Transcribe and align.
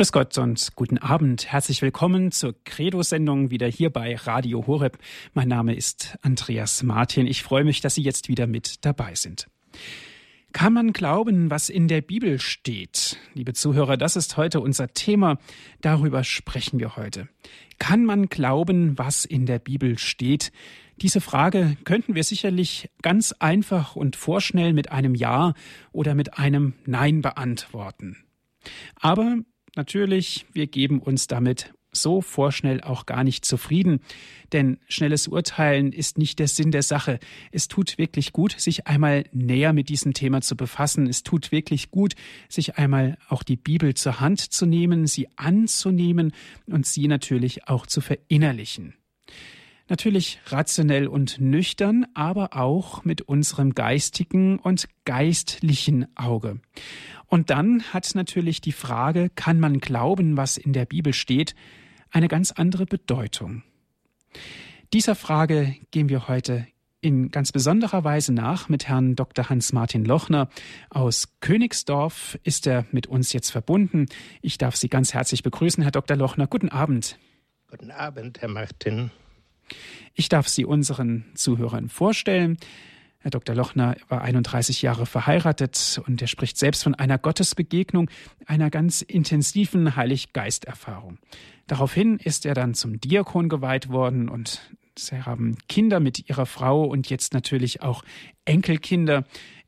Grüß 0.00 0.12
Gott 0.12 0.38
und 0.38 0.70
guten 0.76 0.96
Abend. 0.96 1.52
Herzlich 1.52 1.82
willkommen 1.82 2.32
zur 2.32 2.54
Credo-Sendung 2.64 3.50
wieder 3.50 3.66
hier 3.66 3.90
bei 3.90 4.16
Radio 4.16 4.66
Horeb. 4.66 4.96
Mein 5.34 5.48
Name 5.48 5.74
ist 5.74 6.16
Andreas 6.22 6.82
Martin. 6.82 7.26
Ich 7.26 7.42
freue 7.42 7.64
mich, 7.64 7.82
dass 7.82 7.96
Sie 7.96 8.02
jetzt 8.02 8.30
wieder 8.30 8.46
mit 8.46 8.86
dabei 8.86 9.14
sind. 9.14 9.46
Kann 10.54 10.72
man 10.72 10.94
glauben, 10.94 11.50
was 11.50 11.68
in 11.68 11.86
der 11.86 12.00
Bibel 12.00 12.40
steht? 12.40 13.18
Liebe 13.34 13.52
Zuhörer, 13.52 13.98
das 13.98 14.16
ist 14.16 14.38
heute 14.38 14.60
unser 14.60 14.88
Thema. 14.94 15.36
Darüber 15.82 16.24
sprechen 16.24 16.80
wir 16.80 16.96
heute. 16.96 17.28
Kann 17.78 18.06
man 18.06 18.30
glauben, 18.30 18.96
was 18.96 19.26
in 19.26 19.44
der 19.44 19.58
Bibel 19.58 19.98
steht? 19.98 20.50
Diese 21.02 21.20
Frage 21.20 21.76
könnten 21.84 22.14
wir 22.14 22.24
sicherlich 22.24 22.88
ganz 23.02 23.32
einfach 23.32 23.96
und 23.96 24.16
vorschnell 24.16 24.72
mit 24.72 24.90
einem 24.90 25.14
Ja 25.14 25.52
oder 25.92 26.14
mit 26.14 26.38
einem 26.38 26.72
Nein 26.86 27.20
beantworten. 27.20 28.16
Aber 28.98 29.36
natürlich, 29.76 30.46
wir 30.52 30.66
geben 30.66 31.00
uns 31.00 31.26
damit 31.26 31.72
so 31.92 32.20
vorschnell 32.20 32.80
auch 32.80 33.06
gar 33.06 33.24
nicht 33.24 33.44
zufrieden, 33.44 34.00
denn 34.52 34.78
schnelles 34.88 35.28
Urteilen 35.28 35.92
ist 35.92 36.18
nicht 36.18 36.38
der 36.38 36.48
Sinn 36.48 36.70
der 36.70 36.82
Sache. 36.82 37.18
Es 37.52 37.68
tut 37.68 37.98
wirklich 37.98 38.32
gut, 38.32 38.58
sich 38.58 38.86
einmal 38.86 39.24
näher 39.32 39.72
mit 39.72 39.88
diesem 39.88 40.14
Thema 40.14 40.40
zu 40.40 40.56
befassen. 40.56 41.06
Es 41.06 41.22
tut 41.22 41.52
wirklich 41.52 41.90
gut, 41.90 42.14
sich 42.48 42.76
einmal 42.76 43.18
auch 43.28 43.42
die 43.42 43.56
Bibel 43.56 43.94
zur 43.94 44.20
Hand 44.20 44.40
zu 44.40 44.66
nehmen, 44.66 45.06
sie 45.06 45.28
anzunehmen 45.36 46.32
und 46.66 46.86
sie 46.86 47.08
natürlich 47.08 47.68
auch 47.68 47.86
zu 47.86 48.00
verinnerlichen. 48.00 48.94
Natürlich 49.88 50.38
rationell 50.46 51.08
und 51.08 51.40
nüchtern, 51.40 52.06
aber 52.14 52.56
auch 52.56 53.04
mit 53.04 53.22
unserem 53.22 53.74
geistigen 53.74 54.60
und 54.60 54.88
geistlichen 55.04 56.06
Auge. 56.16 56.60
Und 57.30 57.48
dann 57.48 57.84
hat 57.94 58.10
natürlich 58.14 58.60
die 58.60 58.72
Frage, 58.72 59.30
kann 59.30 59.60
man 59.60 59.78
glauben, 59.78 60.36
was 60.36 60.56
in 60.56 60.72
der 60.72 60.84
Bibel 60.84 61.14
steht, 61.14 61.54
eine 62.10 62.26
ganz 62.26 62.50
andere 62.50 62.86
Bedeutung. 62.86 63.62
Dieser 64.92 65.14
Frage 65.14 65.76
gehen 65.92 66.08
wir 66.08 66.26
heute 66.26 66.66
in 67.00 67.30
ganz 67.30 67.52
besonderer 67.52 68.02
Weise 68.02 68.34
nach 68.34 68.68
mit 68.68 68.88
Herrn 68.88 69.14
Dr. 69.14 69.48
Hans-Martin 69.48 70.04
Lochner. 70.04 70.48
Aus 70.90 71.28
Königsdorf 71.38 72.36
ist 72.42 72.66
er 72.66 72.84
mit 72.90 73.06
uns 73.06 73.32
jetzt 73.32 73.50
verbunden. 73.50 74.06
Ich 74.42 74.58
darf 74.58 74.74
Sie 74.74 74.88
ganz 74.88 75.14
herzlich 75.14 75.44
begrüßen, 75.44 75.84
Herr 75.84 75.92
Dr. 75.92 76.16
Lochner. 76.16 76.48
Guten 76.48 76.68
Abend. 76.68 77.16
Guten 77.68 77.92
Abend, 77.92 78.40
Herr 78.40 78.48
Martin. 78.48 79.12
Ich 80.14 80.28
darf 80.28 80.48
Sie 80.48 80.64
unseren 80.64 81.26
Zuhörern 81.34 81.88
vorstellen. 81.88 82.58
Herr 83.22 83.30
Dr. 83.30 83.54
Lochner 83.54 83.96
war 84.08 84.22
31 84.22 84.80
Jahre 84.80 85.04
verheiratet 85.04 86.00
und 86.06 86.22
er 86.22 86.28
spricht 86.28 86.56
selbst 86.56 86.82
von 86.82 86.94
einer 86.94 87.18
Gottesbegegnung, 87.18 88.10
einer 88.46 88.70
ganz 88.70 89.02
intensiven 89.02 89.94
Heilig-Geist-Erfahrung. 89.94 91.18
Daraufhin 91.66 92.18
ist 92.18 92.46
er 92.46 92.54
dann 92.54 92.72
zum 92.72 92.98
Diakon 92.98 93.50
geweiht 93.50 93.90
worden 93.90 94.30
und 94.30 94.62
sie 94.96 95.22
haben 95.22 95.58
Kinder 95.68 96.00
mit 96.00 96.30
ihrer 96.30 96.46
Frau 96.46 96.84
und 96.84 97.10
jetzt 97.10 97.34
natürlich 97.34 97.82
auch 97.82 98.04
Enkelkinder. 98.46 99.24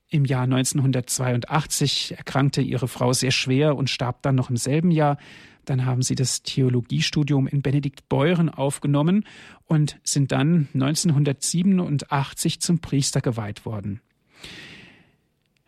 Im 0.08 0.24
Jahr 0.24 0.44
1982 0.44 2.14
erkrankte 2.16 2.62
ihre 2.62 2.88
Frau 2.88 3.12
sehr 3.12 3.32
schwer 3.32 3.76
und 3.76 3.90
starb 3.90 4.22
dann 4.22 4.34
noch 4.34 4.48
im 4.48 4.56
selben 4.56 4.90
Jahr. 4.90 5.18
Dann 5.64 5.84
haben 5.86 6.02
sie 6.02 6.14
das 6.14 6.42
Theologiestudium 6.42 7.46
in 7.46 7.62
Benediktbeuren 7.62 8.48
aufgenommen 8.48 9.24
und 9.66 9.98
sind 10.02 10.32
dann 10.32 10.68
1987 10.74 12.60
zum 12.60 12.80
Priester 12.80 13.20
geweiht 13.20 13.64
worden. 13.64 14.00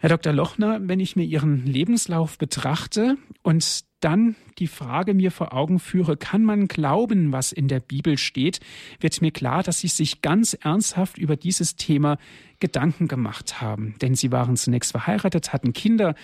Herr 0.04 0.10
Dr. 0.10 0.34
Lochner, 0.34 0.80
wenn 0.82 1.00
ich 1.00 1.16
mir 1.16 1.24
Ihren 1.24 1.64
Lebenslauf 1.64 2.36
betrachte 2.36 3.16
und 3.42 3.86
dann 4.00 4.36
die 4.58 4.66
Frage 4.66 5.14
mir 5.14 5.30
vor 5.30 5.54
Augen 5.54 5.78
führe, 5.78 6.18
kann 6.18 6.44
man 6.44 6.68
glauben, 6.68 7.32
was 7.32 7.52
in 7.52 7.68
der 7.68 7.80
Bibel 7.80 8.18
steht, 8.18 8.60
wird 9.00 9.22
mir 9.22 9.30
klar, 9.30 9.62
dass 9.62 9.78
Sie 9.78 9.88
sich 9.88 10.20
ganz 10.20 10.52
ernsthaft 10.52 11.16
über 11.16 11.36
dieses 11.36 11.76
Thema 11.76 12.18
Gedanken 12.60 13.08
gemacht 13.08 13.62
haben. 13.62 13.94
Denn 14.02 14.14
Sie 14.14 14.30
waren 14.30 14.56
zunächst 14.56 14.90
verheiratet, 14.90 15.54
hatten 15.54 15.72
Kinder 15.72 16.14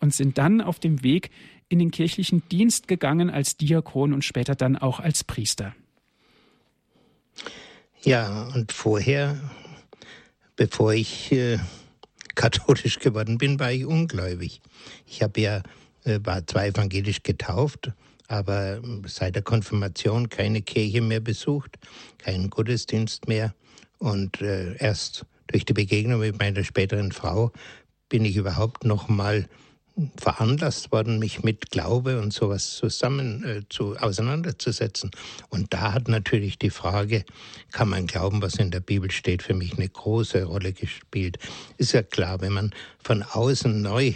und 0.00 0.12
sind 0.12 0.36
dann 0.36 0.60
auf 0.60 0.78
dem 0.78 1.02
Weg 1.02 1.30
in 1.70 1.78
den 1.78 1.90
kirchlichen 1.90 2.46
Dienst 2.50 2.88
gegangen 2.88 3.30
als 3.30 3.56
Diakon 3.56 4.12
und 4.12 4.24
später 4.24 4.54
dann 4.54 4.76
auch 4.76 5.00
als 5.00 5.24
Priester. 5.24 5.74
Ja, 8.02 8.48
und 8.54 8.72
vorher, 8.72 9.38
bevor 10.56 10.92
ich 10.92 11.32
äh, 11.32 11.58
katholisch 12.34 12.98
geworden 12.98 13.38
bin, 13.38 13.58
war 13.58 13.72
ich 13.72 13.86
ungläubig. 13.86 14.60
Ich 15.06 15.22
habe 15.22 15.40
ja 15.40 15.62
äh, 16.04 16.20
war 16.24 16.46
zwar 16.46 16.66
evangelisch 16.66 17.22
getauft, 17.22 17.92
aber 18.28 18.76
ähm, 18.76 19.02
seit 19.06 19.34
der 19.34 19.42
Konfirmation 19.42 20.28
keine 20.28 20.62
Kirche 20.62 21.00
mehr 21.00 21.20
besucht, 21.20 21.78
keinen 22.18 22.50
Gottesdienst 22.50 23.28
mehr 23.28 23.54
und 23.98 24.40
äh, 24.40 24.76
erst 24.76 25.26
durch 25.48 25.64
die 25.64 25.72
Begegnung 25.72 26.20
mit 26.20 26.38
meiner 26.38 26.64
späteren 26.64 27.12
Frau 27.12 27.52
bin 28.08 28.24
ich 28.24 28.36
überhaupt 28.36 28.84
noch 28.84 29.08
mal 29.08 29.48
veranlasst 30.16 30.92
worden, 30.92 31.18
mich 31.18 31.42
mit 31.42 31.70
Glaube 31.70 32.20
und 32.20 32.32
sowas 32.32 32.76
zusammen 32.76 33.44
äh, 33.44 33.62
zu, 33.68 33.96
auseinanderzusetzen. 33.96 35.10
Und 35.48 35.72
da 35.72 35.92
hat 35.92 36.08
natürlich 36.08 36.58
die 36.58 36.70
Frage, 36.70 37.24
kann 37.72 37.88
man 37.88 38.06
glauben, 38.06 38.42
was 38.42 38.54
in 38.56 38.70
der 38.70 38.80
Bibel 38.80 39.10
steht, 39.10 39.42
für 39.42 39.54
mich 39.54 39.76
eine 39.76 39.88
große 39.88 40.44
Rolle 40.44 40.72
gespielt. 40.72 41.38
Ist 41.76 41.92
ja 41.92 42.02
klar, 42.02 42.40
wenn 42.40 42.52
man 42.52 42.74
von 43.02 43.22
außen 43.22 43.82
neu, 43.82 44.14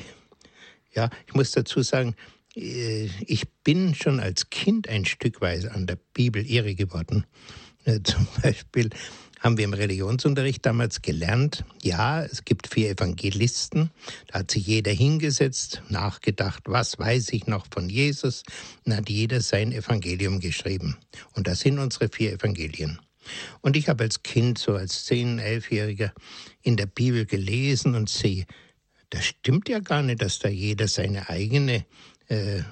ja, 0.95 1.11
ich 1.27 1.35
muss 1.35 1.53
dazu 1.53 1.83
sagen, 1.83 2.15
äh, 2.57 3.09
ich 3.27 3.49
bin 3.65 3.95
schon 3.95 4.21
als 4.21 4.51
Kind 4.51 4.89
ein 4.89 5.05
Stück 5.05 5.41
weit 5.41 5.67
an 5.71 5.87
der 5.87 5.99
Bibel 6.15 6.45
irre 6.47 6.75
geworden. 6.75 7.27
Äh, 7.85 8.01
zum 8.03 8.27
Beispiel 8.43 8.91
haben 9.45 9.59
wir 9.59 9.67
im 9.67 9.75
Religionsunterricht 9.75 10.65
damals 10.65 11.03
gelernt, 11.03 11.65
ja, 11.83 12.25
es 12.25 12.47
gibt 12.47 12.67
vier 12.67 12.91
Evangelisten, 12.91 13.91
da 14.29 14.39
hat 14.39 14.51
sich 14.51 14.67
jeder 14.67 14.91
hingesetzt, 14.91 15.83
nachgedacht, 15.91 16.63
was 16.67 16.99
weiß 16.99 17.31
ich 17.35 17.47
noch 17.47 17.67
von 17.71 17.91
Jesus, 17.91 18.43
dann 18.85 18.97
hat 18.97 19.11
jeder 19.11 19.43
sein 19.43 19.71
Evangelium 19.71 20.41
geschrieben. 20.41 20.97
Und 21.35 21.47
das 21.47 21.61
sind 21.61 21.79
unsere 21.79 22.09
vier 22.09 22.33
Evangelien. 22.33 22.99
Und 23.61 23.77
ich 23.77 23.91
habe 23.91 24.05
als 24.05 24.23
Kind, 24.23 24.59
so 24.59 24.75
als 24.77 25.07
10-, 25.11 25.39
11-Jähriger, 25.39 26.13
in 26.63 26.77
der 26.79 26.87
Bibel 26.87 27.27
gelesen 27.27 27.95
und 27.95 28.09
sehe, 28.09 28.47
das 29.11 29.27
stimmt 29.27 29.69
ja 29.69 29.79
gar 29.79 30.03
nicht, 30.03 30.23
dass 30.23 30.39
da 30.39 30.49
jeder 30.49 30.89
seine 30.89 31.29
eigene 31.29 31.85
äh, 32.29 32.63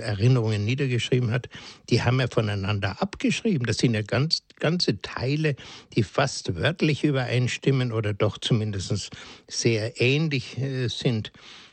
Erinnerungen 0.00 0.64
niedergeschrieben 0.64 1.30
hat, 1.30 1.48
die 1.88 2.02
haben 2.02 2.20
ja 2.20 2.26
voneinander 2.28 3.00
abgeschrieben. 3.00 3.66
Das 3.66 3.78
sind 3.78 3.94
ja 3.94 4.02
ganz, 4.02 4.42
ganze 4.56 5.00
Teile, 5.00 5.56
die 5.94 6.02
fast 6.02 6.54
wörtlich 6.56 7.04
übereinstimmen 7.04 7.92
oder 7.92 8.12
doch 8.12 8.38
zumindest 8.38 9.10
sehr 9.48 10.00
ähnlich 10.00 10.58
äh, 10.58 10.88
sind. 10.88 11.32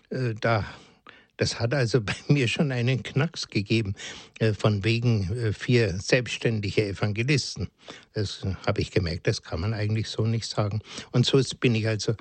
Äh, 0.09 0.35
da 0.39 0.65
das 1.37 1.59
hat 1.59 1.73
also 1.73 2.01
bei 2.01 2.15
mir 2.27 2.47
schon 2.47 2.71
einen 2.71 3.03
Knacks 3.03 3.47
gegeben, 3.47 3.95
äh, 4.39 4.53
von 4.53 4.83
wegen 4.83 5.31
äh, 5.37 5.53
vier 5.53 5.97
selbstständige 5.99 6.85
Evangelisten. 6.87 7.69
Das 8.13 8.45
habe 8.65 8.81
ich 8.81 8.91
gemerkt, 8.91 9.27
das 9.27 9.43
kann 9.43 9.61
man 9.61 9.73
eigentlich 9.73 10.09
so 10.09 10.25
nicht 10.25 10.49
sagen. 10.49 10.81
Und 11.11 11.25
so 11.25 11.41
bin 11.59 11.75
ich 11.75 11.87
also 11.87 12.15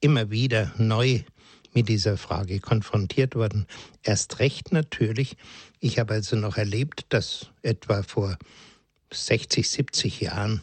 immer 0.00 0.30
wieder 0.30 0.72
neu 0.78 1.20
mit 1.74 1.88
dieser 1.88 2.16
Frage 2.16 2.60
konfrontiert 2.60 3.34
worden. 3.34 3.66
Erst 4.02 4.38
recht 4.38 4.72
natürlich. 4.72 5.36
Ich 5.80 5.98
habe 5.98 6.14
also 6.14 6.36
noch 6.36 6.56
erlebt, 6.56 7.06
dass 7.10 7.50
etwa 7.62 8.02
vor 8.02 8.36
60, 9.12 9.68
70 9.68 10.20
Jahren 10.20 10.62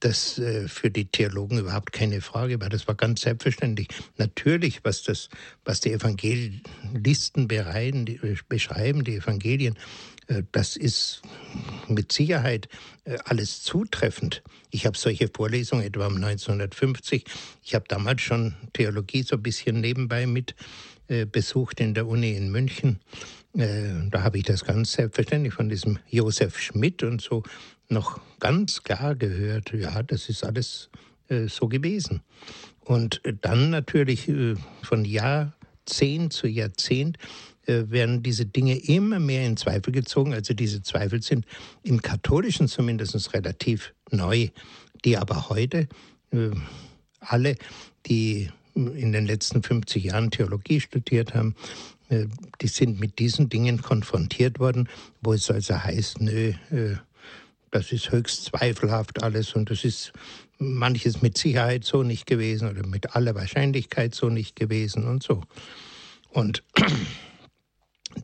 das 0.00 0.38
äh, 0.38 0.68
für 0.68 0.90
die 0.90 1.06
Theologen 1.06 1.58
überhaupt 1.58 1.92
keine 1.92 2.20
Frage 2.20 2.60
war. 2.60 2.68
Das 2.68 2.86
war 2.86 2.94
ganz 2.94 3.22
selbstverständlich. 3.22 3.88
Natürlich, 4.16 4.84
was 4.84 5.02
das, 5.02 5.28
was 5.64 5.80
die 5.80 5.92
Evangelisten 5.92 7.48
bereiten, 7.48 8.06
die, 8.06 8.16
äh, 8.16 8.36
beschreiben, 8.48 9.04
die 9.04 9.16
Evangelien, 9.16 9.76
das 10.52 10.76
ist 10.76 11.22
mit 11.88 12.12
Sicherheit 12.12 12.68
äh, 13.04 13.16
alles 13.24 13.62
zutreffend. 13.62 14.42
Ich 14.70 14.84
habe 14.84 14.96
solche 14.96 15.28
Vorlesungen 15.28 15.84
etwa 15.84 16.06
um 16.06 16.16
1950. 16.16 17.24
Ich 17.64 17.74
habe 17.74 17.86
damals 17.88 18.20
schon 18.20 18.54
Theologie 18.74 19.22
so 19.22 19.36
ein 19.36 19.42
bisschen 19.42 19.80
nebenbei 19.80 20.26
mit 20.26 20.54
äh, 21.08 21.24
besucht 21.24 21.80
in 21.80 21.94
der 21.94 22.06
Uni 22.06 22.32
in 22.32 22.50
München. 22.50 23.00
Da 23.54 24.22
habe 24.22 24.38
ich 24.38 24.44
das 24.44 24.64
ganz 24.64 24.92
selbstverständlich 24.92 25.54
von 25.54 25.68
diesem 25.68 25.98
Josef 26.10 26.60
Schmidt 26.60 27.02
und 27.02 27.22
so 27.22 27.42
noch 27.88 28.20
ganz 28.38 28.84
klar 28.84 29.16
gehört. 29.16 29.72
Ja, 29.72 30.02
das 30.02 30.28
ist 30.28 30.44
alles 30.44 30.90
so 31.46 31.66
gewesen. 31.66 32.20
Und 32.84 33.20
dann 33.40 33.70
natürlich 33.70 34.30
von 34.82 35.04
Jahrzehnt 35.04 36.34
zu 36.34 36.46
Jahrzehnt 36.46 37.16
äh, 37.16 37.20
werden 37.68 38.22
diese 38.22 38.46
Dinge 38.46 38.76
immer 38.76 39.18
mehr 39.18 39.46
in 39.46 39.56
Zweifel 39.56 39.92
gezogen. 39.92 40.32
Also 40.32 40.54
diese 40.54 40.82
Zweifel 40.82 41.22
sind 41.22 41.46
im 41.82 42.02
Katholischen 42.02 42.68
zumindest 42.68 43.34
relativ 43.34 43.94
neu, 44.10 44.48
die 45.04 45.16
aber 45.16 45.48
heute 45.48 45.88
äh, 46.32 46.50
alle, 47.20 47.56
die 48.06 48.48
in 48.74 49.12
den 49.12 49.26
letzten 49.26 49.62
50 49.62 50.04
Jahren 50.04 50.30
Theologie 50.30 50.80
studiert 50.80 51.34
haben, 51.34 51.54
äh, 52.08 52.26
die 52.60 52.68
sind 52.68 53.00
mit 53.00 53.18
diesen 53.18 53.48
Dingen 53.48 53.82
konfrontiert 53.82 54.58
worden, 54.58 54.88
wo 55.20 55.32
es 55.32 55.50
also 55.50 55.82
heißt, 55.82 56.20
nö, 56.20 56.52
äh, 56.70 56.96
das 57.70 57.92
ist 57.92 58.10
höchst 58.10 58.44
zweifelhaft 58.44 59.22
alles 59.22 59.54
und 59.54 59.70
das 59.70 59.84
ist 59.84 60.12
manches 60.58 61.22
mit 61.22 61.36
Sicherheit 61.36 61.84
so 61.84 62.02
nicht 62.02 62.26
gewesen 62.26 62.68
oder 62.68 62.86
mit 62.86 63.14
aller 63.14 63.34
Wahrscheinlichkeit 63.34 64.14
so 64.14 64.28
nicht 64.30 64.56
gewesen 64.56 65.06
und 65.06 65.22
so. 65.22 65.42
Und 66.30 66.62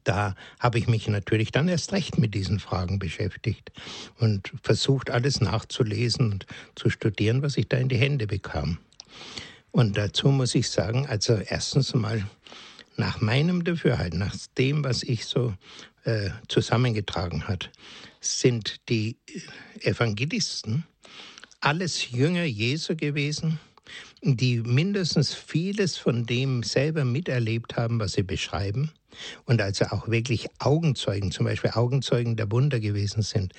da 0.04 0.34
habe 0.58 0.78
ich 0.78 0.88
mich 0.88 1.06
natürlich 1.08 1.52
dann 1.52 1.68
erst 1.68 1.92
recht 1.92 2.18
mit 2.18 2.34
diesen 2.34 2.58
Fragen 2.58 2.98
beschäftigt 2.98 3.70
und 4.18 4.52
versucht, 4.62 5.10
alles 5.10 5.40
nachzulesen 5.40 6.32
und 6.32 6.46
zu 6.74 6.90
studieren, 6.90 7.42
was 7.42 7.56
ich 7.56 7.68
da 7.68 7.76
in 7.76 7.88
die 7.88 7.96
Hände 7.96 8.26
bekam. 8.26 8.78
Und 9.70 9.96
dazu 9.96 10.28
muss 10.28 10.54
ich 10.54 10.68
sagen, 10.70 11.06
also 11.06 11.34
erstens 11.34 11.94
mal 11.94 12.24
nach 12.96 13.20
meinem 13.20 13.64
Dafürhalten, 13.64 14.18
nach 14.18 14.36
dem, 14.56 14.84
was 14.84 15.02
ich 15.02 15.26
so 15.26 15.54
äh, 16.04 16.30
zusammengetragen 16.48 17.48
hat, 17.48 17.70
sind 18.20 18.88
die 18.88 19.16
Evangelisten 19.80 20.84
alles 21.60 22.10
Jünger 22.10 22.44
Jesu 22.44 22.94
gewesen, 22.94 23.58
die 24.22 24.58
mindestens 24.60 25.34
vieles 25.34 25.96
von 25.96 26.26
dem 26.26 26.62
selber 26.62 27.04
miterlebt 27.04 27.76
haben, 27.76 27.98
was 28.00 28.12
sie 28.12 28.22
beschreiben 28.22 28.90
und 29.44 29.60
also 29.60 29.86
auch 29.86 30.08
wirklich 30.08 30.48
Augenzeugen, 30.58 31.30
zum 31.30 31.46
Beispiel 31.46 31.70
Augenzeugen 31.70 32.36
der 32.36 32.50
Wunder 32.50 32.80
gewesen 32.80 33.22
sind. 33.22 33.52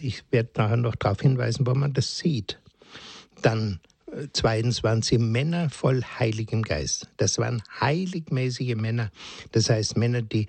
Ich 0.00 0.24
werde 0.30 0.50
nachher 0.56 0.76
noch 0.76 0.96
darauf 0.96 1.20
hinweisen, 1.20 1.66
wo 1.66 1.74
man 1.74 1.92
das 1.92 2.18
sieht. 2.18 2.58
Dann 3.42 3.80
äh, 4.12 4.28
zweitens 4.32 4.82
waren 4.82 5.02
sie 5.02 5.18
Männer 5.18 5.70
voll 5.70 6.02
heiligem 6.02 6.62
Geist. 6.62 7.08
Das 7.16 7.38
waren 7.38 7.62
heiligmäßige 7.80 8.76
Männer. 8.76 9.10
Das 9.52 9.70
heißt 9.70 9.96
Männer, 9.96 10.22
die 10.22 10.46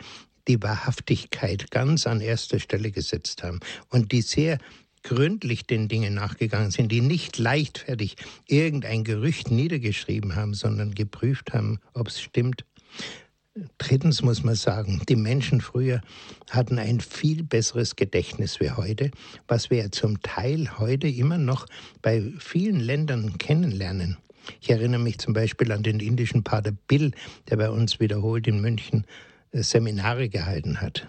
die 0.48 0.62
Wahrhaftigkeit 0.62 1.70
ganz 1.72 2.08
an 2.08 2.20
erster 2.20 2.60
Stelle 2.60 2.92
gesetzt 2.92 3.44
haben 3.44 3.60
und 3.90 4.12
die 4.12 4.22
sehr 4.22 4.58
gründlich 5.04 5.66
den 5.66 5.88
Dingen 5.88 6.14
nachgegangen 6.14 6.72
sind, 6.72 6.92
die 6.92 7.02
nicht 7.02 7.38
leichtfertig 7.38 8.16
irgendein 8.48 9.04
Gerücht 9.04 9.52
niedergeschrieben 9.52 10.36
haben, 10.36 10.54
sondern 10.54 10.94
geprüft 10.94 11.54
haben, 11.54 11.80
ob 11.94 12.08
es 12.08 12.22
stimmt. 12.22 12.66
Drittens 13.78 14.22
muss 14.22 14.44
man 14.44 14.56
sagen, 14.56 15.02
die 15.10 15.18
Menschen 15.18 15.60
früher 15.60 16.02
hatten 16.50 16.80
ein 16.80 17.02
viel 17.02 17.44
besseres 17.44 17.98
Gedächtnis 17.98 18.62
wie 18.62 18.72
heute, 18.72 19.12
was 19.50 19.70
wir 19.70 19.92
zum 19.92 20.22
Teil 20.22 20.80
heute 20.80 21.10
immer 21.10 21.38
noch 21.38 21.66
bei 22.02 22.32
vielen 22.40 22.80
Ländern 22.80 23.38
kennenlernen. 23.40 24.18
Ich 24.62 24.70
erinnere 24.70 25.02
mich 25.02 25.20
zum 25.20 25.34
Beispiel 25.34 25.74
an 25.74 25.84
den 25.84 26.00
indischen 26.00 26.46
Pater 26.46 26.72
Bill, 26.72 27.12
der 27.50 27.58
bei 27.58 27.70
uns 27.70 28.00
wiederholt 28.00 28.48
in 28.48 28.62
München 28.62 29.06
äh, 29.52 29.64
Seminare 29.64 30.30
gehalten 30.30 30.80
hat. 30.80 31.08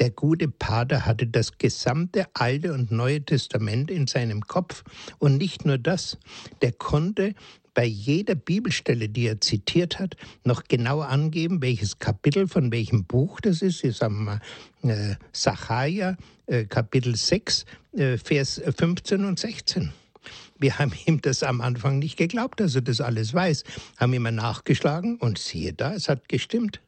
Der 0.00 0.10
gute 0.10 0.48
Pater 0.48 1.06
hatte 1.06 1.28
das 1.28 1.56
gesamte 1.56 2.26
Alte 2.34 2.72
und 2.72 2.90
Neue 2.90 3.24
Testament 3.24 3.92
in 3.92 4.08
seinem 4.08 4.42
Kopf. 4.42 4.82
Und 5.18 5.38
nicht 5.38 5.64
nur 5.64 5.78
das, 5.78 6.18
der 6.62 6.72
konnte 6.72 7.34
bei 7.76 7.84
jeder 7.84 8.34
Bibelstelle, 8.34 9.10
die 9.10 9.26
er 9.26 9.42
zitiert 9.42 9.98
hat, 9.98 10.16
noch 10.44 10.64
genau 10.64 11.00
angeben, 11.00 11.60
welches 11.60 11.98
Kapitel 11.98 12.48
von 12.48 12.72
welchem 12.72 13.04
Buch 13.04 13.38
das 13.42 13.60
ist. 13.60 13.84
Ich 13.84 13.98
sage 13.98 14.14
mal, 14.14 14.40
äh, 14.82 15.16
Sacharja, 15.32 16.16
äh, 16.46 16.64
Kapitel 16.64 17.14
6, 17.14 17.66
äh, 17.92 18.16
Vers 18.16 18.62
15 18.78 19.26
und 19.26 19.38
16. 19.38 19.92
Wir 20.58 20.78
haben 20.78 20.92
ihm 21.06 21.20
das 21.20 21.42
am 21.42 21.60
Anfang 21.60 21.98
nicht 21.98 22.16
geglaubt, 22.16 22.60
dass 22.60 22.74
er 22.74 22.80
das 22.80 23.02
alles 23.02 23.34
weiß, 23.34 23.62
haben 23.98 24.14
immer 24.14 24.30
nachgeschlagen 24.32 25.16
und 25.18 25.36
siehe 25.36 25.74
da, 25.74 25.92
es 25.92 26.08
hat 26.08 26.30
gestimmt. 26.30 26.80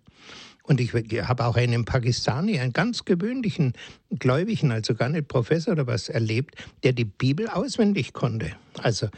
Und 0.62 0.80
ich 0.80 0.92
habe 0.92 1.44
auch 1.44 1.56
einen 1.56 1.84
Pakistani, 1.84 2.60
einen 2.60 2.74
ganz 2.74 3.04
gewöhnlichen 3.04 3.74
Gläubigen, 4.18 4.70
also 4.70 4.94
gar 4.94 5.08
nicht 5.10 5.28
Professor 5.28 5.72
oder 5.72 5.86
was, 5.86 6.08
erlebt, 6.08 6.56
der 6.82 6.92
die 6.94 7.06
Bibel 7.06 7.48
auswendig 7.48 8.12
konnte. 8.12 8.52
Also 8.82 9.08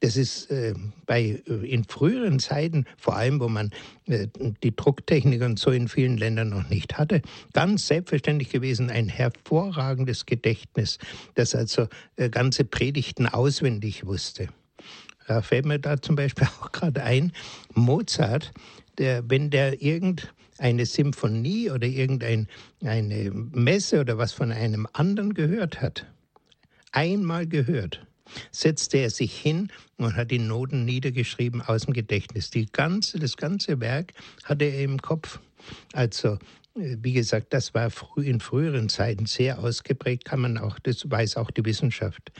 das 0.00 0.16
ist 0.16 0.50
äh, 0.50 0.74
bei 1.06 1.42
äh, 1.46 1.52
in 1.66 1.84
früheren 1.84 2.38
Zeiten, 2.38 2.84
vor 2.96 3.16
allem 3.16 3.40
wo 3.40 3.48
man 3.48 3.70
äh, 4.06 4.28
die 4.62 4.74
Drucktechnik 4.74 5.42
und 5.42 5.58
so 5.58 5.70
in 5.70 5.88
vielen 5.88 6.16
Ländern 6.16 6.50
noch 6.50 6.68
nicht 6.68 6.98
hatte, 6.98 7.22
ganz 7.52 7.86
selbstverständlich 7.88 8.50
gewesen, 8.50 8.90
ein 8.90 9.08
hervorragendes 9.08 10.26
Gedächtnis, 10.26 10.98
das 11.34 11.54
also 11.54 11.88
äh, 12.16 12.30
ganze 12.30 12.64
Predigten 12.64 13.26
auswendig 13.26 14.06
wusste. 14.06 14.48
Da 15.26 15.42
fällt 15.42 15.66
mir 15.66 15.78
da 15.78 16.00
zum 16.00 16.16
Beispiel 16.16 16.46
auch 16.60 16.72
gerade 16.72 17.02
ein, 17.02 17.32
Mozart, 17.74 18.52
der, 18.98 19.28
wenn 19.28 19.50
der 19.50 19.82
irgendeine 19.82 20.86
Symphonie 20.86 21.70
oder 21.70 21.86
irgendeine 21.86 22.46
Messe 22.80 24.00
oder 24.00 24.18
was 24.18 24.32
von 24.32 24.52
einem 24.52 24.86
anderen 24.92 25.34
gehört 25.34 25.80
hat, 25.80 26.06
einmal 26.92 27.46
gehört, 27.46 28.07
setzte 28.50 28.98
er 28.98 29.10
sich 29.10 29.34
hin 29.34 29.70
und 29.96 30.16
hat 30.16 30.30
die 30.30 30.38
Noten 30.38 30.84
niedergeschrieben 30.84 31.62
aus 31.62 31.82
dem 31.82 31.94
Gedächtnis. 31.94 32.50
Die 32.50 32.66
ganze, 32.66 33.18
das 33.18 33.36
ganze 33.36 33.80
Werk 33.80 34.12
hatte 34.44 34.64
er 34.64 34.82
im 34.82 35.00
Kopf. 35.00 35.40
Also, 35.92 36.38
äh, 36.74 36.96
wie 37.00 37.12
gesagt, 37.12 37.52
das 37.52 37.74
war 37.74 37.90
in 38.16 38.40
früheren 38.40 38.88
Zeiten 38.88 39.26
sehr 39.26 39.58
ausgeprägt, 39.58 40.24
kann 40.24 40.40
man 40.40 40.58
auch, 40.58 40.78
das 40.78 41.10
weiß 41.10 41.36
auch 41.36 41.50
die 41.50 41.64
Wissenschaft. 41.64 42.32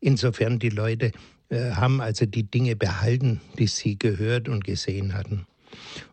Insofern 0.00 0.58
die 0.58 0.70
Leute 0.70 1.12
äh, 1.48 1.72
haben 1.72 2.00
also 2.00 2.26
die 2.26 2.44
Dinge 2.44 2.76
behalten, 2.76 3.40
die 3.58 3.66
sie 3.66 3.98
gehört 3.98 4.48
und 4.48 4.64
gesehen 4.64 5.14
hatten. 5.14 5.46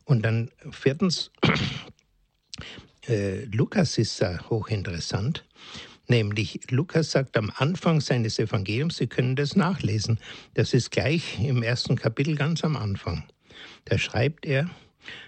Und 0.06 0.24
dann 0.24 0.52
viertens, 0.72 1.31
äh, 3.08 3.46
Lukas 3.46 3.98
ist 3.98 4.22
da 4.22 4.50
hochinteressant. 4.50 5.46
Nämlich 6.10 6.60
Lukas 6.72 7.12
sagt 7.12 7.38
am 7.38 7.52
Anfang 7.56 8.02
seines 8.02 8.40
Evangeliums, 8.40 8.98
Sie 8.98 9.06
können 9.06 9.36
das 9.36 9.56
nachlesen, 9.56 10.18
das 10.56 10.74
ist 10.74 10.90
gleich 10.90 11.40
im 11.40 11.62
ersten 11.62 11.96
Kapitel 11.96 12.36
ganz 12.36 12.64
am 12.64 12.76
Anfang. 12.76 13.24
Da 13.86 13.98
schreibt 13.98 14.46
er, 14.46 14.70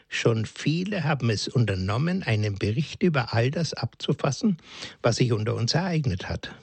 Schon 0.10 0.46
viele 0.46 1.06
haben 1.06 1.30
es 1.30 1.48
unternommen, 1.48 2.24
einen 2.24 2.56
Bericht 2.56 3.02
über 3.02 3.34
all 3.34 3.50
das 3.50 3.74
abzufassen, 3.74 4.58
was 5.02 5.18
sich 5.18 5.32
unter 5.32 5.56
uns 5.56 5.74
ereignet 5.74 6.28
hat. 6.28 6.54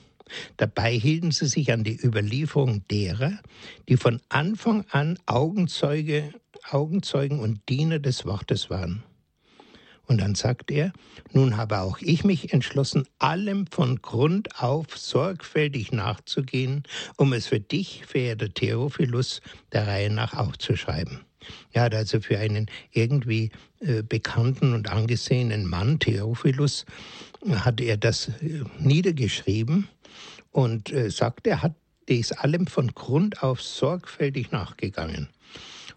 Dabei 0.57 0.93
hielten 0.93 1.31
sie 1.31 1.47
sich 1.47 1.71
an 1.71 1.83
die 1.83 1.99
Überlieferung 1.99 2.83
derer, 2.89 3.39
die 3.87 3.97
von 3.97 4.21
Anfang 4.29 4.85
an 4.91 5.17
Augenzeuge, 5.25 6.31
Augenzeugen 6.69 7.39
und 7.39 7.67
Diener 7.67 7.97
des 7.97 8.25
Wortes 8.25 8.69
waren. 8.69 9.03
Und 10.09 10.21
dann 10.21 10.33
sagt 10.33 10.71
er, 10.71 10.91
nun 11.33 11.55
habe 11.55 11.81
auch 11.81 11.99
ich 12.01 12.23
mich 12.23 12.51
entschlossen, 12.51 13.07
allem 13.19 13.67
von 13.67 14.01
Grund 14.01 14.59
auf 14.59 14.97
sorgfältig 14.97 15.91
nachzugehen, 15.91 16.81
um 17.15 17.31
es 17.31 17.45
für 17.45 17.59
dich, 17.59 18.05
verehrter 18.07 18.51
Theophilus, 18.51 19.41
der 19.71 19.85
Reihe 19.85 20.09
nach 20.09 20.33
aufzuschreiben. 20.33 21.19
Er 21.73 21.83
hat 21.83 21.93
also 21.93 22.21
für 22.21 22.39
einen 22.39 22.65
irgendwie 22.91 23.51
äh, 23.81 24.01
bekannten 24.01 24.73
und 24.73 24.89
angesehenen 24.89 25.67
Mann, 25.67 25.99
Theophilus, 25.99 26.87
hat 27.47 27.79
er 27.79 27.95
das 27.95 28.29
äh, 28.41 28.63
niedergeschrieben 28.79 29.87
und 30.51 30.91
äh, 30.91 31.11
sagt, 31.11 31.45
er 31.45 31.61
hat 31.61 31.75
dies 32.07 32.31
allem 32.31 32.65
von 32.65 32.95
Grund 32.95 33.43
auf 33.43 33.61
sorgfältig 33.61 34.49
nachgegangen. 34.49 35.29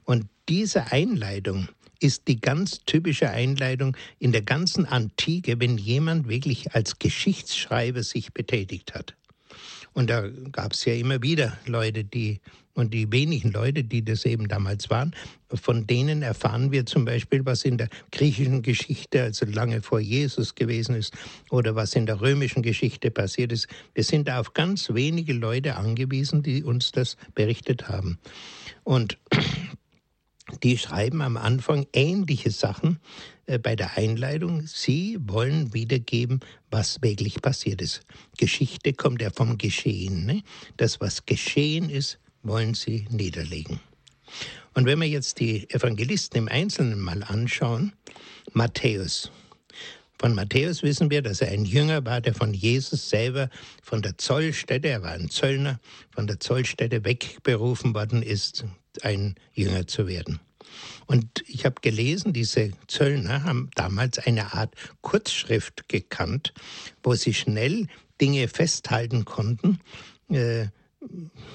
Und 0.05 0.27
diese 0.51 0.93
Einleitung, 0.93 1.69
ist 2.03 2.29
die 2.29 2.41
ganz 2.41 2.85
typische 2.85 3.31
Einleitung 3.31 3.97
in 4.19 4.33
der 4.33 4.43
ganzen 4.43 4.87
Antike, 4.87 5.61
wenn 5.61 5.79
jemand 5.79 6.29
wirklich 6.29 6.75
als 6.75 6.99
Geschichtsschreiber 6.99 8.03
sich 8.03 8.33
betätigt 8.33 8.95
hat. 8.95 9.15
Und 9.95 10.09
da 10.09 10.29
gab 10.53 10.73
es 10.73 10.85
ja 10.85 10.95
immer 10.95 11.23
wieder 11.23 11.59
Leute, 11.67 12.05
die, 12.05 12.41
und 12.75 12.95
die 12.95 13.13
wenigen 13.13 13.53
Leute, 13.53 13.85
die 13.85 14.03
das 14.03 14.25
eben 14.25 14.49
damals 14.49 14.89
waren, 14.89 15.15
von 15.53 15.87
denen 15.87 16.23
erfahren 16.23 16.73
wir 16.73 16.87
zum 16.87 17.05
Beispiel, 17.05 17.45
was 17.45 17.65
in 17.65 17.77
der 17.77 17.89
griechischen 18.11 18.63
Geschichte, 18.63 19.23
also 19.23 19.45
lange 19.45 19.83
vor 19.83 20.01
Jesus 20.01 20.55
gewesen 20.55 20.95
ist, 20.95 21.13
oder 21.51 21.75
was 21.75 21.95
in 21.95 22.07
der 22.07 22.23
römischen 22.23 22.63
Geschichte 22.63 23.11
passiert 23.11 23.53
ist. 23.53 23.69
Wir 23.95 24.05
sind 24.05 24.29
da 24.29 24.41
auf 24.41 24.55
ganz 24.55 24.95
wenige 24.95 25.35
Leute 25.35 25.77
angewiesen, 25.77 26.43
die 26.43 26.65
uns 26.65 26.93
das 26.93 27.19
berichtet 27.35 27.89
haben. 27.89 28.19
Und 28.85 29.19
die 30.63 30.77
schreiben 30.77 31.23
am 31.23 31.37
Anfang 31.37 31.87
ähnliche 31.93 32.51
Sachen 32.51 32.99
äh, 33.47 33.59
bei 33.59 33.77
der 33.77 33.97
Einleitung. 33.97 34.67
Sie 34.67 35.19
wollen 35.21 35.73
wiedergeben, 35.73 36.41
was 36.71 37.01
wirklich 37.03 37.41
passiert 37.41 37.81
ist. 37.81 38.03
Geschichte 38.39 38.93
kommt 38.93 39.23
ja 39.23 39.31
vom 39.31 39.59
Geschehen. 39.59 40.27
Ne? 40.27 40.43
Das, 40.77 41.01
was 41.01 41.27
geschehen 41.27 41.91
ist, 41.91 42.19
wollen 42.43 42.75
sie 42.75 43.07
niederlegen. 43.11 43.81
Und 44.75 44.87
wenn 44.87 45.01
wir 45.01 45.09
jetzt 45.09 45.39
die 45.39 45.69
Evangelisten 45.71 46.39
im 46.39 46.49
Einzelnen 46.49 47.01
mal 47.01 47.23
anschauen, 47.23 47.93
Matthäus. 48.53 49.31
Von 50.19 50.35
Matthäus 50.35 50.83
wissen 50.83 51.11
wir, 51.11 51.21
dass 51.21 51.41
er 51.41 51.51
ein 51.51 51.65
Jünger 51.65 52.05
war, 52.05 52.21
der 52.21 52.35
von 52.35 52.55
Jesus 52.55 53.11
selber 53.11 53.51
von 53.83 54.03
der 54.03 54.17
Zollstätte, 54.19 54.89
er 54.89 55.03
war 55.03 55.13
ein 55.13 55.29
Zöllner, 55.31 55.81
von 56.11 56.27
der 56.27 56.39
Zollstätte 56.39 57.05
wegberufen 57.05 57.95
worden 57.95 58.23
ist, 58.23 58.65
ein 59.03 59.35
Jünger 59.55 59.87
zu 59.87 60.07
werden. 60.07 60.41
Und 61.07 61.45
ich 61.47 61.65
habe 61.65 61.81
gelesen, 61.81 62.33
diese 62.33 62.71
Zöllner 62.87 63.45
haben 63.45 63.71
damals 63.75 64.19
eine 64.19 64.55
Art 64.55 64.75
Kurzschrift 65.01 65.89
gekannt, 65.89 66.55
wo 67.03 67.15
sie 67.15 67.35
schnell 67.35 67.89
Dinge 68.21 68.49
festhalten 68.49 69.25
konnten, 69.25 69.81
äh, 70.31 70.67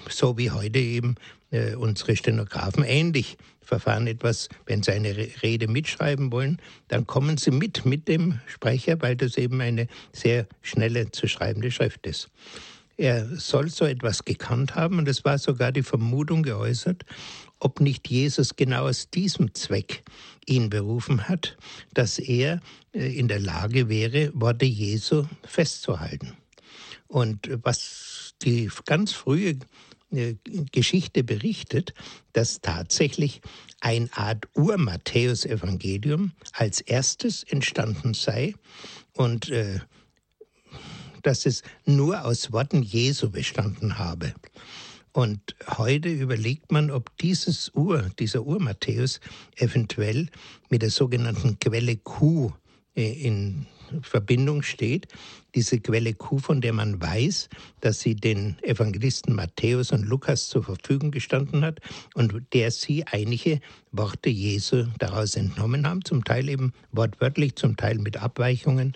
so 0.09 0.37
wie 0.37 0.51
heute 0.51 0.79
eben 0.79 1.15
äh, 1.51 1.75
unsere 1.75 2.15
Stenografen 2.15 2.83
ähnlich 2.83 3.37
verfahren 3.61 4.07
etwas, 4.07 4.47
wenn 4.65 4.81
Sie 4.81 4.91
eine 4.91 5.15
Rede 5.43 5.67
mitschreiben 5.67 6.31
wollen, 6.31 6.57
dann 6.87 7.05
kommen 7.05 7.37
Sie 7.37 7.51
mit 7.51 7.85
mit 7.85 8.07
dem 8.07 8.39
Sprecher, 8.47 9.01
weil 9.01 9.15
das 9.15 9.37
eben 9.37 9.61
eine 9.61 9.87
sehr 10.13 10.47
schnelle 10.61 11.11
zu 11.11 11.27
schreibende 11.27 11.69
Schrift 11.69 12.07
ist. 12.07 12.29
Er 12.97 13.27
soll 13.37 13.69
so 13.69 13.85
etwas 13.85 14.25
gekannt 14.25 14.75
haben 14.75 14.97
und 14.97 15.07
es 15.07 15.23
war 15.23 15.37
sogar 15.37 15.71
die 15.71 15.83
Vermutung 15.83 16.41
geäußert, 16.41 17.03
ob 17.59 17.79
nicht 17.79 18.07
Jesus 18.07 18.55
genau 18.55 18.87
aus 18.87 19.09
diesem 19.09 19.53
Zweck 19.53 20.03
ihn 20.45 20.69
berufen 20.69 21.27
hat, 21.27 21.57
dass 21.93 22.19
er 22.19 22.59
äh, 22.93 23.17
in 23.17 23.27
der 23.27 23.39
Lage 23.39 23.89
wäre, 23.89 24.31
Worte 24.33 24.65
Jesu 24.65 25.25
festzuhalten. 25.43 26.33
Und 27.07 27.49
was 27.63 28.33
die 28.41 28.69
ganz 28.85 29.13
frühe 29.13 29.59
äh, 30.11 30.35
Geschichte 30.71 31.23
berichtet, 31.23 31.93
dass 32.33 32.61
tatsächlich 32.61 33.41
eine 33.81 34.09
Art 34.13 34.47
Ur-Matthäus-Evangelium 34.55 36.31
als 36.53 36.81
erstes 36.81 37.43
entstanden 37.43 38.13
sei 38.13 38.55
und 39.13 39.49
äh, 39.49 39.79
dass 41.27 41.45
es 41.45 41.61
nur 41.85 42.23
aus 42.23 42.53
Worten 42.53 42.81
Jesu 42.81 43.29
bestanden 43.29 43.99
habe. 43.99 44.33
Und 45.11 45.55
heute 45.77 46.07
überlegt 46.09 46.71
man, 46.71 46.89
ob 46.89 47.15
dieses 47.17 47.69
Ur, 47.75 48.09
dieser 48.17 48.45
Ur-Matthäus 48.45 49.19
eventuell 49.57 50.29
mit 50.69 50.83
der 50.83 50.89
sogenannten 50.89 51.59
Quelle 51.59 51.97
Q 51.97 52.53
äh, 52.95 53.11
in 53.11 53.65
Verbindung 54.01 54.61
steht, 54.63 55.07
diese 55.55 55.79
Quelle 55.79 56.13
Q, 56.13 56.39
von 56.39 56.61
der 56.61 56.73
man 56.73 57.01
weiß, 57.01 57.49
dass 57.81 57.99
sie 57.99 58.15
den 58.15 58.57
Evangelisten 58.61 59.33
Matthäus 59.33 59.91
und 59.91 60.03
Lukas 60.03 60.49
zur 60.49 60.63
Verfügung 60.63 61.11
gestanden 61.11 61.63
hat 61.63 61.79
und 62.13 62.33
der 62.53 62.71
sie 62.71 63.05
einige 63.07 63.59
Worte 63.91 64.29
Jesu 64.29 64.85
daraus 64.99 65.35
entnommen 65.35 65.87
haben, 65.87 66.05
zum 66.05 66.23
Teil 66.23 66.49
eben 66.49 66.73
wortwörtlich, 66.91 67.55
zum 67.55 67.77
Teil 67.77 67.97
mit 67.97 68.17
Abweichungen, 68.17 68.95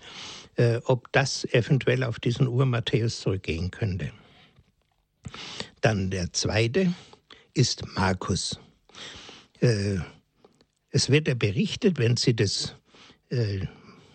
äh, 0.55 0.79
ob 0.85 1.11
das 1.11 1.45
eventuell 1.53 2.03
auf 2.03 2.19
diesen 2.19 2.47
Ur-Matthäus 2.47 3.21
zurückgehen 3.21 3.71
könnte. 3.71 4.11
Dann 5.81 6.09
der 6.09 6.31
zweite 6.33 6.93
ist 7.53 7.83
Markus. 7.95 8.59
Äh, 9.59 9.97
es 10.89 11.09
wird 11.09 11.27
ja 11.27 11.35
berichtet, 11.35 11.97
wenn 11.97 12.17
Sie 12.17 12.35
das 12.35 12.75
äh, 13.29 13.65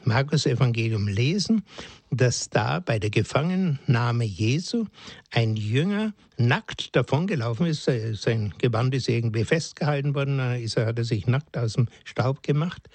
Markus-Evangelium 0.07 1.09
lesen, 1.09 1.63
dass 2.11 2.49
da 2.49 2.81
bei 2.81 2.99
der 2.99 3.11
Gefangennahme 3.11 4.25
Jesu 4.25 4.87
ein 5.33 5.57
Jünger 5.57 6.15
nackt 6.39 6.95
davongelaufen 6.95 7.67
ist. 7.67 7.91
Sein 8.13 8.55
Gewand 8.59 8.95
ist 8.95 9.09
irgendwie 9.09 9.45
festgehalten 9.45 10.15
worden, 10.15 10.39
dann 10.39 10.87
hat 10.87 10.99
er 10.99 11.05
sich 11.05 11.27
nackt 11.27 11.57
aus 11.57 11.75
dem 11.75 11.89
Staub 12.05 12.43
gemacht. 12.43 12.89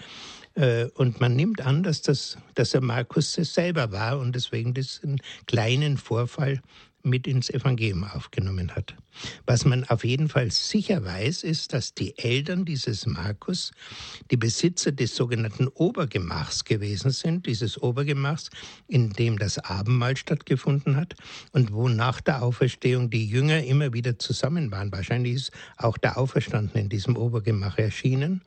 Äh, 0.56 0.86
und 0.96 1.22
man 1.22 1.36
nimmt 1.36 1.62
an, 1.62 1.84
dass, 1.84 2.02
das, 2.02 2.38
dass 2.56 2.74
er 2.74 2.82
Markus 2.82 3.34
selber 3.34 3.92
war 3.92 4.20
und 4.20 4.36
deswegen 4.36 4.74
diesen 4.74 5.22
kleinen 5.48 5.98
Vorfall 5.98 6.62
mit 7.04 7.28
ins 7.28 7.50
Evangelium 7.50 8.04
aufgenommen 8.04 8.76
hat. 8.76 8.96
Was 9.46 9.66
man 9.66 9.84
auf 9.86 10.04
jeden 10.04 10.30
Fall 10.30 10.52
sicher 10.52 11.04
weiß, 11.04 11.44
ist, 11.44 11.74
dass 11.74 11.94
die 11.94 12.18
Eltern 12.18 12.66
dieses 12.66 13.06
Markus 13.06 13.72
die 14.30 14.38
Besitzer 14.38 14.92
des 14.92 15.16
sogenannten 15.16 15.68
Obergemachs 15.68 16.66
gewesen 16.66 17.12
sind, 17.12 17.46
dieses 17.46 17.82
Obergemachs, 17.82 18.50
in 18.88 19.12
dem 19.12 19.38
das 19.38 19.58
Abendmahl 19.60 20.18
stattgefunden 20.18 20.96
hat 20.96 21.16
und 21.52 21.74
wo 21.74 21.90
nach 21.90 22.22
der 22.22 22.44
Auferstehung 22.44 23.10
die 23.10 23.26
Jünger 23.26 23.64
immer 23.64 23.94
wieder 23.94 24.18
zusammen 24.20 24.72
waren. 24.72 24.92
Wahrscheinlich 24.92 25.36
ist 25.36 25.52
auch 25.78 25.98
der 25.98 26.18
Auferstandene 26.18 26.82
in 26.82 26.90
diesem 26.90 27.18
Obergemach 27.18 27.78
erschienen. 27.78 28.42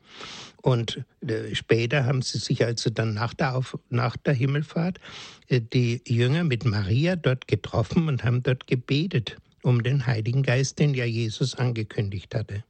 Und 0.61 1.03
äh, 1.21 1.53
später 1.53 2.05
haben 2.05 2.23
sie 2.23 2.39
sich 2.39 2.65
also 2.65 2.89
dann 2.89 3.13
nach 3.13 3.35
der, 3.35 3.55
Auf 3.55 3.77
nach 3.89 4.17
der 4.17 4.33
Himmelfahrt 4.33 4.99
äh, 5.47 5.61
die 5.61 6.01
Jünger 6.07 6.43
mit 6.43 6.65
Maria 6.65 7.15
dort 7.15 7.47
getroffen 7.47 8.07
und 8.07 8.23
haben 8.23 8.41
dort 8.41 8.65
gebetet 8.65 9.37
um 9.65 9.83
den 9.83 10.05
Heiligen 10.05 10.43
Geist, 10.43 10.79
den 10.79 10.93
ja 10.93 11.05
Jesus 11.05 11.55
angekündigt 11.55 12.35
hatte. 12.35 12.63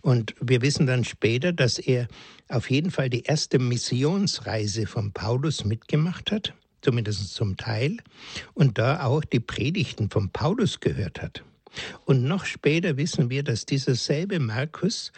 Und 0.00 0.34
wir 0.40 0.62
wissen 0.62 0.86
dann 0.86 1.04
später, 1.04 1.52
dass 1.52 1.78
er 1.78 2.08
auf 2.48 2.70
jeden 2.70 2.90
Fall 2.90 3.08
die 3.08 3.22
erste 3.22 3.58
Missionsreise 3.58 4.86
von 4.86 5.12
Paulus 5.12 5.64
mitgemacht 5.64 6.32
hat, 6.32 6.54
zumindest 6.82 7.34
zum 7.34 7.56
Teil, 7.56 7.98
und 8.54 8.78
da 8.78 9.04
auch 9.04 9.24
die 9.24 9.40
Predigten 9.40 10.10
von 10.10 10.30
Paulus 10.30 10.80
gehört 10.80 11.22
hat. 11.22 11.44
Und 12.04 12.24
noch 12.24 12.44
später 12.44 12.96
wissen 12.96 13.30
wir, 13.30 13.42
dass 13.42 13.66
dieser 13.66 13.94
selbe 13.94 14.40
Markus 14.40 15.12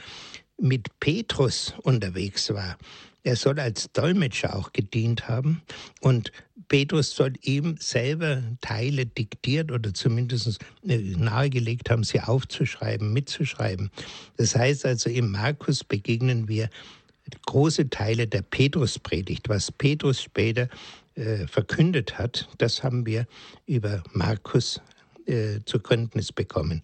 mit 0.58 0.88
Petrus 1.00 1.74
unterwegs 1.82 2.52
war. 2.52 2.76
Er 3.22 3.36
soll 3.36 3.60
als 3.60 3.92
Dolmetscher 3.92 4.56
auch 4.56 4.72
gedient 4.72 5.28
haben 5.28 5.62
und 6.00 6.32
Petrus 6.70 7.10
soll 7.10 7.32
ihm 7.42 7.76
selber 7.80 8.42
Teile 8.60 9.04
diktiert 9.04 9.72
oder 9.72 9.92
zumindest 9.92 10.60
äh, 10.86 10.98
nahegelegt 10.98 11.90
haben, 11.90 12.04
sie 12.04 12.20
aufzuschreiben, 12.20 13.12
mitzuschreiben. 13.12 13.90
Das 14.36 14.54
heißt 14.54 14.86
also, 14.86 15.10
im 15.10 15.32
Markus 15.32 15.82
begegnen 15.82 16.48
wir 16.48 16.70
große 17.46 17.90
Teile 17.90 18.28
der 18.28 18.42
Petruspredigt. 18.42 19.48
Was 19.48 19.72
Petrus 19.72 20.22
später 20.22 20.68
äh, 21.16 21.48
verkündet 21.48 22.18
hat, 22.18 22.48
das 22.58 22.84
haben 22.84 23.04
wir 23.04 23.26
über 23.66 24.02
Markus 24.12 24.80
äh, 25.30 25.60
zur 25.64 25.82
Kenntnis 25.82 26.32
bekommen. 26.32 26.82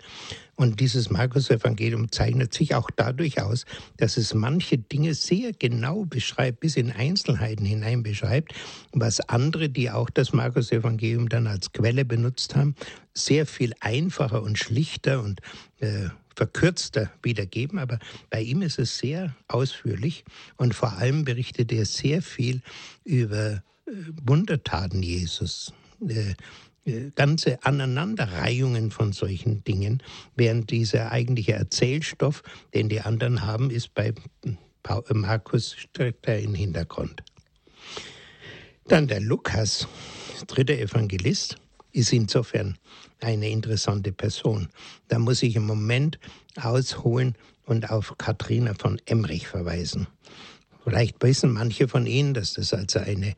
Und 0.55 0.81
dieses 0.81 1.11
Markus-Evangelium 1.11 2.11
zeichnet 2.11 2.55
sich 2.55 2.75
auch 2.75 2.91
dadurch 2.95 3.43
aus, 3.43 3.67
dass 3.99 4.17
es 4.17 4.33
manche 4.33 4.79
Dinge 4.79 5.15
sehr 5.15 5.53
genau 5.53 6.07
beschreibt, 6.07 6.61
bis 6.61 6.77
in 6.77 6.91
Einzelheiten 6.91 7.67
hinein 7.67 8.03
beschreibt, 8.03 8.55
was 8.93 9.21
andere, 9.29 9.69
die 9.69 9.91
auch 9.91 10.09
das 10.09 10.33
Markus-Evangelium 10.33 11.29
dann 11.29 11.47
als 11.47 11.73
Quelle 11.73 12.05
benutzt 12.05 12.57
haben, 12.57 12.75
sehr 13.13 13.45
viel 13.47 13.75
einfacher 13.81 14.43
und 14.43 14.59
schlichter 14.59 15.23
und 15.23 15.41
äh, 15.81 16.09
verkürzter 16.37 17.11
wiedergeben, 17.23 17.79
aber 17.79 17.99
bei 18.31 18.43
ihm 18.43 18.63
ist 18.63 18.79
es 18.79 18.99
sehr 18.99 19.35
ausführlich 19.49 20.25
und 20.57 20.75
vor 20.75 20.93
allem 20.93 21.25
berichtet 21.25 21.73
er 21.73 21.87
sehr 21.87 22.23
viel 22.23 22.61
über 23.05 23.63
äh, 23.87 23.91
Wundertaten 24.23 25.03
Jesus, 25.03 25.73
äh, 26.07 26.35
ganze 27.15 27.63
Aneinanderreihungen 27.65 28.91
von 28.91 29.13
solchen 29.13 29.65
Dingen, 29.65 30.03
während 30.37 30.71
dieser 30.71 31.11
eigentliche 31.11 31.53
Erzählstoff, 31.53 32.43
den 32.75 32.89
die 32.89 33.01
anderen 33.01 33.43
haben, 33.45 33.71
ist 33.71 33.95
bei 33.95 34.13
äh, 34.45 35.15
Markus 35.15 35.75
stärker 35.75 36.39
im 36.39 36.55
Hintergrund. 36.55 37.23
Dann 38.89 39.09
der 39.09 39.21
Lukas, 39.21 39.89
dritter 40.47 40.79
Evangelist, 40.79 41.57
ist 41.93 42.13
insofern 42.13 42.79
eine 43.21 43.49
interessante 43.49 44.13
Person. 44.13 44.69
Da 45.09 45.19
muss 45.19 45.43
ich 45.43 45.57
im 45.57 45.67
Moment 45.67 46.19
ausholen 46.61 47.35
und 47.65 47.91
auf 47.91 48.15
Katharina 48.19 48.75
von 48.75 49.01
Emmerich 49.07 49.49
verweisen. 49.49 50.07
Vielleicht 50.85 51.21
wissen 51.21 51.53
manche 51.53 51.89
von 51.89 52.07
Ihnen, 52.07 52.33
dass 52.33 52.53
das 52.53 52.73
also 52.73 53.01
eine 53.01 53.35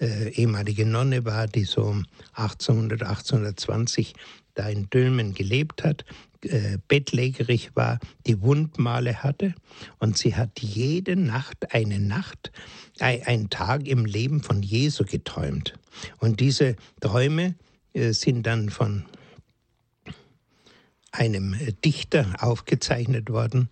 äh, 0.00 0.30
ehemalige 0.30 0.86
Nonne 0.86 1.24
war, 1.24 1.46
die 1.46 1.64
so 1.64 1.82
um 1.82 2.06
1800, 2.34 3.02
1820 3.02 4.14
da 4.54 4.68
in 4.68 4.88
Dülmen 4.90 5.34
gelebt 5.34 5.84
hat, 5.84 6.04
äh, 6.42 6.78
bettlägerig 6.88 7.70
war, 7.74 7.98
die 8.26 8.40
Wundmale 8.40 9.22
hatte 9.22 9.54
und 9.98 10.18
sie 10.18 10.36
hat 10.36 10.60
jede 10.60 11.16
Nacht 11.16 11.72
eine 11.72 11.98
Nacht, 11.98 12.52
ein, 13.00 13.22
einen 13.24 13.50
Tag 13.50 13.86
im 13.86 14.04
Leben 14.04 14.42
von 14.42 14.62
Jesu 14.62 15.04
geträumt. 15.04 15.74
Und 16.18 16.40
diese 16.40 16.76
Träume 17.00 17.54
äh, 17.94 18.12
sind 18.12 18.44
dann 18.44 18.68
von 18.68 19.04
einem 21.12 21.56
Dichter 21.84 22.34
aufgezeichnet 22.40 23.30
worden, 23.30 23.68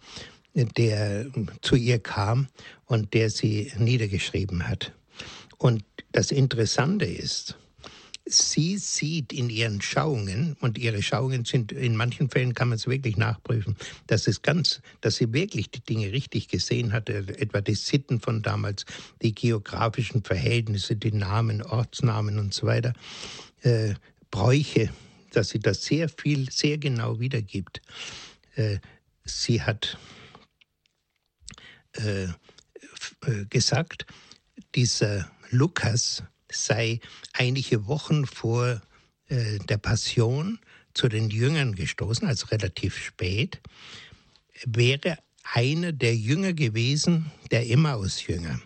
der 0.54 1.26
zu 1.60 1.76
ihr 1.76 1.98
kam 1.98 2.46
und 2.86 3.14
der 3.14 3.30
sie 3.30 3.72
niedergeschrieben 3.78 4.68
hat. 4.68 4.92
Und 5.58 5.84
das 6.12 6.30
Interessante 6.30 7.06
ist, 7.06 7.56
sie 8.24 8.78
sieht 8.78 9.32
in 9.32 9.50
ihren 9.50 9.80
Schauungen, 9.82 10.56
und 10.60 10.78
ihre 10.78 11.02
Schauungen 11.02 11.44
sind, 11.44 11.72
in 11.72 11.96
manchen 11.96 12.30
Fällen 12.30 12.54
kann 12.54 12.68
man 12.68 12.76
es 12.76 12.86
wirklich 12.86 13.16
nachprüfen, 13.16 13.76
dass 14.06 14.28
es 14.28 14.42
ganz, 14.42 14.80
dass 15.00 15.16
sie 15.16 15.32
wirklich 15.32 15.70
die 15.70 15.80
Dinge 15.80 16.12
richtig 16.12 16.48
gesehen 16.48 16.92
hat, 16.92 17.08
etwa 17.08 17.60
die 17.60 17.74
Sitten 17.74 18.20
von 18.20 18.42
damals, 18.42 18.84
die 19.22 19.34
geografischen 19.34 20.22
Verhältnisse, 20.22 20.96
die 20.96 21.12
Namen, 21.12 21.62
Ortsnamen 21.62 22.38
und 22.38 22.54
so 22.54 22.66
weiter, 22.66 22.92
äh, 23.62 23.94
Bräuche, 24.30 24.90
dass 25.32 25.50
sie 25.50 25.58
das 25.58 25.84
sehr 25.84 26.08
viel, 26.08 26.50
sehr 26.50 26.78
genau 26.78 27.18
wiedergibt. 27.18 27.82
Äh, 28.54 28.78
sie 29.24 29.62
hat 29.62 29.98
äh, 31.96 32.24
äh, 32.24 33.44
gesagt, 33.50 34.06
dieser 34.74 35.30
Lukas 35.52 36.22
sei 36.50 37.00
einige 37.34 37.86
Wochen 37.86 38.26
vor 38.26 38.80
äh, 39.28 39.58
der 39.68 39.76
Passion 39.76 40.58
zu 40.94 41.08
den 41.08 41.28
Jüngern 41.28 41.74
gestoßen, 41.74 42.26
also 42.26 42.46
relativ 42.46 42.96
spät, 42.96 43.60
wäre 44.64 45.18
einer 45.44 45.92
der 45.92 46.16
Jünger 46.16 46.54
gewesen, 46.54 47.30
der 47.50 47.68
Emmaus-Jünger, 47.68 48.60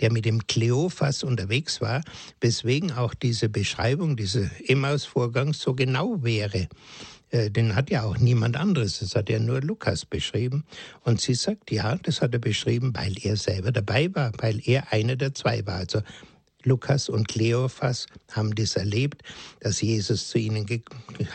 der 0.00 0.12
mit 0.12 0.24
dem 0.24 0.46
Kleophas 0.46 1.24
unterwegs 1.24 1.80
war, 1.80 2.02
weswegen 2.40 2.92
auch 2.92 3.14
diese 3.14 3.48
Beschreibung 3.48 4.16
dieses 4.16 4.48
Emmaus-Vorgangs 4.64 5.60
so 5.60 5.74
genau 5.74 6.22
wäre. 6.22 6.68
Äh, 7.30 7.50
den 7.50 7.74
hat 7.74 7.90
ja 7.90 8.04
auch 8.04 8.18
niemand 8.18 8.56
anderes, 8.56 9.00
das 9.00 9.14
hat 9.14 9.28
ja 9.28 9.38
nur 9.38 9.60
Lukas 9.60 10.04
beschrieben. 10.04 10.64
Und 11.02 11.20
sie 11.20 11.34
sagt, 11.34 11.70
ja, 11.70 11.96
das 11.96 12.22
hat 12.22 12.32
er 12.32 12.40
beschrieben, 12.40 12.92
weil 12.94 13.14
er 13.22 13.36
selber 13.36 13.72
dabei 13.72 14.14
war, 14.14 14.32
weil 14.38 14.60
er 14.64 14.92
einer 14.92 15.16
der 15.16 15.34
zwei 15.34 15.66
war. 15.66 15.76
Also 15.76 16.02
Lukas 16.64 17.08
und 17.08 17.28
Kleophas 17.28 18.06
haben 18.32 18.54
das 18.54 18.76
erlebt, 18.76 19.22
dass 19.60 19.80
Jesus 19.80 20.28
zu 20.28 20.38
ihnen 20.38 20.66
ge 20.66 20.82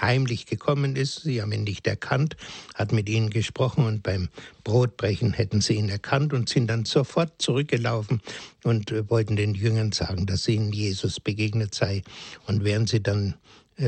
heimlich 0.02 0.46
gekommen 0.46 0.98
ist. 0.98 1.22
Sie 1.22 1.42
haben 1.42 1.52
ihn 1.54 1.64
nicht 1.64 1.88
erkannt, 1.88 2.36
hat 2.76 2.92
mit 2.92 3.08
ihnen 3.08 3.30
gesprochen 3.30 3.86
und 3.86 4.04
beim 4.04 4.28
Brotbrechen 4.64 5.32
hätten 5.32 5.62
sie 5.62 5.76
ihn 5.76 5.90
erkannt 5.90 6.34
und 6.34 6.50
sind 6.50 6.68
dann 6.68 6.84
sofort 6.84 7.42
zurückgelaufen 7.42 8.22
und 8.64 8.92
äh, 8.92 9.10
wollten 9.10 9.36
den 9.36 9.56
Jüngern 9.56 9.94
sagen, 9.94 10.26
dass 10.26 10.48
ihnen 10.48 10.74
Jesus 10.74 11.20
begegnet 11.20 11.74
sei. 11.74 12.04
Und 12.46 12.64
während 12.66 12.90
sie 12.90 13.02
dann 13.02 13.36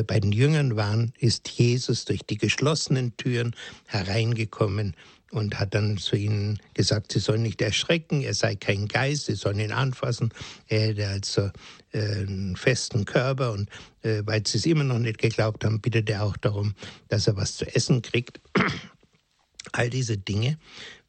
bei 0.07 0.19
den 0.19 0.31
Jüngern 0.31 0.75
waren, 0.75 1.13
ist 1.19 1.49
Jesus 1.49 2.05
durch 2.05 2.21
die 2.23 2.37
geschlossenen 2.37 3.15
Türen 3.17 3.55
hereingekommen 3.85 4.95
und 5.31 5.59
hat 5.59 5.73
dann 5.73 5.97
zu 5.97 6.15
ihnen 6.15 6.59
gesagt, 6.73 7.11
sie 7.11 7.19
sollen 7.19 7.41
nicht 7.41 7.61
erschrecken, 7.61 8.21
er 8.21 8.33
sei 8.33 8.55
kein 8.55 8.87
Geist, 8.87 9.25
sie 9.25 9.35
sollen 9.35 9.59
ihn 9.59 9.71
anfassen. 9.71 10.33
Er 10.67 10.87
hätte 10.87 11.07
also 11.07 11.49
äh, 11.91 12.19
einen 12.19 12.55
festen 12.55 13.05
Körper 13.05 13.51
und 13.51 13.69
äh, 14.01 14.21
weil 14.25 14.45
sie 14.47 14.57
es 14.57 14.65
immer 14.65 14.83
noch 14.83 14.99
nicht 14.99 15.17
geglaubt 15.17 15.65
haben, 15.65 15.81
bittet 15.81 16.09
er 16.09 16.23
auch 16.23 16.37
darum, 16.37 16.73
dass 17.09 17.27
er 17.27 17.35
was 17.35 17.57
zu 17.57 17.65
essen 17.75 18.01
kriegt. 18.01 18.39
All 19.73 19.89
diese 19.89 20.17
Dinge, 20.17 20.57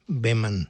wenn 0.06 0.40
man 0.40 0.68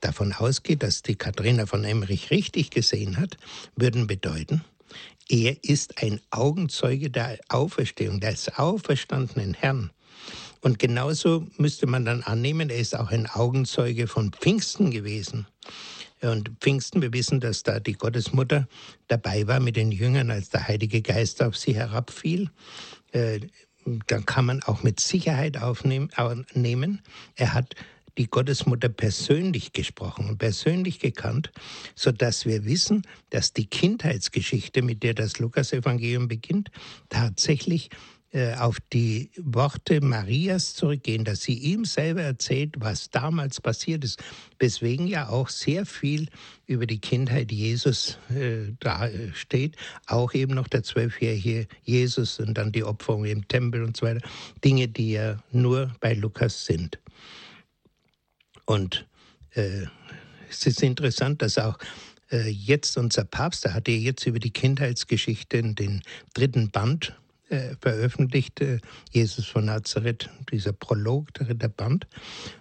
davon 0.00 0.32
ausgeht, 0.32 0.82
dass 0.82 1.02
die 1.02 1.16
Katharina 1.16 1.66
von 1.66 1.84
Emmerich 1.84 2.30
richtig 2.30 2.70
gesehen 2.70 3.18
hat, 3.18 3.36
würden 3.76 4.06
bedeuten, 4.06 4.62
er 5.28 5.62
ist 5.64 6.02
ein 6.02 6.20
Augenzeuge 6.30 7.10
der 7.10 7.38
Auferstehung, 7.48 8.20
des 8.20 8.48
auferstandenen 8.50 9.54
Herrn. 9.54 9.90
Und 10.60 10.78
genauso 10.78 11.46
müsste 11.58 11.86
man 11.86 12.04
dann 12.04 12.22
annehmen, 12.22 12.70
er 12.70 12.78
ist 12.78 12.96
auch 12.96 13.10
ein 13.10 13.26
Augenzeuge 13.26 14.06
von 14.06 14.32
Pfingsten 14.32 14.90
gewesen. 14.90 15.46
Und 16.22 16.50
Pfingsten, 16.60 17.02
wir 17.02 17.12
wissen, 17.12 17.40
dass 17.40 17.62
da 17.62 17.80
die 17.80 17.92
Gottesmutter 17.92 18.66
dabei 19.08 19.46
war 19.46 19.60
mit 19.60 19.76
den 19.76 19.92
Jüngern, 19.92 20.30
als 20.30 20.48
der 20.48 20.66
Heilige 20.66 21.02
Geist 21.02 21.42
auf 21.42 21.56
sie 21.56 21.74
herabfiel. 21.74 22.50
Äh, 23.12 23.40
dann 24.06 24.24
kann 24.24 24.46
man 24.46 24.62
auch 24.62 24.82
mit 24.82 25.00
Sicherheit 25.00 25.58
aufnehmen. 25.58 27.02
Er 27.36 27.52
hat 27.52 27.74
die 28.18 28.28
Gottesmutter 28.28 28.88
persönlich 28.88 29.72
gesprochen 29.72 30.28
und 30.28 30.38
persönlich 30.38 30.98
gekannt, 30.98 31.52
so 31.94 32.12
dass 32.12 32.46
wir 32.46 32.64
wissen, 32.64 33.02
dass 33.30 33.52
die 33.52 33.66
Kindheitsgeschichte, 33.66 34.82
mit 34.82 35.02
der 35.02 35.14
das 35.14 35.38
Lukasevangelium 35.38 36.28
beginnt, 36.28 36.70
tatsächlich 37.08 37.90
äh, 38.34 38.56
auf 38.56 38.78
die 38.92 39.30
Worte 39.36 40.00
Marias 40.00 40.74
zurückgehen, 40.74 41.24
dass 41.24 41.42
sie 41.42 41.54
ihm 41.54 41.84
selber 41.84 42.22
erzählt, 42.22 42.74
was 42.78 43.08
damals 43.10 43.60
passiert 43.60 44.02
ist. 44.02 44.20
Weswegen 44.58 45.06
ja 45.06 45.28
auch 45.28 45.48
sehr 45.48 45.86
viel 45.86 46.26
über 46.66 46.84
die 46.84 46.98
Kindheit 46.98 47.52
Jesus 47.52 48.18
äh, 48.30 48.72
da 48.80 49.08
steht. 49.34 49.76
Auch 50.08 50.34
eben 50.34 50.54
noch 50.54 50.66
der 50.66 50.82
zwölfjährige 50.82 51.68
Jesus 51.84 52.40
und 52.40 52.54
dann 52.58 52.72
die 52.72 52.82
Opferung 52.82 53.24
im 53.24 53.46
Tempel 53.46 53.84
und 53.84 53.96
so 53.96 54.06
weiter. 54.06 54.26
Dinge, 54.64 54.88
die 54.88 55.12
ja 55.12 55.38
nur 55.52 55.94
bei 56.00 56.14
Lukas 56.14 56.66
sind. 56.66 56.98
Und 58.64 59.06
äh, 59.50 59.86
es 60.48 60.66
ist 60.66 60.82
interessant, 60.82 61.42
dass 61.42 61.58
auch 61.58 61.78
äh, 62.30 62.48
jetzt 62.48 62.96
unser 62.96 63.24
Papst, 63.24 63.64
der 63.64 63.74
hat 63.74 63.88
ja 63.88 63.94
jetzt 63.94 64.26
über 64.26 64.38
die 64.38 64.52
Kindheitsgeschichte 64.52 65.62
den 65.62 66.02
dritten 66.32 66.70
Band 66.70 67.14
äh, 67.50 67.76
veröffentlicht, 67.80 68.60
äh, 68.60 68.78
Jesus 69.12 69.46
von 69.46 69.66
Nazareth, 69.66 70.30
dieser 70.50 70.72
Prolog, 70.72 71.32
der 71.34 71.46
dritte 71.46 71.68
Band. 71.68 72.06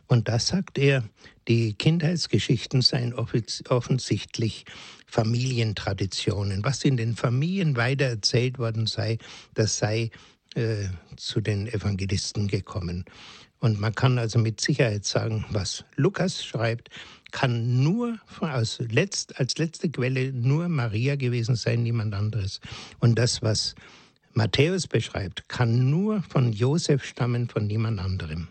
Und 0.08 0.28
da 0.28 0.40
sagt 0.40 0.78
er, 0.78 1.04
die 1.48 1.74
Kindheitsgeschichten 1.74 2.82
seien 2.82 3.14
offensichtlich 3.14 4.66
Familientraditionen. 5.08 6.64
Was 6.64 6.84
in 6.84 6.98
den 6.98 7.16
Familien 7.16 7.76
weiter 7.76 8.06
erzählt 8.06 8.60
worden 8.60 8.88
sei, 8.88 9.18
das 9.54 9.78
sei 9.78 10.12
äh, 10.56 10.88
zu 11.16 11.42
den 11.42 11.68
Evangelisten 11.68 12.48
gekommen. 12.48 13.06
Und 13.64 13.80
man 13.80 13.96
kann 13.96 14.18
also 14.18 14.40
mit 14.40 14.60
Sicherheit 14.60 15.06
sagen, 15.06 15.46
was 15.50 15.86
Lukas 15.96 16.44
schreibt, 16.44 16.90
kann 17.32 17.82
nur 17.82 18.20
als, 18.42 18.80
letzt, 18.90 19.40
als 19.40 19.58
letzte 19.58 19.90
Quelle 19.90 20.34
nur 20.34 20.68
Maria 20.68 21.16
gewesen 21.16 21.56
sein, 21.56 21.82
niemand 21.82 22.14
anderes. 22.14 22.60
Und 23.00 23.18
das, 23.18 23.42
was 23.42 23.76
Matthäus 24.34 24.88
beschreibt, 24.88 25.48
kann 25.48 25.90
nur 25.90 26.24
von 26.24 26.52
Josef 26.52 27.06
stammen, 27.06 27.48
von 27.48 27.66
niemand 27.66 28.02
anderem. 28.02 28.50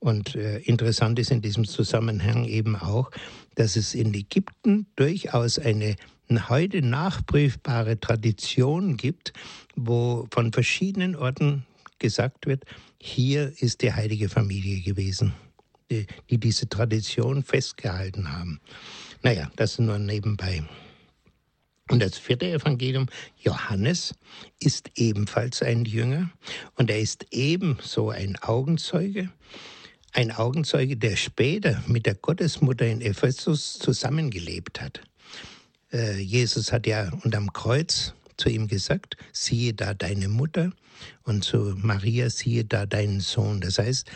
Und 0.00 0.34
äh, 0.34 0.58
interessant 0.58 1.18
ist 1.18 1.30
in 1.30 1.40
diesem 1.40 1.64
Zusammenhang 1.64 2.44
eben 2.44 2.76
auch, 2.76 3.10
dass 3.54 3.74
es 3.74 3.94
in 3.94 4.12
Ägypten 4.12 4.86
durchaus 4.96 5.58
eine 5.58 5.96
heute 6.50 6.82
nachprüfbare 6.82 7.98
Tradition 7.98 8.98
gibt, 8.98 9.32
wo 9.76 10.28
von 10.30 10.52
verschiedenen 10.52 11.16
Orten 11.16 11.64
gesagt 12.00 12.46
wird, 12.46 12.64
hier 13.00 13.52
ist 13.60 13.82
die 13.82 13.92
heilige 13.92 14.28
Familie 14.28 14.80
gewesen, 14.80 15.34
die, 15.90 16.06
die 16.28 16.38
diese 16.38 16.68
Tradition 16.68 17.44
festgehalten 17.44 18.32
haben. 18.32 18.60
Naja, 19.22 19.50
das 19.56 19.78
nur 19.78 19.98
nebenbei. 19.98 20.64
Und 21.90 22.00
das 22.00 22.18
vierte 22.18 22.46
Evangelium, 22.46 23.08
Johannes, 23.36 24.14
ist 24.60 24.90
ebenfalls 24.94 25.60
ein 25.60 25.84
Jünger 25.84 26.30
und 26.76 26.88
er 26.88 27.00
ist 27.00 27.26
ebenso 27.32 28.10
ein 28.10 28.36
Augenzeuge, 28.36 29.30
ein 30.12 30.30
Augenzeuge, 30.30 30.96
der 30.96 31.16
später 31.16 31.82
mit 31.86 32.06
der 32.06 32.14
Gottesmutter 32.14 32.86
in 32.86 33.00
Ephesus 33.00 33.78
zusammengelebt 33.78 34.80
hat. 34.80 35.00
Äh, 35.92 36.20
Jesus 36.20 36.72
hat 36.72 36.86
ja 36.86 37.10
unterm 37.24 37.52
Kreuz 37.52 38.14
zu 38.40 38.48
ihm 38.48 38.66
gesagt, 38.66 39.16
siehe 39.32 39.74
da 39.74 39.94
deine 39.94 40.28
Mutter 40.28 40.72
und 41.24 41.44
zu 41.44 41.74
Maria, 41.76 42.30
siehe 42.30 42.64
da 42.64 42.86
deinen 42.86 43.20
Sohn. 43.20 43.60
Das 43.60 43.78
heißt, 43.78 44.10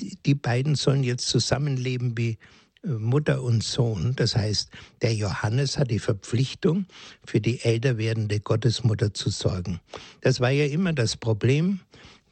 die 0.00 0.34
beiden 0.34 0.74
sollen 0.74 1.04
jetzt 1.04 1.26
zusammenleben 1.26 2.16
wie 2.16 2.38
äh, 2.82 2.88
Mutter 2.88 3.42
und 3.42 3.62
Sohn. 3.62 4.14
Das 4.16 4.36
heißt, 4.36 4.70
der 5.02 5.14
Johannes 5.14 5.76
hat 5.76 5.90
die 5.90 5.98
Verpflichtung, 5.98 6.86
für 7.24 7.40
die 7.40 7.60
älter 7.60 7.98
werdende 7.98 8.40
Gottesmutter 8.40 9.12
zu 9.12 9.30
sorgen. 9.30 9.80
Das 10.20 10.40
war 10.40 10.50
ja 10.50 10.66
immer 10.66 10.92
das 10.92 11.16
Problem, 11.16 11.80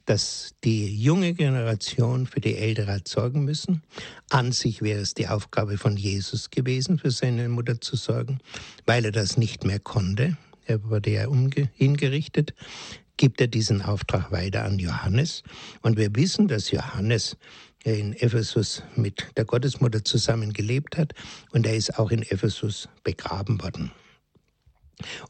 dass 0.06 0.54
die 0.64 0.96
junge 0.96 1.32
Generation 1.34 2.26
für 2.26 2.40
die 2.40 2.56
Ältere 2.56 2.94
hat 2.94 3.08
sorgen 3.08 3.44
müssen. 3.44 3.82
An 4.30 4.50
sich 4.50 4.82
wäre 4.82 5.00
es 5.00 5.14
die 5.14 5.28
Aufgabe 5.28 5.78
von 5.78 5.96
Jesus 5.96 6.50
gewesen, 6.50 6.98
für 6.98 7.12
seine 7.12 7.48
Mutter 7.48 7.80
zu 7.80 7.96
sorgen, 7.96 8.40
weil 8.84 9.04
er 9.04 9.12
das 9.12 9.36
nicht 9.36 9.64
mehr 9.64 9.78
konnte 9.78 10.36
er 10.66 10.84
wurde 10.84 11.10
ja 11.10 11.26
hingerichtet, 11.74 12.54
gibt 13.16 13.40
er 13.40 13.46
diesen 13.46 13.82
Auftrag 13.82 14.32
weiter 14.32 14.64
an 14.64 14.78
Johannes. 14.78 15.42
Und 15.80 15.96
wir 15.96 16.14
wissen, 16.14 16.48
dass 16.48 16.70
Johannes 16.70 17.36
in 17.84 18.12
Ephesus 18.14 18.82
mit 18.96 19.26
der 19.36 19.44
Gottesmutter 19.44 20.04
zusammen 20.04 20.52
gelebt 20.52 20.96
hat 20.96 21.14
und 21.50 21.66
er 21.66 21.76
ist 21.76 21.98
auch 21.98 22.10
in 22.10 22.22
Ephesus 22.22 22.88
begraben 23.02 23.60
worden. 23.60 23.90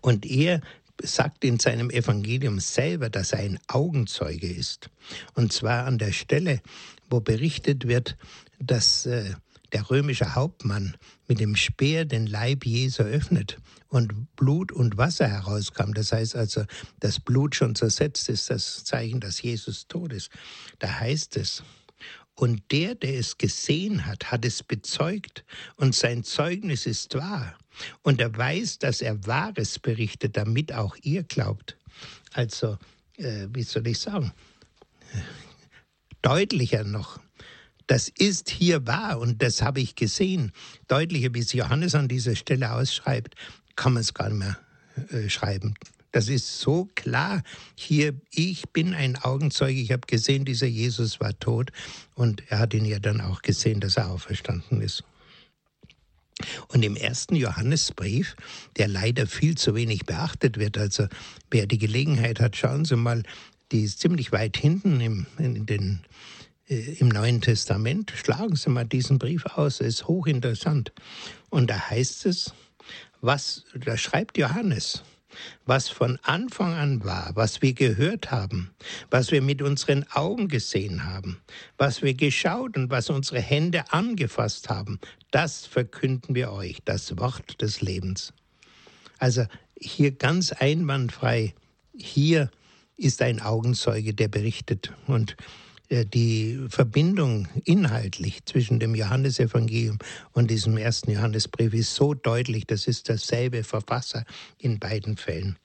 Und 0.00 0.26
er 0.26 0.60
sagt 1.02 1.44
in 1.44 1.58
seinem 1.58 1.90
Evangelium 1.90 2.60
selber, 2.60 3.08
dass 3.08 3.32
er 3.32 3.40
ein 3.40 3.58
Augenzeuge 3.68 4.48
ist. 4.48 4.90
Und 5.34 5.52
zwar 5.52 5.86
an 5.86 5.98
der 5.98 6.12
Stelle, 6.12 6.60
wo 7.08 7.20
berichtet 7.20 7.88
wird, 7.88 8.16
dass 8.58 9.06
äh, 9.06 9.34
der 9.72 9.90
römische 9.90 10.34
Hauptmann 10.34 10.96
mit 11.32 11.40
dem 11.40 11.56
Speer 11.56 12.04
den 12.04 12.26
Leib 12.26 12.66
Jesu 12.66 13.04
öffnet 13.04 13.56
und 13.88 14.36
Blut 14.36 14.70
und 14.70 14.98
Wasser 14.98 15.26
herauskam, 15.26 15.94
das 15.94 16.12
heißt 16.12 16.36
also, 16.36 16.66
das 17.00 17.20
Blut 17.20 17.56
schon 17.56 17.74
zersetzt 17.74 18.28
ist, 18.28 18.50
das 18.50 18.84
Zeichen, 18.84 19.18
dass 19.18 19.40
Jesus 19.40 19.88
tot 19.88 20.12
ist, 20.12 20.28
da 20.78 21.00
heißt 21.00 21.38
es, 21.38 21.62
und 22.34 22.70
der, 22.70 22.96
der 22.96 23.18
es 23.18 23.38
gesehen 23.38 24.04
hat, 24.04 24.30
hat 24.30 24.44
es 24.44 24.62
bezeugt 24.62 25.42
und 25.76 25.94
sein 25.94 26.22
Zeugnis 26.22 26.84
ist 26.84 27.14
wahr. 27.14 27.56
Und 28.02 28.20
er 28.20 28.36
weiß, 28.36 28.78
dass 28.78 29.00
er 29.00 29.26
Wahres 29.26 29.78
berichtet, 29.78 30.36
damit 30.36 30.74
auch 30.74 30.96
ihr 31.00 31.22
glaubt. 31.22 31.78
Also, 32.34 32.76
äh, 33.16 33.46
wie 33.54 33.62
soll 33.62 33.86
ich 33.86 34.00
sagen, 34.00 34.32
deutlicher 36.20 36.84
noch 36.84 37.18
Das 37.92 38.09
ist 38.09 38.48
hier 38.48 38.87
wahr 38.87 39.18
und 39.18 39.42
das 39.42 39.61
habe 39.61 39.83
ich 39.83 39.96
gesehen. 39.96 40.52
Deutlicher, 40.88 41.35
wie 41.35 41.40
es 41.40 41.52
Johannes 41.52 41.94
an 41.94 42.09
dieser 42.09 42.37
Stelle 42.37 42.72
ausschreibt, 42.72 43.35
kann 43.76 43.92
man 43.92 44.00
es 44.00 44.14
gar 44.14 44.31
nicht 44.31 44.38
mehr 44.38 44.57
äh, 45.11 45.28
schreiben. 45.28 45.74
Das 46.11 46.28
ist 46.28 46.59
so 46.59 46.88
klar. 46.94 47.42
Hier, 47.74 48.14
ich 48.31 48.70
bin 48.70 48.94
ein 48.94 49.16
Augenzeuge. 49.16 49.78
Ich 49.78 49.92
habe 49.92 50.07
gesehen, 50.07 50.46
dieser 50.46 50.68
Jesus 50.68 51.20
war 51.20 51.38
tot. 51.38 51.70
Und 52.14 52.42
er 52.50 52.61
hat 52.61 52.72
ihn 52.72 52.87
ja 52.87 52.98
dann 52.98 53.20
auch 53.20 53.42
gesehen, 53.42 53.81
dass 53.81 53.98
er 53.98 54.11
auferstanden 54.11 54.81
ist. 54.81 55.05
Und 56.68 56.87
im 56.87 56.96
ersten 56.96 57.37
Johannesbrief, 57.37 58.37
der 58.78 58.88
leider 58.88 59.26
viel 59.26 59.59
zu 59.59 59.74
wenig 59.74 60.07
beachtet 60.07 60.59
wird, 60.59 60.78
also 60.78 61.09
wer 61.50 61.66
die 61.66 61.76
Gelegenheit 61.76 62.40
hat, 62.40 62.57
schauen 62.57 62.87
Sie 62.87 62.96
mal, 62.96 63.22
die 63.70 63.83
ist 63.83 64.00
ziemlich 64.00 64.33
weit 64.33 64.57
hinten 64.57 64.98
im, 65.02 65.26
in 65.37 65.66
den, 65.66 66.00
im 66.72 67.08
Neuen 67.08 67.40
Testament. 67.40 68.12
Schlagen 68.14 68.56
Sie 68.56 68.70
mal 68.70 68.85
diesen 68.85 69.18
Brief 69.18 69.44
aus, 69.46 69.80
er 69.80 69.87
ist 69.87 70.08
hochinteressant. 70.08 70.92
Und 71.50 71.70
da 71.70 71.90
heißt 71.90 72.26
es, 72.26 72.52
was, 73.20 73.64
da 73.74 73.96
schreibt 73.96 74.38
Johannes, 74.38 75.02
was 75.64 75.88
von 75.88 76.18
Anfang 76.22 76.74
an 76.74 77.04
war, 77.04 77.30
was 77.35 77.62
wir 77.62 77.72
gehört 77.72 78.30
haben, 78.30 78.74
was 79.11 79.30
wir 79.30 79.42
mit 79.42 79.62
unseren 79.62 80.04
Augen 80.11 80.48
gesehen 80.48 81.04
haben, 81.04 81.40
was 81.78 82.02
wir 82.02 82.14
geschaut 82.14 82.76
und 82.76 82.90
was 82.90 83.11
unsere 83.11 83.40
Hände 83.40 83.92
angefasst 83.92 84.68
haben, 84.68 84.98
das 85.30 85.66
verkünden 85.66 86.35
wir 86.35 86.52
euch, 86.52 86.78
das 86.85 87.16
Wort 87.18 87.62
des 87.62 87.80
Lebens. 87.80 88.32
Also 89.18 89.46
hier 89.78 90.12
ganz 90.12 90.52
einwandfrei, 90.52 91.54
hier 91.96 92.50
ist 92.96 93.22
ein 93.22 93.40
Augenzeuge, 93.40 94.14
der 94.14 94.28
berichtet 94.28 94.92
und 95.06 95.32
äh, 95.32 95.62
die 95.92 96.59
Verbindung 96.70 97.48
inhaltlich 97.64 98.44
zwischen 98.46 98.81
dem 98.81 98.94
Johannesevangelium 98.94 99.98
und 100.33 100.50
diesem 100.50 100.78
ersten 100.78 101.11
Johannesbrief 101.11 101.74
ist 101.74 101.94
so 101.94 102.14
deutlich, 102.14 102.66
das 102.66 102.87
ist 102.87 103.11
dasselbe 103.11 103.62
Verfasser 103.62 104.24
in 104.59 104.78
beiden 104.78 105.18
Fällen. 105.18 105.57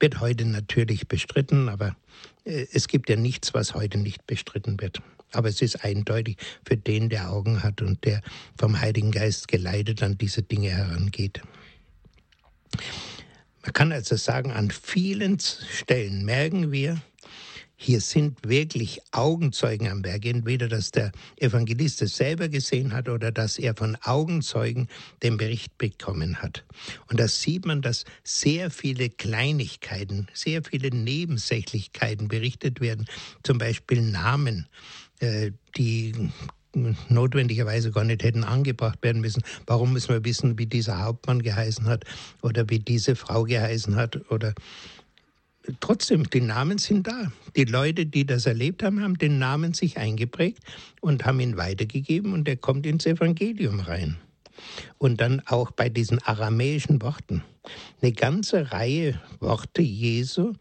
Wird 0.00 0.20
heute 0.20 0.46
natürlich 0.46 1.08
bestritten, 1.08 1.68
aber 1.68 1.96
äh, 2.44 2.66
es 2.72 2.88
gibt 2.88 3.10
ja 3.10 3.16
nichts, 3.16 3.52
was 3.52 3.74
heute 3.74 3.98
nicht 3.98 4.26
bestritten 4.26 4.80
wird. 4.80 5.02
Aber 5.32 5.48
es 5.48 5.60
ist 5.60 5.84
eindeutig 5.84 6.38
für 6.64 6.78
den, 6.78 7.10
der 7.10 7.30
Augen 7.30 7.62
hat 7.62 7.82
und 7.82 8.02
der 8.06 8.22
vom 8.58 8.80
Heiligen 8.80 9.10
Geist 9.10 9.48
geleitet 9.48 10.02
an 10.02 10.16
diese 10.16 10.42
Dinge 10.42 10.70
herangeht. 10.70 11.42
Man 13.62 13.72
kann 13.74 13.92
also 13.92 14.16
sagen, 14.16 14.50
an 14.50 14.70
vielen 14.70 15.38
Stellen 15.38 16.24
merken 16.24 16.72
wir, 16.72 17.02
hier 17.80 18.00
sind 18.00 18.36
wirklich 18.42 19.00
Augenzeugen 19.12 19.88
am 19.88 20.02
Berg. 20.02 20.26
Entweder, 20.26 20.66
dass 20.66 20.90
der 20.90 21.12
Evangelist 21.36 22.02
es 22.02 22.16
selber 22.16 22.48
gesehen 22.48 22.92
hat 22.92 23.08
oder 23.08 23.30
dass 23.30 23.56
er 23.56 23.76
von 23.76 23.96
Augenzeugen 24.02 24.88
den 25.22 25.36
Bericht 25.36 25.78
bekommen 25.78 26.42
hat. 26.42 26.64
Und 27.08 27.20
da 27.20 27.28
sieht 27.28 27.66
man, 27.66 27.80
dass 27.80 28.04
sehr 28.24 28.72
viele 28.72 29.10
Kleinigkeiten, 29.10 30.26
sehr 30.34 30.64
viele 30.64 30.90
Nebensächlichkeiten 30.90 32.26
berichtet 32.26 32.80
werden. 32.80 33.06
Zum 33.44 33.58
Beispiel 33.58 34.02
Namen, 34.02 34.66
äh, 35.20 35.52
die 35.76 36.30
notwendigerweise 37.08 37.92
gar 37.92 38.04
nicht 38.04 38.24
hätten 38.24 38.42
angebracht 38.42 38.98
werden 39.02 39.20
müssen. 39.20 39.42
Warum 39.66 39.92
müssen 39.92 40.10
wir 40.10 40.24
wissen, 40.24 40.58
wie 40.58 40.66
dieser 40.66 41.04
Hauptmann 41.04 41.42
geheißen 41.42 41.86
hat 41.86 42.04
oder 42.42 42.68
wie 42.70 42.80
diese 42.80 43.14
Frau 43.14 43.44
geheißen 43.44 43.94
hat 43.94 44.30
oder 44.30 44.54
trotzdem, 45.80 46.28
die 46.30 46.40
Namen 46.40 46.78
sind 46.78 47.06
da. 47.06 47.32
Die 47.56 47.64
Leute, 47.64 48.06
die 48.06 48.26
das 48.26 48.46
erlebt 48.46 48.82
haben, 48.82 49.02
haben 49.02 49.18
den 49.18 49.38
Namen 49.38 49.74
sich 49.74 49.98
eingeprägt 49.98 50.62
und 51.00 51.24
haben 51.24 51.40
ihn 51.40 51.56
weitergegeben 51.56 52.32
und 52.32 52.48
er 52.48 52.56
kommt 52.56 52.86
ins 52.86 53.06
Evangelium 53.06 53.80
rein. 53.80 54.16
Und 54.98 55.20
dann 55.20 55.40
auch 55.46 55.70
bei 55.70 55.88
diesen 55.88 56.20
aramäischen 56.22 57.00
Worten. 57.00 57.44
Eine 58.02 58.12
ganze 58.12 58.72
Reihe 58.72 59.20
Worte 59.40 59.82
Jesu 59.82 60.54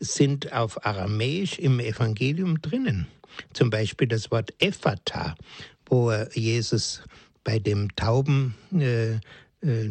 sind 0.00 0.52
auf 0.52 0.86
Aramäisch 0.86 1.58
im 1.58 1.80
Evangelium 1.80 2.62
drinnen. 2.62 3.06
Zum 3.52 3.70
Beispiel 3.70 4.08
das 4.08 4.30
Wort 4.30 4.54
Ephata, 4.58 5.34
wo 5.86 6.12
Jesus 6.32 7.02
bei 7.44 7.58
dem 7.58 7.94
Tauben 7.96 8.54
äh, 8.72 9.14
äh, 9.62 9.90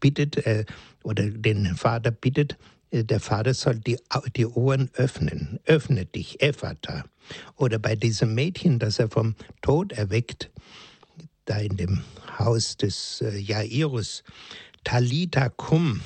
bittet 0.00 0.46
äh, 0.46 0.64
oder 1.02 1.24
den 1.24 1.74
Vater 1.74 2.10
bittet, 2.10 2.56
der 2.92 3.20
Vater 3.20 3.54
soll 3.54 3.76
die, 3.76 3.98
die 4.36 4.46
Ohren 4.46 4.90
öffnen. 4.94 5.60
Öffne 5.64 6.04
dich, 6.04 6.42
Ephata. 6.42 7.04
Oder 7.56 7.78
bei 7.78 7.96
diesem 7.96 8.34
Mädchen, 8.34 8.78
das 8.78 8.98
er 8.98 9.08
vom 9.08 9.34
Tod 9.62 9.92
erweckt, 9.92 10.50
da 11.46 11.58
in 11.58 11.76
dem 11.76 12.02
Haus 12.38 12.76
des 12.76 13.22
äh, 13.22 13.36
Jairus, 13.38 14.22
Talita 14.84 15.48
cum, 15.48 16.00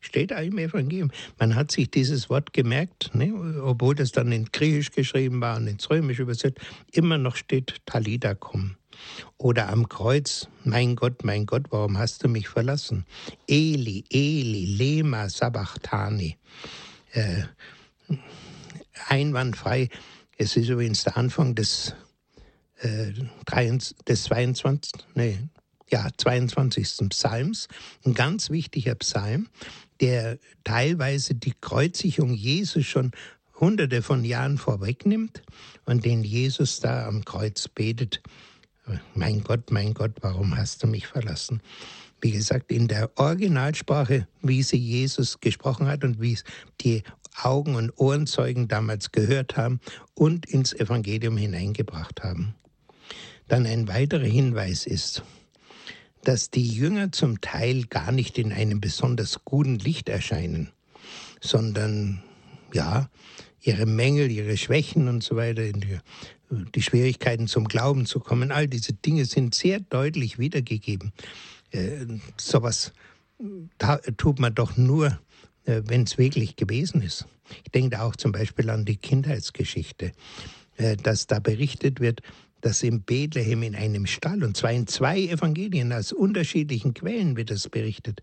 steht 0.00 0.30
da 0.30 0.40
im 0.40 0.58
Evangelium. 0.58 1.10
Man 1.38 1.54
hat 1.54 1.70
sich 1.70 1.90
dieses 1.90 2.28
Wort 2.28 2.52
gemerkt, 2.52 3.14
ne? 3.14 3.32
obwohl 3.62 3.94
das 3.94 4.12
dann 4.12 4.32
in 4.32 4.46
Griechisch 4.46 4.90
geschrieben 4.90 5.40
war 5.40 5.56
und 5.56 5.66
ins 5.66 5.88
Römisch 5.88 6.18
übersetzt, 6.18 6.58
immer 6.92 7.18
noch 7.18 7.36
steht 7.36 7.76
Talita 7.86 8.34
cum. 8.34 8.76
Oder 9.38 9.68
am 9.68 9.88
Kreuz, 9.88 10.48
mein 10.64 10.96
Gott, 10.96 11.24
mein 11.24 11.46
Gott, 11.46 11.66
warum 11.70 11.98
hast 11.98 12.24
du 12.24 12.28
mich 12.28 12.48
verlassen? 12.48 13.06
Eli, 13.46 14.04
Eli, 14.10 14.64
Lema 14.66 15.28
Sabachthani. 15.28 16.36
Äh, 17.12 17.42
einwandfrei. 19.08 19.88
Es 20.36 20.56
ist 20.56 20.68
übrigens 20.68 21.04
der 21.04 21.16
Anfang 21.16 21.54
des, 21.54 21.94
äh, 22.80 23.12
des 24.06 24.22
22, 24.24 24.92
nee, 25.14 25.38
ja, 25.90 26.08
22. 26.16 27.08
Psalms, 27.08 27.68
ein 28.04 28.14
ganz 28.14 28.50
wichtiger 28.50 28.94
Psalm, 28.94 29.48
der 30.00 30.38
teilweise 30.64 31.34
die 31.34 31.54
Kreuzigung 31.60 32.32
Jesus 32.32 32.86
schon 32.86 33.10
hunderte 33.58 34.02
von 34.02 34.24
Jahren 34.24 34.56
vorwegnimmt 34.56 35.42
und 35.84 36.04
den 36.04 36.24
Jesus 36.24 36.80
da 36.80 37.06
am 37.06 37.24
Kreuz 37.24 37.68
betet 37.68 38.22
mein 39.14 39.42
Gott, 39.42 39.70
mein 39.70 39.94
Gott, 39.94 40.12
warum 40.20 40.56
hast 40.56 40.82
du 40.82 40.86
mich 40.86 41.06
verlassen? 41.06 41.60
Wie 42.20 42.32
gesagt, 42.32 42.70
in 42.70 42.88
der 42.88 43.10
Originalsprache, 43.16 44.26
wie 44.42 44.62
sie 44.62 44.76
Jesus 44.76 45.40
gesprochen 45.40 45.86
hat 45.86 46.04
und 46.04 46.20
wie 46.20 46.34
es 46.34 46.44
die 46.80 47.02
Augen- 47.42 47.74
und 47.74 47.92
Ohrenzeugen 47.98 48.68
damals 48.68 49.12
gehört 49.12 49.56
haben 49.56 49.80
und 50.14 50.46
ins 50.46 50.72
Evangelium 50.72 51.36
hineingebracht 51.36 52.22
haben. 52.22 52.54
Dann 53.48 53.66
ein 53.66 53.88
weiterer 53.88 54.26
Hinweis 54.26 54.86
ist, 54.86 55.22
dass 56.22 56.50
die 56.50 56.68
Jünger 56.68 57.12
zum 57.12 57.40
Teil 57.40 57.86
gar 57.86 58.12
nicht 58.12 58.38
in 58.38 58.52
einem 58.52 58.80
besonders 58.80 59.44
guten 59.44 59.78
Licht 59.78 60.08
erscheinen, 60.08 60.70
sondern 61.40 62.22
ja, 62.72 63.08
ihre 63.62 63.86
Mängel, 63.86 64.30
ihre 64.30 64.56
Schwächen 64.56 65.08
und 65.08 65.22
so 65.22 65.36
weiter, 65.36 65.62
die 66.50 66.82
Schwierigkeiten 66.82 67.46
zum 67.46 67.68
Glauben 67.68 68.06
zu 68.06 68.20
kommen, 68.20 68.50
all 68.50 68.66
diese 68.66 68.92
Dinge 68.92 69.24
sind 69.24 69.54
sehr 69.54 69.80
deutlich 69.80 70.38
wiedergegeben. 70.38 71.12
Äh, 71.70 72.06
sowas 72.36 72.92
tut 74.16 74.38
man 74.38 74.54
doch 74.54 74.76
nur, 74.76 75.18
äh, 75.64 75.82
wenn 75.86 76.02
es 76.02 76.18
wirklich 76.18 76.56
gewesen 76.56 77.02
ist. 77.02 77.26
Ich 77.64 77.70
denke 77.72 78.02
auch 78.02 78.16
zum 78.16 78.32
Beispiel 78.32 78.70
an 78.70 78.84
die 78.84 78.96
Kindheitsgeschichte, 78.96 80.12
äh, 80.76 80.96
dass 80.96 81.26
da 81.26 81.38
berichtet 81.38 82.00
wird, 82.00 82.20
dass 82.60 82.82
in 82.82 83.02
Bethlehem 83.02 83.62
in 83.62 83.74
einem 83.74 84.06
Stall, 84.06 84.42
und 84.44 84.56
zwar 84.56 84.72
in 84.72 84.86
zwei 84.86 85.20
Evangelien 85.20 85.92
aus 85.92 86.12
unterschiedlichen 86.12 86.94
Quellen 86.94 87.36
wird 87.36 87.50
das 87.50 87.68
berichtet, 87.68 88.22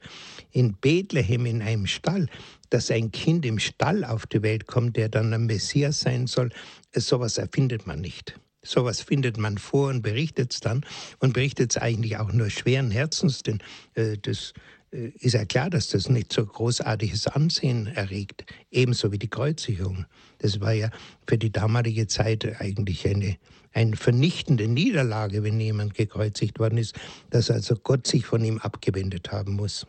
in 0.52 0.74
Bethlehem 0.74 1.46
in 1.46 1.62
einem 1.62 1.88
Stall, 1.88 2.28
dass 2.70 2.92
ein 2.92 3.12
Kind 3.12 3.46
im 3.46 3.60
Stall 3.60 4.04
auf 4.04 4.28
die 4.28 4.42
Welt 4.42 4.68
kommt, 4.68 4.98
der 4.98 5.10
dann 5.10 5.34
ein 5.34 5.46
Messias 5.46 6.02
sein 6.02 6.28
soll, 6.28 6.52
sowas 6.94 7.38
erfindet 7.38 7.88
man 7.88 8.02
nicht. 8.02 8.40
Sowas 8.64 9.02
findet 9.02 9.38
man 9.38 9.58
vor 9.58 9.90
und 9.90 10.02
berichtet 10.02 10.54
es 10.54 10.60
dann 10.60 10.86
und 11.20 11.34
berichtet 11.34 11.72
es 11.72 11.78
eigentlich 11.82 12.18
auch 12.18 12.34
nur 12.34 12.50
schweren 12.50 12.92
Herzens, 12.92 13.44
denn 13.44 13.60
äh, 13.94 14.18
das 14.18 14.54
ist 14.92 15.34
ja 15.34 15.46
klar, 15.46 15.70
dass 15.70 15.90
das 15.90 16.10
nicht 16.10 16.32
so 16.32 16.46
großartiges 16.46 17.28
Ansehen 17.28 17.88
erregt, 17.88 18.46
ebenso 18.72 19.12
wie 19.12 19.20
die 19.20 19.30
Kreuzigung. 19.30 20.06
Das 20.40 20.62
war 20.62 20.74
ja 20.74 20.90
für 21.28 21.38
die 21.38 21.52
damalige 21.52 22.08
Zeit 22.08 22.60
eigentlich 22.62 23.08
eine, 23.08 23.38
eine 23.74 23.98
vernichtende 23.98 24.68
Niederlage, 24.68 25.44
wenn 25.44 25.60
jemand 25.60 25.94
gekreuzigt 25.94 26.60
worden 26.60 26.78
ist, 26.78 26.96
dass 27.30 27.52
also 27.52 27.76
Gott 27.76 28.08
sich 28.08 28.26
von 28.26 28.44
ihm 28.44 28.60
abgewendet 28.60 29.32
haben 29.32 29.54
muss. 29.54 29.86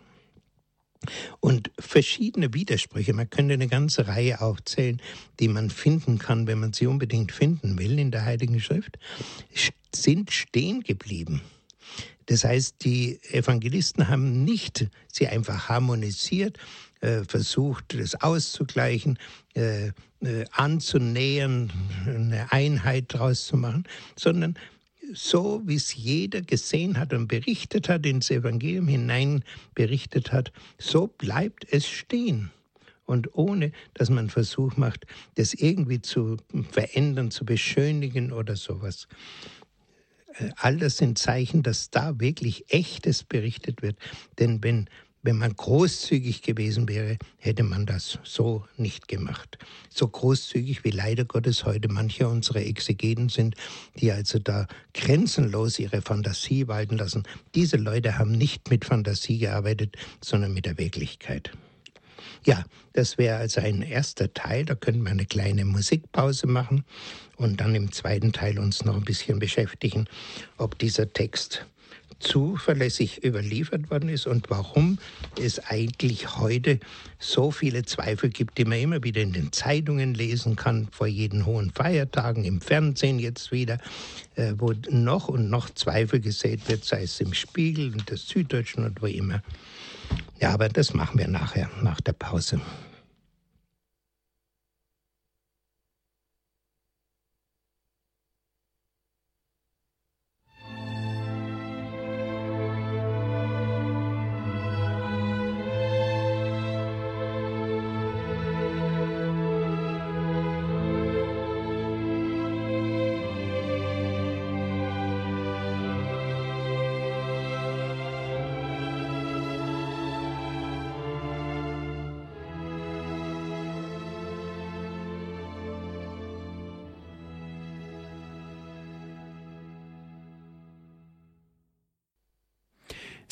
Und 1.39 1.71
verschiedene 1.79 2.53
Widersprüche, 2.55 3.13
man 3.13 3.31
könnte 3.31 3.55
eine 3.55 3.69
ganze 3.69 4.09
Reihe 4.09 4.41
aufzählen, 4.41 5.01
die 5.39 5.47
man 5.47 5.71
finden 5.71 6.19
kann, 6.19 6.49
wenn 6.49 6.59
man 6.59 6.73
sie 6.73 6.89
unbedingt 6.89 7.31
finden 7.31 7.79
will 7.79 8.01
in 8.01 8.11
der 8.11 8.25
Heiligen 8.25 8.61
Schrift, 8.61 8.99
sind 9.95 10.33
stehen 10.33 10.83
geblieben. 10.83 11.41
Das 12.29 12.45
heißt, 12.45 12.85
die 12.85 13.19
Evangelisten 13.33 14.09
haben 14.09 14.45
nicht 14.45 14.87
sie 15.11 15.27
einfach 15.29 15.71
harmonisiert, 15.71 16.59
äh, 17.01 17.25
versucht, 17.25 17.99
das 17.99 18.21
auszugleichen, 18.21 19.19
äh, 19.55 19.89
äh, 20.21 20.45
anzunähern, 20.53 21.73
eine 22.07 22.53
Einheit 22.53 23.15
daraus 23.15 23.47
zu 23.47 23.57
machen, 23.57 23.85
sondern 24.15 24.59
so 25.15 25.63
wie 25.65 25.77
es 25.77 25.95
jeder 25.95 26.43
gesehen 26.43 26.99
hat 26.99 27.15
und 27.15 27.29
berichtet 27.29 27.89
hat, 27.89 28.05
ins 28.05 28.31
Evangelium 28.31 28.89
hinein 28.89 29.43
berichtet 29.75 30.31
hat, 30.31 30.53
so 30.77 31.07
bleibt 31.07 31.67
es 31.71 31.87
stehen. 31.87 32.51
Und 33.07 33.35
ohne, 33.35 33.73
dass 33.95 34.11
man 34.11 34.29
Versuch 34.29 34.77
macht, 34.77 35.07
das 35.37 35.55
irgendwie 35.55 36.03
zu 36.03 36.37
verändern, 36.71 37.31
zu 37.31 37.47
beschönigen 37.47 38.33
oder 38.33 38.55
sowas. 38.55 39.09
All 40.57 40.77
das 40.77 40.97
sind 40.97 41.19
Zeichen, 41.19 41.63
dass 41.63 41.91
da 41.91 42.19
wirklich 42.21 42.73
Echtes 42.73 43.25
berichtet 43.25 43.83
wird. 43.83 43.97
Denn 44.39 44.63
wenn 44.63 44.89
wenn 45.23 45.37
man 45.37 45.55
großzügig 45.55 46.43
gewesen 46.43 46.89
wäre, 46.89 47.19
hätte 47.39 47.65
man 47.65 47.87
das 47.87 48.19
so 48.23 48.65
nicht 48.77 49.09
gemacht. 49.09 49.59
So 49.91 50.07
großzügig 50.07 50.85
wie 50.85 50.91
leider 50.91 51.25
Gottes 51.25 51.65
heute 51.65 51.89
manche 51.89 52.29
unserer 52.29 52.61
Exegeten 52.61 53.29
sind, 53.29 53.57
die 53.97 54.13
also 54.13 54.39
da 54.39 54.67
grenzenlos 54.95 55.79
ihre 55.81 56.03
Fantasie 56.03 56.69
walten 56.69 56.99
lassen. 56.99 57.25
Diese 57.55 57.77
Leute 57.77 58.17
haben 58.17 58.33
nicht 58.33 58.71
mit 58.71 58.85
Fantasie 58.85 59.39
gearbeitet, 59.39 59.97
sondern 60.23 60.55
mit 60.55 60.67
der 60.67 60.79
Wirklichkeit. 60.79 61.51
Ja, 62.45 62.65
das 62.93 63.19
wäre 63.19 63.37
also 63.37 63.61
ein 63.61 63.83
erster 63.83 64.33
Teil. 64.33 64.65
Da 64.65 64.75
könnten 64.75 65.03
wir 65.03 65.11
eine 65.11 65.27
kleine 65.27 65.65
Musikpause 65.65 66.47
machen 66.47 66.85
und 67.37 67.61
dann 67.61 67.75
im 67.75 67.93
zweiten 67.93 68.33
Teil 68.33 68.59
uns 68.59 68.85
noch 68.85 68.97
ein 68.97 69.05
bisschen 69.05 69.39
beschäftigen, 69.39 70.07
ob 70.57 70.79
dieser 70.79 71.13
Text 71.13 71.67
zuverlässig 72.21 73.25
überliefert 73.25 73.91
worden 73.91 74.09
ist 74.09 74.27
und 74.27 74.51
warum 74.51 74.99
es 75.41 75.61
eigentlich 75.61 76.37
heute 76.39 76.81
so 77.19 77.51
viele 77.51 77.85
Zweifel 77.85 78.31
gibt, 78.31 78.59
die 78.59 78.65
man 78.65 78.79
immer 78.81 79.05
wieder 79.05 79.21
in 79.21 79.33
den 79.33 79.53
Zeitungen 79.53 80.15
lesen 80.15 80.57
kann, 80.57 80.89
vor 80.91 81.07
jeden 81.07 81.47
hohen 81.47 81.71
Feiertagen, 81.71 82.45
im 82.45 82.61
Fernsehen 82.61 83.19
jetzt 83.19 83.53
wieder, 83.53 83.79
äh, 84.35 84.55
wo 84.57 84.73
noch 84.91 85.29
und 85.29 85.49
noch 85.49 85.71
Zweifel 85.71 86.21
gesät 86.21 86.69
wird, 86.69 86.85
sei 86.85 87.03
es 87.03 87.21
im 87.21 87.35
Spiegel, 87.35 87.93
in 87.93 88.05
der 88.09 88.17
Süddeutschen 88.17 88.85
und 88.85 89.01
wo 89.01 89.07
immer. 89.07 89.43
Ja, 90.41 90.51
aber 90.51 90.69
das 90.69 90.95
machen 90.95 91.19
wir 91.19 91.29
nachher, 91.29 91.69
nach 91.83 92.01
der 92.01 92.13
Pause. 92.13 92.61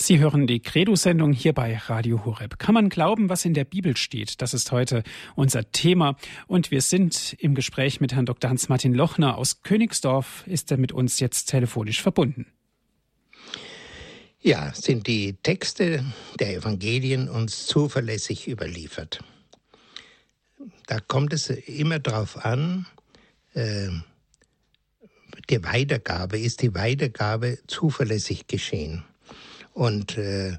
Sie 0.07 0.21
hören 0.21 0.47
die 0.47 0.61
Credo-Sendung 0.61 1.33
hier 1.33 1.53
bei 1.53 1.77
Radio 1.77 2.25
Horeb. 2.25 2.61
Kann 2.61 2.75
man 2.75 2.91
glauben, 2.91 3.29
was 3.29 3.45
in 3.45 3.55
der 3.55 3.65
Bibel 3.65 3.97
steht? 3.97 4.41
Das 4.41 4.55
ist 4.55 4.71
heute 4.71 5.03
unser 5.35 5.73
Thema. 5.73 6.17
Und 6.47 6.71
wir 6.71 6.81
sind 6.81 7.35
im 7.41 7.57
Gespräch 7.57 8.01
mit 8.01 8.15
Herrn 8.15 8.25
Dr. 8.25 8.49
Hans-Martin 8.49 8.95
Lochner 8.95 9.37
aus 9.37 9.65
Königsdorf. 9.65 10.45
Ist 10.47 10.71
er 10.71 10.77
mit 10.77 10.93
uns 10.93 11.19
jetzt 11.19 11.47
telefonisch 11.47 12.03
verbunden? 12.03 12.47
Ja, 14.41 14.73
sind 14.73 15.09
die 15.09 15.33
Texte 15.43 16.05
der 16.39 16.55
Evangelien 16.55 17.29
uns 17.29 17.67
zuverlässig 17.67 18.47
überliefert. 18.47 19.25
Da 20.87 21.01
kommt 21.01 21.33
es 21.33 21.51
immer 21.51 21.99
darauf 21.99 22.45
an, 22.45 22.87
äh, 23.55 23.89
die 25.51 25.65
Weitergabe, 25.65 26.39
ist 26.39 26.63
die 26.63 26.77
Weitergabe 26.77 27.59
zuverlässig 27.67 28.47
geschehen. 28.47 29.03
Und 29.77 30.17
äh, 30.17 30.57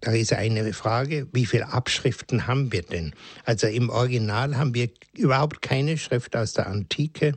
da 0.00 0.12
ist 0.12 0.32
eine 0.32 0.72
Frage, 0.72 1.26
wie 1.32 1.46
viele 1.46 1.72
Abschriften 1.72 2.46
haben 2.46 2.70
wir 2.70 2.82
denn? 2.82 3.12
Also 3.44 3.66
im 3.66 3.90
Original 3.90 4.56
haben 4.56 4.72
wir 4.72 4.88
überhaupt 5.16 5.62
keine 5.62 5.98
Schrift 5.98 6.36
aus 6.36 6.52
der 6.52 6.68
Antike. 6.68 7.36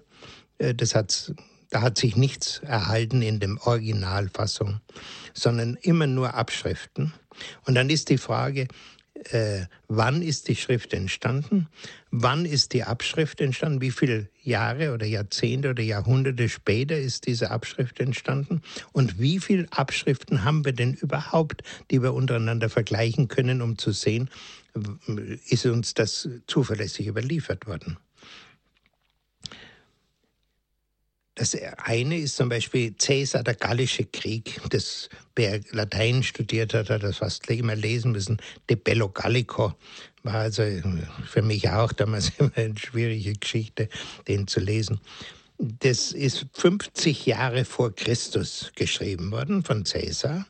Äh, 0.60 0.76
das 0.76 0.94
hat, 0.94 1.34
da 1.72 1.82
hat 1.82 1.98
sich 1.98 2.16
nichts 2.16 2.60
erhalten 2.60 3.24
in 3.24 3.40
der 3.40 3.58
Originalfassung, 3.66 4.82
sondern 5.34 5.80
immer 5.82 6.06
nur 6.06 6.36
Abschriften. 6.36 7.12
Und 7.66 7.74
dann 7.74 7.90
ist 7.90 8.10
die 8.10 8.20
Frage, 8.20 8.68
äh, 9.32 9.66
wann 9.88 10.22
ist 10.22 10.48
die 10.48 10.56
Schrift 10.56 10.94
entstanden, 10.94 11.68
wann 12.12 12.46
ist 12.46 12.74
die 12.74 12.84
Abschrift 12.84 13.42
entstanden, 13.42 13.82
wie 13.82 13.92
viele 13.92 14.30
Jahre 14.42 14.94
oder 14.94 15.06
Jahrzehnte 15.06 15.70
oder 15.70 15.84
Jahrhunderte 15.84 16.50
später 16.50 16.98
ist 16.98 17.28
diese 17.28 17.52
Abschrift 17.52 18.00
entstanden? 18.00 18.62
Und 18.92 19.20
wie 19.20 19.40
viele 19.40 19.68
Abschriften 19.72 20.44
haben 20.44 20.66
wir 20.66 20.74
denn 20.74 20.94
überhaupt, 20.94 21.64
die 21.92 22.02
wir 22.02 22.14
untereinander 22.14 22.70
vergleichen 22.70 23.28
können, 23.28 23.62
um 23.62 23.78
zu 23.78 23.92
sehen, 23.92 24.30
ist 25.50 25.66
uns 25.66 25.94
das 25.94 26.28
zuverlässig 26.48 27.08
überliefert 27.08 27.68
worden. 27.68 27.98
Das 31.36 31.58
eine 31.78 32.20
ist 32.20 32.36
zum 32.36 32.50
Beispiel 32.50 32.96
Cäsar, 32.98 33.44
der 33.44 33.56
Gallische 33.56 34.06
Krieg. 34.06 34.62
Das, 34.70 35.10
wer 35.36 35.62
Latein 35.72 36.22
studiert 36.22 36.76
hat, 36.76 36.92
hat 36.92 37.02
das 37.02 37.18
fast 37.18 37.50
immer 37.50 37.76
lesen 37.76 38.12
müssen. 38.12 38.40
De 38.70 38.76
Bello 38.76 39.10
Gallico 39.10 39.74
war 40.22 40.36
also 40.36 40.64
für 41.26 41.42
mich 41.42 41.70
auch 41.70 41.92
damals 41.92 42.32
immer 42.38 42.52
eine 42.56 42.78
schwierige 42.78 43.34
Geschichte, 43.34 43.90
den 44.28 44.48
zu 44.48 44.60
lesen. 44.60 45.00
Das 45.58 46.12
ist 46.12 46.46
50 46.54 47.26
Jahre 47.26 47.66
vor 47.66 47.96
Christus 47.96 48.72
geschrieben 48.76 49.32
worden 49.32 49.64
von 49.64 49.86
Cäsar. 49.86 50.46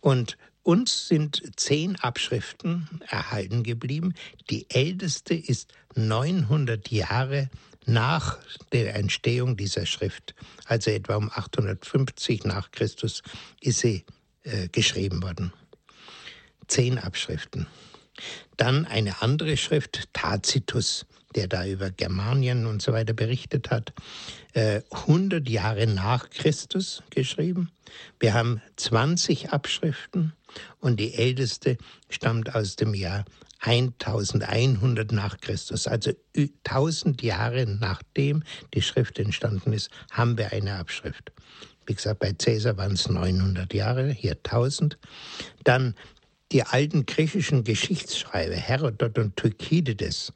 Und 0.00 0.38
uns 0.62 1.08
sind 1.08 1.42
zehn 1.56 1.96
Abschriften 1.96 2.88
erhalten 3.06 3.62
geblieben. 3.62 4.14
Die 4.50 4.68
älteste 4.70 5.34
ist 5.34 5.72
900 5.94 6.90
Jahre 6.90 7.50
nach 7.86 8.38
der 8.72 8.94
Entstehung 8.94 9.56
dieser 9.56 9.86
Schrift, 9.86 10.34
also 10.66 10.90
etwa 10.90 11.16
um 11.16 11.30
850 11.30 12.44
nach 12.44 12.70
Christus, 12.72 13.22
ist 13.60 13.80
sie 13.80 14.04
äh, 14.42 14.68
geschrieben 14.68 15.22
worden. 15.22 15.52
Zehn 16.66 16.98
Abschriften. 16.98 17.66
Dann 18.56 18.86
eine 18.86 19.22
andere 19.22 19.56
Schrift, 19.56 20.12
Tacitus, 20.12 21.06
der 21.34 21.48
da 21.48 21.66
über 21.66 21.90
Germanien 21.90 22.66
und 22.66 22.80
so 22.80 22.92
weiter 22.92 23.12
berichtet 23.12 23.70
hat, 23.70 23.92
äh, 24.54 24.80
100 24.90 25.48
Jahre 25.48 25.86
nach 25.86 26.30
Christus 26.30 27.02
geschrieben. 27.10 27.70
Wir 28.18 28.34
haben 28.34 28.62
20 28.76 29.50
Abschriften 29.50 30.32
und 30.80 30.98
die 30.98 31.14
älteste 31.14 31.76
stammt 32.08 32.54
aus 32.54 32.76
dem 32.76 32.94
Jahr 32.94 33.24
1100 33.60 35.12
nach 35.12 35.38
Christus, 35.40 35.86
also 35.86 36.12
1000 36.36 37.22
Jahre 37.22 37.66
nachdem 37.66 38.42
die 38.74 38.82
Schrift 38.82 39.18
entstanden 39.18 39.72
ist, 39.72 39.90
haben 40.10 40.36
wir 40.38 40.52
eine 40.52 40.76
Abschrift. 40.76 41.32
Wie 41.86 41.94
gesagt, 41.94 42.20
bei 42.20 42.32
Caesar 42.32 42.76
waren 42.76 42.92
es 42.92 43.08
900 43.08 43.72
Jahre, 43.72 44.08
hier 44.08 44.32
1000. 44.32 44.98
Dann 45.64 45.94
die 46.52 46.62
alten 46.62 47.06
griechischen 47.06 47.64
Geschichtsschreiber, 47.64 48.54
Herodot 48.54 49.18
und 49.18 49.36
Thukydides, 49.36 50.32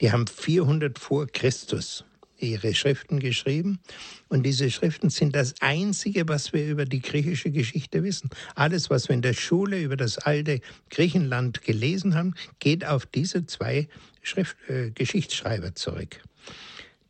die 0.00 0.12
haben 0.12 0.26
400 0.26 0.98
vor 0.98 1.26
Christus 1.26 2.04
ihre 2.38 2.74
Schriften 2.74 3.20
geschrieben. 3.20 3.80
Und 4.28 4.44
diese 4.44 4.70
Schriften 4.70 5.10
sind 5.10 5.34
das 5.34 5.54
Einzige, 5.60 6.28
was 6.28 6.52
wir 6.52 6.66
über 6.66 6.84
die 6.84 7.00
griechische 7.00 7.50
Geschichte 7.50 8.02
wissen. 8.02 8.30
Alles, 8.54 8.90
was 8.90 9.08
wir 9.08 9.14
in 9.14 9.22
der 9.22 9.34
Schule 9.34 9.80
über 9.80 9.96
das 9.96 10.18
alte 10.18 10.60
Griechenland 10.90 11.62
gelesen 11.62 12.14
haben, 12.14 12.34
geht 12.58 12.84
auf 12.84 13.06
diese 13.06 13.46
zwei 13.46 13.88
Schrift, 14.22 14.56
äh, 14.68 14.90
Geschichtsschreiber 14.90 15.74
zurück. 15.74 16.20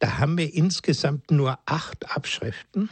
Da 0.01 0.19
haben 0.19 0.39
wir 0.39 0.55
insgesamt 0.55 1.31
nur 1.31 1.59
acht 1.67 2.11
Abschriften 2.11 2.89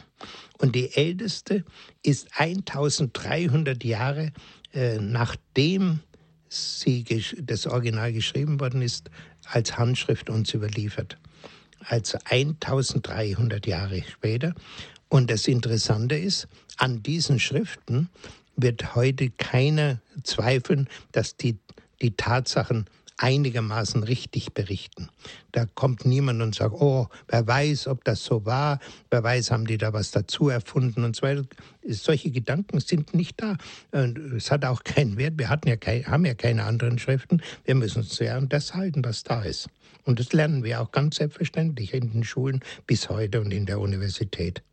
und 0.57 0.75
die 0.75 0.93
älteste 0.93 1.63
ist 2.03 2.27
1300 2.33 3.83
Jahre 3.85 4.33
äh, 4.73 4.99
nachdem 4.99 6.01
sie 6.49 7.05
das 7.39 7.65
Original 7.65 8.11
geschrieben 8.11 8.59
worden 8.59 8.81
ist, 8.81 9.09
als 9.45 9.77
Handschrift 9.77 10.29
uns 10.29 10.53
überliefert 10.53 11.17
also 11.87 12.17
1300 12.25 13.65
Jahre 13.65 14.03
später. 14.03 14.53
Und 15.09 15.31
das 15.31 15.47
Interessante 15.47 16.17
ist, 16.17 16.47
an 16.77 17.01
diesen 17.01 17.39
Schriften 17.39 18.09
wird 18.55 18.95
heute 18.95 19.29
keiner 19.29 19.99
zweifeln, 20.23 20.89
dass 21.11 21.37
die, 21.37 21.57
die 22.01 22.15
Tatsachen 22.15 22.85
einigermaßen 23.17 24.03
richtig 24.03 24.53
berichten. 24.53 25.09
Da 25.51 25.65
kommt 25.65 26.05
niemand 26.05 26.41
und 26.41 26.55
sagt, 26.55 26.73
oh, 26.73 27.07
wer 27.27 27.45
weiß, 27.45 27.87
ob 27.87 28.03
das 28.03 28.23
so 28.23 28.45
war, 28.45 28.79
wer 29.09 29.23
weiß, 29.23 29.51
haben 29.51 29.65
die 29.65 29.77
da 29.77 29.91
was 29.93 30.11
dazu 30.11 30.49
erfunden 30.49 31.03
und 31.03 31.15
so 31.15 31.23
weiter. 31.23 31.43
Solche 31.87 32.31
Gedanken 32.31 32.79
sind 32.79 33.13
nicht 33.13 33.41
da. 33.41 33.57
Es 34.35 34.51
hat 34.51 34.65
auch 34.65 34.83
keinen 34.83 35.17
Wert. 35.17 35.37
Wir 35.37 35.49
hatten 35.49 35.67
ja 35.67 35.77
kein, 35.77 36.05
haben 36.05 36.25
ja 36.25 36.35
keine 36.35 36.63
anderen 36.63 36.99
Schriften. 36.99 37.41
Wir 37.65 37.75
müssen 37.75 37.99
uns 37.99 38.19
ja 38.19 38.37
an 38.37 38.49
das 38.49 38.75
halten, 38.75 39.03
was 39.03 39.23
da 39.23 39.41
ist. 39.41 39.67
Und 40.03 40.19
das 40.19 40.31
lernen 40.31 40.63
wir 40.63 40.81
auch 40.81 40.91
ganz 40.91 41.17
selbstverständlich 41.17 41.93
in 41.93 42.11
den 42.11 42.23
Schulen 42.23 42.61
bis 42.85 43.09
heute 43.09 43.41
und 43.41 43.51
in 43.51 43.65
der 43.65 43.79
Universität. 43.79 44.63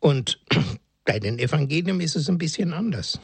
Und 0.00 0.40
bei 1.04 1.18
den 1.18 1.38
Evangelien 1.38 2.00
ist 2.00 2.16
es 2.16 2.28
ein 2.28 2.38
bisschen 2.38 2.72
anders. 2.72 3.20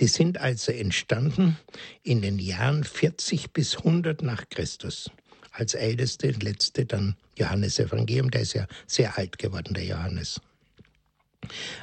Die 0.00 0.06
sind 0.06 0.38
also 0.38 0.72
entstanden 0.72 1.58
in 2.02 2.22
den 2.22 2.38
Jahren 2.38 2.84
40 2.84 3.52
bis 3.52 3.78
100 3.78 4.22
nach 4.22 4.48
Christus. 4.48 5.10
Als 5.52 5.74
älteste, 5.74 6.30
letzte 6.30 6.86
dann 6.86 7.16
Johannes 7.36 7.78
Evangelium, 7.78 8.30
der 8.30 8.42
ist 8.42 8.54
ja 8.54 8.66
sehr 8.86 9.18
alt 9.18 9.38
geworden, 9.38 9.74
der 9.74 9.84
Johannes. 9.84 10.40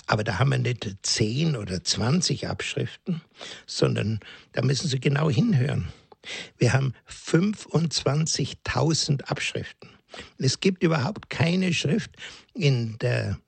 Aber 0.08 0.24
da 0.24 0.40
haben 0.40 0.50
wir 0.50 0.58
nicht 0.58 0.90
10 1.04 1.56
oder 1.56 1.84
20 1.84 2.48
Abschriften, 2.48 3.22
sondern 3.66 4.20
da 4.54 4.62
müssen 4.62 4.88
Sie 4.88 5.00
genau 5.00 5.30
hinhören. 5.30 5.90
Wir 6.58 6.74
haben 6.74 6.94
25.000 7.10 9.24
Abschriften. 9.26 9.90
Es 10.38 10.60
gibt 10.60 10.84
überhaupt 10.84 11.30
keine 11.30 11.74
Schrift 11.74 12.12
in 12.54 12.98
der, 13.00 13.40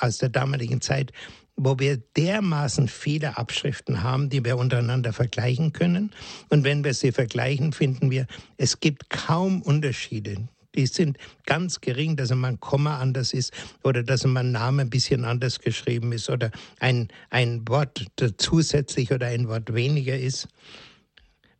aus 0.00 0.18
der 0.18 0.30
damaligen 0.30 0.80
Zeit, 0.80 1.12
wo 1.56 1.78
wir 1.78 1.96
dermaßen 1.96 2.86
viele 2.88 3.38
Abschriften 3.38 4.02
haben, 4.02 4.28
die 4.28 4.44
wir 4.44 4.58
untereinander 4.58 5.12
vergleichen 5.12 5.72
können. 5.72 6.12
Und 6.50 6.64
wenn 6.64 6.84
wir 6.84 6.94
sie 6.94 7.12
vergleichen, 7.12 7.72
finden 7.72 8.10
wir, 8.10 8.26
es 8.58 8.80
gibt 8.80 9.08
kaum 9.08 9.62
Unterschiede. 9.62 10.48
Die 10.74 10.86
sind 10.86 11.16
ganz 11.46 11.80
gering, 11.80 12.16
dass 12.16 12.30
immer 12.30 12.48
ein 12.48 12.60
Komma 12.60 12.98
anders 12.98 13.32
ist 13.32 13.52
oder 13.82 14.02
dass 14.02 14.24
immer 14.24 14.40
ein 14.40 14.52
Name 14.52 14.82
ein 14.82 14.90
bisschen 14.90 15.24
anders 15.24 15.58
geschrieben 15.58 16.12
ist 16.12 16.28
oder 16.28 16.50
ein, 16.80 17.08
ein 17.30 17.66
Wort 17.66 18.04
zusätzlich 18.36 19.10
oder 19.10 19.26
ein 19.28 19.48
Wort 19.48 19.72
weniger 19.72 20.18
ist. 20.18 20.48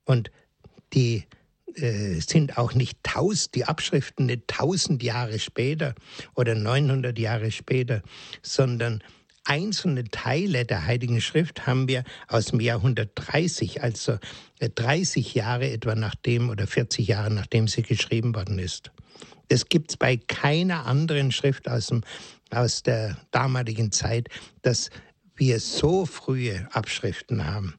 Und 0.05 0.31
die 0.93 1.25
äh, 1.75 2.21
sind 2.21 2.59
auch 2.59 2.75
nicht 2.75 2.99
tausend, 3.03 3.55
die 3.55 3.65
Abschriften 3.65 4.27
nicht 4.27 4.49
tausend 4.49 5.03
Jahre 5.03 5.39
später 5.39 5.95
oder 6.35 6.55
900 6.55 7.19
Jahre 7.19 7.51
später, 7.51 8.03
sondern 8.43 9.03
einzelne 9.47 10.05
Teile 10.05 10.65
der 10.65 10.87
Heiligen 10.87 11.21
Schrift 11.21 11.67
haben 11.67 11.89
wir 11.89 12.05
aus 12.29 12.47
dem 12.47 12.61
Jahrhundert 12.61 13.11
30, 13.15 13.83
also 13.83 14.19
30 14.61 15.35
Jahre 15.35 15.71
etwa 15.71 15.95
nachdem 15.95 16.51
oder 16.51 16.67
40 16.67 17.07
Jahre 17.07 17.33
nachdem 17.33 17.69
sie 17.69 17.83
geschrieben 17.83 18.35
worden 18.35 18.59
ist. 18.59 18.91
Das 19.49 19.69
gibt 19.69 19.91
es 19.91 19.97
bei 19.97 20.17
keiner 20.17 20.87
anderen 20.87 21.31
Schrift 21.31 21.69
aus, 21.69 21.87
dem, 21.87 22.03
aus 22.51 22.83
der 22.83 23.17
damaligen 23.31 23.93
Zeit, 23.93 24.29
dass 24.63 24.91
wir 25.37 25.61
so 25.61 26.07
frühe 26.07 26.69
Abschriften 26.73 27.45
haben. 27.47 27.75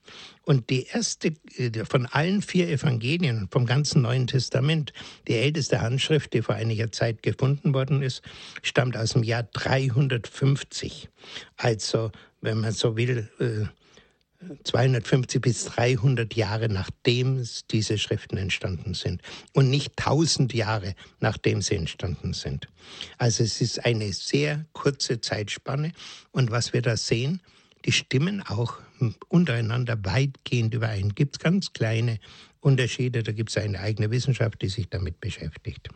Und 0.47 0.69
die 0.69 0.85
erste 0.85 1.33
äh, 1.57 1.83
von 1.83 2.05
allen 2.05 2.41
vier 2.41 2.69
Evangelien, 2.69 3.49
vom 3.51 3.65
ganzen 3.65 4.03
Neuen 4.03 4.27
Testament, 4.27 4.93
die 5.27 5.33
älteste 5.33 5.81
Handschrift, 5.81 6.31
die 6.33 6.41
vor 6.41 6.55
einiger 6.55 6.89
Zeit 6.89 7.21
gefunden 7.21 7.73
worden 7.73 8.01
ist, 8.01 8.21
stammt 8.61 8.95
aus 8.95 9.11
dem 9.11 9.23
Jahr 9.23 9.43
350. 9.43 11.09
Also, 11.57 12.13
wenn 12.39 12.61
man 12.61 12.71
so 12.71 12.95
will, 12.95 13.27
250 14.63 15.35
äh, 15.35 15.39
bis 15.39 15.65
300 15.65 16.33
Jahre 16.33 16.69
nachdem 16.69 17.45
diese 17.69 17.97
Schriften 17.97 18.37
entstanden 18.37 18.93
sind 18.93 19.21
und 19.51 19.69
nicht 19.69 19.99
1000 19.99 20.53
Jahre 20.53 20.95
nachdem 21.19 21.61
sie 21.61 21.75
entstanden 21.75 22.31
sind. 22.31 22.69
Also 23.17 23.43
es 23.43 23.59
ist 23.59 23.83
eine 23.83 24.13
sehr 24.13 24.65
kurze 24.71 25.19
Zeitspanne 25.19 25.91
und 26.31 26.51
was 26.51 26.71
wir 26.71 26.81
da 26.81 26.95
sehen, 26.95 27.41
die 27.87 27.93
stimmen 27.93 28.41
auch 28.41 28.79
untereinander 29.29 29.97
weitgehend 30.03 30.73
überein. 30.73 31.15
Gibt 31.15 31.37
es 31.37 31.39
ganz 31.39 31.71
kleine 31.71 32.19
Unterschiede, 32.59 33.23
da 33.23 33.31
gibt 33.31 33.49
es 33.49 33.57
eine 33.57 33.79
eigene 33.79 34.11
Wissenschaft, 34.11 34.61
die 34.61 34.67
sich 34.67 34.89
damit 34.89 35.21
beschäftigt. 35.21 35.87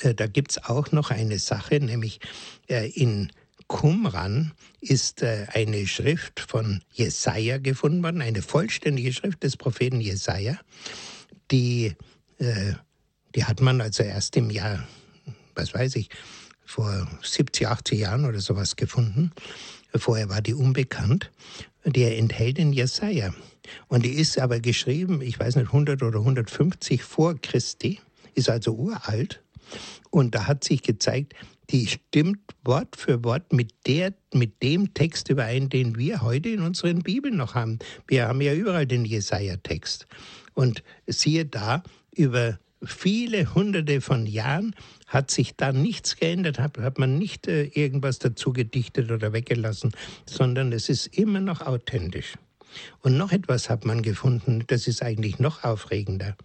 Äh, 0.00 0.14
da 0.14 0.26
gibt 0.26 0.52
es 0.52 0.64
auch 0.64 0.92
noch 0.92 1.10
eine 1.10 1.38
Sache, 1.38 1.80
nämlich 1.80 2.20
äh, 2.68 2.90
in 2.90 3.32
Qumran 3.68 4.52
ist 4.82 5.22
äh, 5.22 5.46
eine 5.54 5.86
Schrift 5.86 6.40
von 6.40 6.82
Jesaja 6.92 7.56
gefunden 7.56 8.02
worden, 8.02 8.20
eine 8.20 8.42
vollständige 8.42 9.14
Schrift 9.14 9.42
des 9.42 9.56
Propheten 9.56 10.00
Jesaja. 10.00 10.58
Die, 11.50 11.94
die 13.34 13.44
hat 13.44 13.60
man 13.60 13.80
also 13.80 14.02
erst 14.02 14.36
im 14.36 14.50
Jahr, 14.50 14.86
was 15.54 15.72
weiß 15.74 15.96
ich, 15.96 16.08
vor 16.64 17.06
70, 17.22 17.68
80 17.68 17.98
Jahren 18.00 18.24
oder 18.24 18.40
sowas 18.40 18.76
gefunden. 18.76 19.30
Vorher 19.96 20.28
war 20.28 20.42
die 20.42 20.54
unbekannt. 20.54 21.30
Der 21.84 22.18
enthält 22.18 22.58
den 22.58 22.72
Jesaja. 22.72 23.34
Und 23.88 24.04
die 24.04 24.12
ist 24.12 24.38
aber 24.38 24.60
geschrieben, 24.60 25.20
ich 25.20 25.38
weiß 25.38 25.56
nicht, 25.56 25.68
100 25.68 26.02
oder 26.02 26.18
150 26.18 27.02
vor 27.02 27.34
Christi, 27.40 28.00
ist 28.34 28.48
also 28.48 28.74
uralt. 28.74 29.42
Und 30.10 30.34
da 30.34 30.46
hat 30.46 30.64
sich 30.64 30.82
gezeigt, 30.82 31.34
die 31.70 31.86
stimmt 31.86 32.40
Wort 32.62 32.96
für 32.96 33.24
Wort 33.24 33.52
mit, 33.52 33.72
der, 33.86 34.12
mit 34.32 34.62
dem 34.62 34.92
Text 34.94 35.28
überein, 35.30 35.68
den 35.68 35.96
wir 35.96 36.22
heute 36.22 36.50
in 36.50 36.60
unseren 36.60 37.02
Bibeln 37.02 37.36
noch 37.36 37.54
haben. 37.54 37.78
Wir 38.06 38.28
haben 38.28 38.40
ja 38.40 38.54
überall 38.54 38.86
den 38.86 39.04
Jesaja-Text. 39.04 40.06
Und 40.54 40.82
siehe 41.06 41.46
da, 41.46 41.82
über 42.14 42.58
viele 42.84 43.54
hunderte 43.54 44.00
von 44.00 44.26
Jahren 44.26 44.74
hat 45.14 45.30
sich 45.30 45.56
da 45.56 45.72
nichts 45.72 46.16
geändert, 46.16 46.58
hat, 46.58 46.78
hat 46.78 46.98
man 46.98 47.18
nicht 47.18 47.46
äh, 47.46 47.64
irgendwas 47.64 48.18
dazu 48.18 48.52
gedichtet 48.52 49.10
oder 49.10 49.32
weggelassen, 49.32 49.92
sondern 50.26 50.72
es 50.72 50.88
ist 50.88 51.06
immer 51.16 51.40
noch 51.40 51.62
authentisch. 51.62 52.34
Und 53.02 53.16
noch 53.16 53.32
etwas 53.32 53.70
hat 53.70 53.84
man 53.84 54.02
gefunden, 54.02 54.64
das 54.66 54.88
ist 54.88 55.02
eigentlich 55.02 55.38
noch 55.38 55.62
aufregender, 55.62 56.36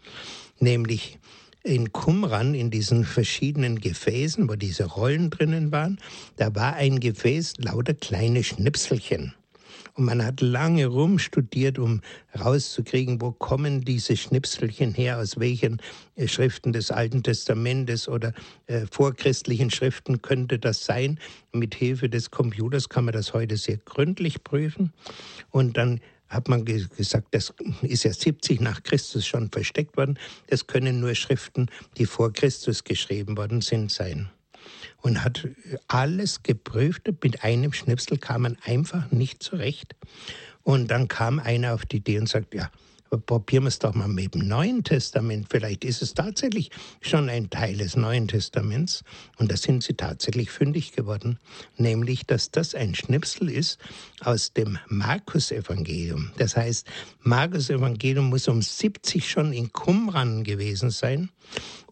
nämlich 0.59 1.17
in 1.63 1.91
Qumran, 1.91 2.53
in 2.53 2.71
diesen 2.71 3.03
verschiedenen 3.03 3.79
Gefäßen, 3.79 4.47
wo 4.47 4.55
diese 4.55 4.85
Rollen 4.85 5.29
drinnen 5.29 5.71
waren, 5.71 5.99
da 6.37 6.55
war 6.55 6.75
ein 6.75 6.99
Gefäß 6.99 7.55
lauter 7.57 7.93
kleine 7.93 8.43
Schnipselchen. 8.43 9.33
Und 9.99 10.05
man 10.05 10.25
hat 10.25 10.39
lange 10.39 10.85
rumstudiert, 10.85 11.77
um 11.77 11.99
rauszukriegen, 12.39 13.19
wo 13.19 13.33
kommen 13.33 13.81
diese 13.81 14.15
Schnipselchen 14.15 14.93
her, 14.93 15.17
aus 15.17 15.41
welchen 15.41 15.81
äh, 16.15 16.25
Schriften 16.25 16.71
des 16.71 16.89
Alten 16.89 17.21
Testamentes 17.21 18.07
oder 18.07 18.31
äh, 18.67 18.85
vorchristlichen 18.89 19.69
Schriften 19.69 20.21
könnte 20.21 20.57
das 20.57 20.85
sein. 20.85 21.19
Mit 21.51 21.75
Hilfe 21.75 22.07
des 22.07 22.31
Computers 22.31 22.87
kann 22.87 23.03
man 23.03 23.13
das 23.13 23.33
heute 23.33 23.57
sehr 23.57 23.75
gründlich 23.75 24.41
prüfen. 24.45 24.93
Und 25.49 25.75
dann 25.75 25.99
hat 26.29 26.47
man 26.47 26.63
gesagt, 26.63 27.27
das 27.31 27.53
ist 27.81 28.05
ja 28.05 28.13
70 28.13 28.61
nach 28.61 28.83
Christus 28.83 29.27
schon 29.27 29.51
versteckt 29.51 29.97
worden. 29.97 30.17
Das 30.47 30.65
können 30.65 31.01
nur 31.01 31.13
Schriften, 31.13 31.67
die 31.97 32.05
vor 32.05 32.31
Christus 32.31 32.85
geschrieben 32.85 33.35
worden 33.35 33.59
sind, 33.59 33.91
sein 33.91 34.29
und 35.01 35.23
hat 35.23 35.47
alles 35.87 36.43
geprüft. 36.43 37.09
Mit 37.23 37.43
einem 37.43 37.73
Schnipsel 37.73 38.17
kam 38.17 38.43
man 38.43 38.57
einfach 38.65 39.11
nicht 39.11 39.43
zurecht. 39.43 39.95
Und 40.63 40.89
dann 40.91 41.07
kam 41.07 41.39
einer 41.39 41.73
auf 41.73 41.85
die 41.85 41.97
Idee 41.97 42.19
und 42.19 42.29
sagt, 42.29 42.53
ja, 42.53 42.69
probieren 43.17 43.63
wir 43.63 43.69
es 43.69 43.79
doch 43.79 43.95
mal 43.95 44.07
mit 44.07 44.35
dem 44.35 44.47
Neuen 44.47 44.83
Testament. 44.83 45.47
Vielleicht 45.49 45.83
ist 45.83 46.01
es 46.01 46.13
tatsächlich 46.13 46.69
schon 47.01 47.29
ein 47.29 47.49
Teil 47.49 47.77
des 47.77 47.95
Neuen 47.95 48.27
Testaments. 48.27 49.03
Und 49.37 49.51
da 49.51 49.57
sind 49.57 49.83
sie 49.83 49.95
tatsächlich 49.95 50.51
fündig 50.51 50.91
geworden. 50.91 51.39
Nämlich, 51.77 52.25
dass 52.25 52.51
das 52.51 52.75
ein 52.75 52.93
Schnipsel 52.93 53.49
ist 53.49 53.79
aus 54.21 54.53
dem 54.53 54.77
Markus-Evangelium. 54.87 56.31
Das 56.37 56.55
heißt, 56.55 56.85
Markus-Evangelium 57.21 58.29
muss 58.29 58.47
um 58.47 58.61
70 58.61 59.29
schon 59.29 59.53
in 59.53 59.71
Qumran 59.73 60.43
gewesen 60.43 60.91
sein. 60.91 61.29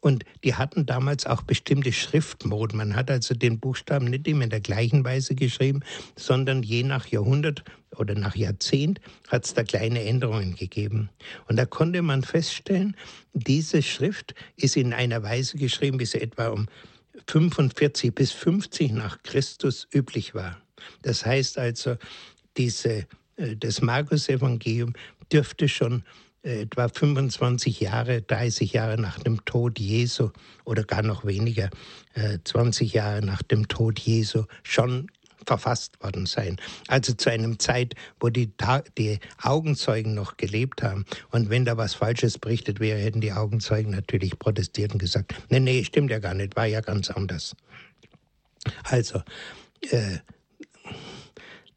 Und 0.08 0.24
die 0.46 0.56
hatten 0.56 0.86
damals 0.86 1.26
auch 1.26 1.41
bestimmte 1.41 1.91
Schriftmoden. 1.91 2.78
Man 2.78 2.96
hat 2.96 3.12
also 3.12 3.36
den 3.36 3.60
Buchstaben 3.60 4.06
nicht 4.06 4.26
immer 4.30 4.46
in 4.46 4.50
der 4.50 4.62
gleichen 4.62 5.04
Weise 5.04 5.36
geschrieben, 5.36 5.82
sondern 6.15 6.63
je 6.63 6.84
nach 6.84 7.08
Jahrhundert 7.08 7.65
oder 7.94 8.15
nach 8.15 8.34
Jahrzehnt 8.38 9.02
hat 9.27 9.44
es 9.44 9.54
da 9.54 9.65
kleine 9.65 10.02
Änderungen 10.06 10.56
gegeben. 10.56 11.10
Und 11.50 11.58
da 11.58 11.65
konnte 11.65 12.02
man 12.02 12.23
feststellen, 12.23 12.96
diese 13.34 13.81
Schrift 13.81 14.34
ist 14.56 14.77
in 14.77 14.94
einer 14.94 15.23
Weise 15.23 15.58
geschrieben, 15.58 16.00
wie 16.00 16.06
sie 16.06 16.21
etwa 16.21 16.48
um 16.48 16.67
45 17.27 18.15
bis 18.15 18.31
50 18.31 18.94
nach 18.94 19.21
Christus 19.23 19.90
üblich 19.94 20.34
war. 20.34 20.58
Das 21.02 21.25
heißt 21.25 21.58
also, 21.58 21.98
diese, 22.56 23.08
äh, 23.36 23.58
das 23.58 23.81
Markus-Evangelium 23.81 24.94
dürfte 25.34 25.67
schon 25.67 26.04
etwa 26.48 26.87
25 26.87 27.79
Jahre, 27.79 28.21
30 28.21 28.73
Jahre 28.73 29.00
nach 29.00 29.19
dem 29.19 29.43
Tod 29.45 29.79
Jesu 29.79 30.29
oder 30.65 30.83
gar 30.83 31.04
noch 31.04 31.25
weniger, 31.25 31.69
20 32.43 32.93
äh, 32.93 32.98
Jahre 32.98 33.25
nach 33.25 33.43
dem 33.43 33.67
Tod 33.67 34.00
Jesu 34.00 34.45
schon 34.63 35.10
verfasst 35.45 36.04
worden 36.04 36.25
sein. 36.25 36.58
Also 36.87 37.13
zu 37.13 37.31
einem 37.31 37.58
Zeit, 37.58 37.95
wo 38.19 38.29
die, 38.29 38.52
die 38.98 39.19
Augenzeugen 39.41 40.13
noch 40.13 40.37
gelebt 40.37 40.83
haben. 40.83 41.06
Und 41.31 41.50
wenn 41.50 41.65
da 41.65 41.77
was 41.77 41.93
Falsches 41.93 42.37
berichtet 42.37 42.79
wäre, 42.79 43.00
hätten 43.00 43.21
die 43.21 43.31
Augenzeugen 43.31 43.91
natürlich 43.91 44.37
protestiert 44.37 44.91
und 44.91 45.00
gesagt, 45.00 45.33
nee, 45.50 45.60
nee, 45.60 45.83
stimmt 45.83 46.12
ja 46.12 46.19
gar 46.19 46.33
nicht, 46.33 46.56
war 46.56 46.65
ja 46.65 46.81
ganz 46.81 47.10
anders. 47.10 47.56
Also, 48.83 49.21
äh, 49.89 50.17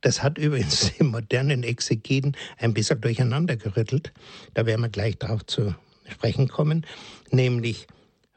das 0.01 0.23
hat 0.23 0.39
übrigens 0.39 0.93
die 0.93 1.05
modernen 1.05 1.63
Exegeten 1.63 2.37
ein 2.59 2.75
bisschen 2.75 3.01
durcheinander 3.01 3.57
gerüttelt. 3.57 4.13
Da 4.55 4.67
werden 4.67 4.83
wir 4.83 4.89
gleich 4.89 5.19
darauf 5.19 5.45
zu 5.47 5.75
sprechen 6.09 6.49
kommen. 6.49 6.87
Nämlich, 7.31 7.87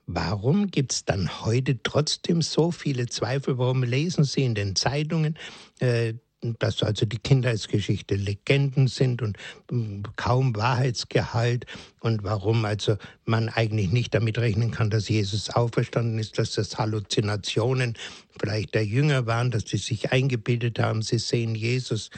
Warum 0.05 0.67
gibt 0.67 0.91
es 0.91 1.05
dann 1.05 1.45
heute 1.45 1.81
trotzdem 1.81 2.41
so 2.41 2.71
viele 2.71 3.07
Zweifel? 3.07 3.57
Warum 3.57 3.83
lesen 3.83 4.25
Sie 4.25 4.43
in 4.43 4.53
den 4.53 4.75
Zeitungen, 4.75 5.37
äh, 5.79 6.15
dass 6.59 6.83
also 6.83 7.05
die 7.05 7.17
Kindheitsgeschichte 7.17 8.15
Legenden 8.15 8.87
sind 8.87 9.21
und 9.21 9.37
hm, 9.69 10.03
kaum 10.15 10.55
Wahrheitsgehalt 10.55 11.65
und 11.99 12.23
warum 12.23 12.65
also 12.65 12.97
man 13.25 13.49
eigentlich 13.49 13.91
nicht 13.91 14.13
damit 14.13 14.37
rechnen 14.37 14.71
kann, 14.71 14.89
dass 14.89 15.09
Jesus 15.09 15.49
auferstanden 15.49 16.19
ist, 16.19 16.37
dass 16.37 16.53
das 16.53 16.77
Halluzinationen 16.77 17.95
vielleicht 18.39 18.75
der 18.75 18.85
Jünger 18.85 19.25
waren, 19.25 19.51
dass 19.51 19.65
sie 19.67 19.77
sich 19.77 20.11
eingebildet 20.11 20.79
haben, 20.79 21.01
sie 21.01 21.19
sehen 21.19 21.55
Jesus 21.55 22.09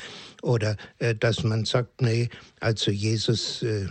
oder 0.41 0.77
äh, 0.99 1.15
dass 1.15 1.43
man 1.43 1.65
sagt, 1.65 2.01
nee, 2.01 2.29
also 2.59 2.91
Jesus 2.91 3.61
äh, 3.61 3.87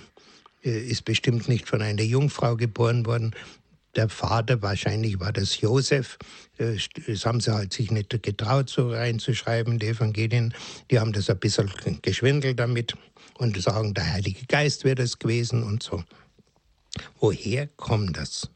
äh 0.63 0.81
ist 0.87 1.05
bestimmt 1.05 1.49
nicht 1.49 1.69
von 1.69 1.83
einer 1.83 2.03
Jungfrau 2.03 2.57
geboren 2.57 3.07
worden, 3.07 3.35
der 3.97 4.09
Vater, 4.09 4.63
wahrscheinlich 4.63 5.21
war 5.21 5.33
das 5.33 5.61
Josef, 5.61 6.19
äh, 6.59 6.79
das 7.07 7.27
haben 7.27 7.41
sie 7.41 7.53
halt 7.53 7.73
sich 7.73 7.91
nicht 7.91 8.23
getraut, 8.23 8.71
so 8.71 8.91
reinzuschreiben, 8.91 9.79
die 9.79 9.89
Evangelien. 9.89 10.55
Die 10.91 10.99
haben 10.99 11.13
das 11.13 11.29
ein 11.31 11.39
bisschen 11.39 11.71
geschwindelt 12.03 12.59
damit 12.59 12.95
und 13.39 13.61
sagen, 13.61 13.95
der 13.95 14.13
Heilige 14.13 14.47
Geist 14.47 14.85
wäre 14.85 14.97
das 14.97 15.19
gewesen 15.19 15.63
und 15.63 15.83
so. 15.83 16.05
Woher 17.19 17.67
kommt 17.67 18.17
das? 18.17 18.51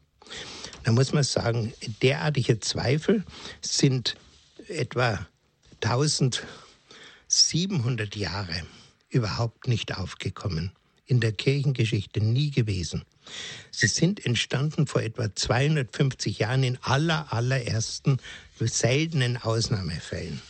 Da 0.83 0.91
muss 0.91 1.13
man 1.13 1.23
sagen, 1.23 1.73
derartige 2.01 2.59
Zweifel 2.59 3.23
sind 3.61 4.15
etwa 4.67 5.27
1700 5.81 8.15
Jahre 8.15 8.63
überhaupt 9.09 9.67
nicht 9.67 9.97
aufgekommen. 9.97 10.71
In 11.05 11.19
der 11.19 11.31
Kirchengeschichte 11.31 12.21
nie 12.21 12.51
gewesen. 12.51 13.03
Sie 13.71 13.87
sind 13.87 14.25
entstanden 14.25 14.87
vor 14.87 15.01
etwa 15.01 15.33
250 15.33 16.39
Jahren 16.39 16.63
in 16.63 16.77
aller, 16.81 17.31
allerersten 17.31 18.17
seltenen 18.59 19.37
Ausnahmefällen. 19.37 20.41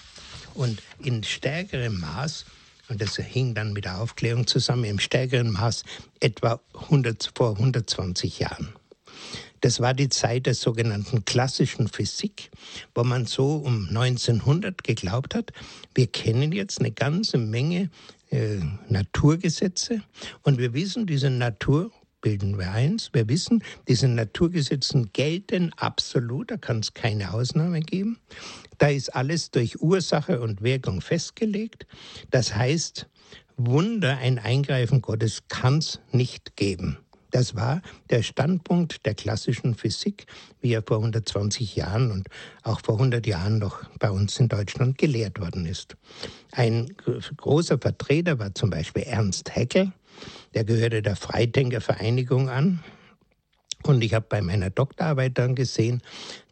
Und 0.55 0.82
in 1.03 1.23
stärkerem 1.23 1.99
Maß, 1.99 2.45
und 2.89 3.01
das 3.01 3.17
hing 3.17 3.53
dann 3.53 3.73
mit 3.73 3.86
der 3.86 4.01
Aufklärung 4.01 4.47
zusammen, 4.47 4.86
im 4.86 4.99
stärkeren 4.99 5.51
Maß 5.51 5.84
etwa 6.19 6.59
100, 6.73 7.32
vor 7.36 7.51
120 7.51 8.39
Jahren. 8.39 8.73
Das 9.61 9.80
war 9.80 9.93
die 9.93 10.09
Zeit 10.09 10.45
der 10.45 10.55
sogenannten 10.55 11.25
klassischen 11.25 11.88
Physik, 11.88 12.49
wo 12.95 13.03
man 13.03 13.25
so 13.25 13.57
um 13.57 13.88
1900 13.89 14.84
geglaubt 14.84 15.36
hat, 15.36 15.51
wir 15.93 16.07
kennen 16.07 16.51
jetzt 16.51 16.80
eine 16.80 16.91
ganze 16.91 17.38
Menge 17.38 17.89
äh, 18.32 18.59
Naturgesetze 18.88 20.01
und 20.43 20.59
wir 20.59 20.73
wissen, 20.73 21.07
diese 21.07 21.30
Natur 21.30 21.91
bilden 22.22 22.57
wir 22.57 22.72
eins. 22.72 23.09
Wir 23.13 23.28
wissen, 23.30 23.63
diese 23.88 24.07
Naturgesetzen 24.07 25.11
gelten 25.13 25.72
absolut, 25.78 26.51
da 26.51 26.57
kann 26.57 26.80
es 26.80 26.93
keine 26.93 27.34
Ausnahme 27.34 27.82
geben. 27.82 28.20
Da 28.78 28.88
ist 28.88 29.15
alles 29.15 29.51
durch 29.51 29.82
Ursache 29.82 30.41
und 30.41 30.61
Wirkung 30.61 31.01
festgelegt. 31.01 31.86
Das 32.32 32.55
heißt, 32.55 33.07
Wunder, 33.57 34.17
ein 34.17 34.39
Eingreifen 34.39 35.01
Gottes 35.01 35.43
kann 35.49 35.80
es 35.80 35.99
nicht 36.11 36.55
geben. 36.55 36.97
Das 37.32 37.55
war 37.55 37.82
der 38.09 38.24
Standpunkt 38.24 39.05
der 39.05 39.13
klassischen 39.13 39.76
Physik, 39.76 40.26
wie 40.61 40.74
er 40.74 40.82
vor 40.82 40.97
120 40.97 41.76
Jahren 41.76 42.11
und 42.11 42.28
auch 42.63 42.82
vor 42.82 42.95
100 42.95 43.26
Jahren 43.28 43.59
noch 43.59 43.84
bei 43.99 44.09
uns 44.09 44.39
in 44.39 44.47
Deutschland 44.47 44.97
gelehrt 44.97 45.39
worden 45.39 45.65
ist. 45.65 45.95
Ein 46.51 46.95
großer 47.38 47.78
Vertreter 47.78 48.39
war 48.39 48.55
zum 48.55 48.72
Beispiel 48.72 49.03
Ernst 49.03 49.55
Haeckel, 49.55 49.91
der 50.53 50.63
gehörte 50.63 51.01
der 51.01 51.15
Freidenkervereinigung 51.15 52.49
an. 52.49 52.84
Und 53.84 54.03
ich 54.03 54.13
habe 54.13 54.26
bei 54.28 54.41
meiner 54.41 54.70
Doktorarbeit 54.70 55.38
dann 55.38 55.55
gesehen, 55.55 56.01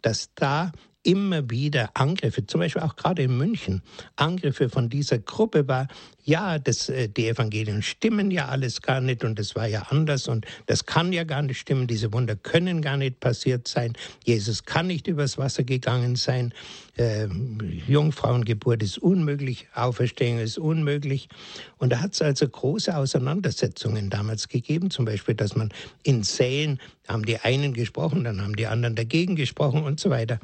dass 0.02 0.34
da 0.36 0.72
immer 1.04 1.50
wieder 1.50 1.92
Angriffe, 1.94 2.46
zum 2.46 2.60
Beispiel 2.60 2.82
auch 2.82 2.96
gerade 2.96 3.24
in 3.24 3.38
München, 3.38 3.82
Angriffe 4.16 4.70
von 4.70 4.90
dieser 4.90 5.20
Gruppe 5.20 5.68
war, 5.68 5.88
ja, 6.28 6.60
das, 6.60 6.90
äh, 6.90 7.08
die 7.08 7.30
Evangelien 7.30 7.82
stimmen 7.82 8.32
ja 8.32 8.50
alles 8.50 8.82
gar 8.82 9.00
nicht 9.00 9.24
und 9.24 9.40
das 9.40 9.56
war 9.56 9.66
ja 9.66 9.84
anders 9.90 10.28
und 10.28 10.46
das 10.66 10.86
kann 10.86 11.14
ja 11.14 11.24
gar 11.24 11.42
nicht 11.42 11.58
stimmen, 11.58 11.88
diese 11.88 12.12
Wunder 12.12 12.36
können 12.36 12.82
gar 12.82 12.98
nicht 12.98 13.22
passiert 13.22 13.66
sein, 13.66 13.94
Jesus 14.26 14.66
kann 14.66 14.88
nicht 14.88 15.08
übers 15.08 15.38
Wasser 15.38 15.64
gegangen 15.64 16.18
sein, 16.18 16.54
äh, 16.98 17.28
Jungfrauengeburt 17.88 18.84
ist 18.84 18.98
unmöglich, 18.98 19.68
Auferstehung 19.74 20.40
ist 20.40 20.58
unmöglich. 20.58 21.30
Und 21.78 21.94
da 21.94 22.02
hat 22.02 22.14
es 22.14 22.22
also 22.22 22.48
große 22.48 22.96
Auseinandersetzungen 22.96 24.10
damals 24.10 24.50
gegeben, 24.50 24.92
zum 24.92 25.06
Beispiel, 25.06 25.36
dass 25.36 25.56
man 25.56 25.70
in 26.04 26.24
Sälen 26.24 26.82
haben 27.08 27.24
die 27.24 27.38
einen 27.38 27.74
gesprochen, 27.74 28.26
dann 28.26 28.42
haben 28.42 28.58
die 28.58 28.68
anderen 28.68 28.96
dagegen 28.96 29.38
gesprochen 29.38 29.84
und 29.84 30.02
so 30.02 30.10
weiter. 30.10 30.40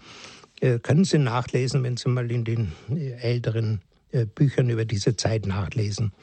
Äh, 0.62 0.80
können 0.80 1.04
Sie 1.04 1.18
nachlesen, 1.18 1.84
wenn 1.84 1.98
Sie 1.98 2.08
mal 2.08 2.32
in 2.32 2.46
den 2.46 2.72
äh, 2.90 3.12
älteren 3.16 3.82
Büchern 4.26 4.70
über 4.70 4.86
diese 4.86 5.16
Zeit 5.16 5.46
nachlesen. 5.46 6.14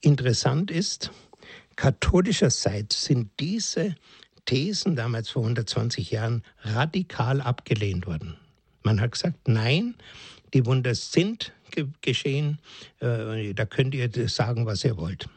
Interessant 0.00 0.70
ist, 0.70 1.10
katholischerseits 1.76 3.04
sind 3.04 3.30
diese 3.40 3.94
Thesen 4.44 4.96
damals 4.96 5.30
vor 5.30 5.42
120 5.42 6.10
Jahren 6.10 6.42
radikal 6.62 7.40
abgelehnt 7.40 8.06
worden. 8.06 8.36
Man 8.82 9.00
hat 9.00 9.12
gesagt, 9.12 9.46
nein, 9.46 9.94
die 10.54 10.64
Wunder 10.64 10.94
sind 10.94 11.52
ge 11.70 11.86
geschehen, 12.00 12.58
äh, 13.00 13.52
da 13.52 13.66
könnt 13.66 13.94
ihr 13.94 14.10
sagen, 14.28 14.66
was 14.66 14.84
ihr 14.84 14.96
wollt. 14.96 15.28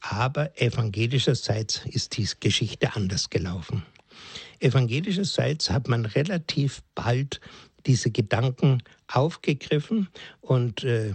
Aber 0.00 0.58
evangelischerseits 0.60 1.82
ist 1.84 2.16
die 2.16 2.26
Geschichte 2.40 2.96
anders 2.96 3.28
gelaufen. 3.28 3.84
Evangelischerseits 4.60 5.70
hat 5.70 5.88
man 5.88 6.06
relativ 6.06 6.82
bald 6.94 7.40
diese 7.86 8.10
Gedanken 8.10 8.82
aufgegriffen 9.08 10.08
und 10.40 10.84
äh, 10.84 11.14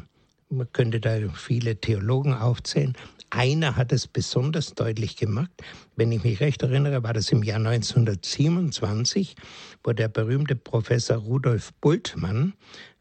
man 0.49 0.71
könnte 0.71 0.99
da 0.99 1.17
viele 1.33 1.75
Theologen 1.77 2.33
aufzählen. 2.33 2.93
Einer 3.29 3.75
hat 3.75 3.91
es 3.91 4.07
besonders 4.07 4.75
deutlich 4.75 5.17
gemacht. 5.17 5.49
Wenn 5.95 6.11
ich 6.11 6.23
mich 6.23 6.39
recht 6.39 6.61
erinnere, 6.61 7.03
war 7.03 7.13
das 7.13 7.31
im 7.31 7.43
Jahr 7.43 7.57
1927, 7.57 9.35
wo 9.83 9.91
der 9.91 10.07
berühmte 10.07 10.55
Professor 10.55 11.17
Rudolf 11.17 11.73
Bultmann 11.81 12.53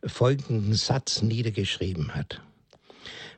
folgenden 0.05 0.75
Satz 0.75 1.23
niedergeschrieben 1.23 2.15
hat. 2.15 2.41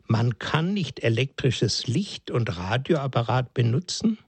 Man 0.07 0.39
kann 0.39 0.73
nicht 0.73 1.03
elektrisches 1.03 1.89
Licht 1.89 2.31
und 2.31 2.57
Radioapparat 2.57 3.53
benutzen, 3.55 4.19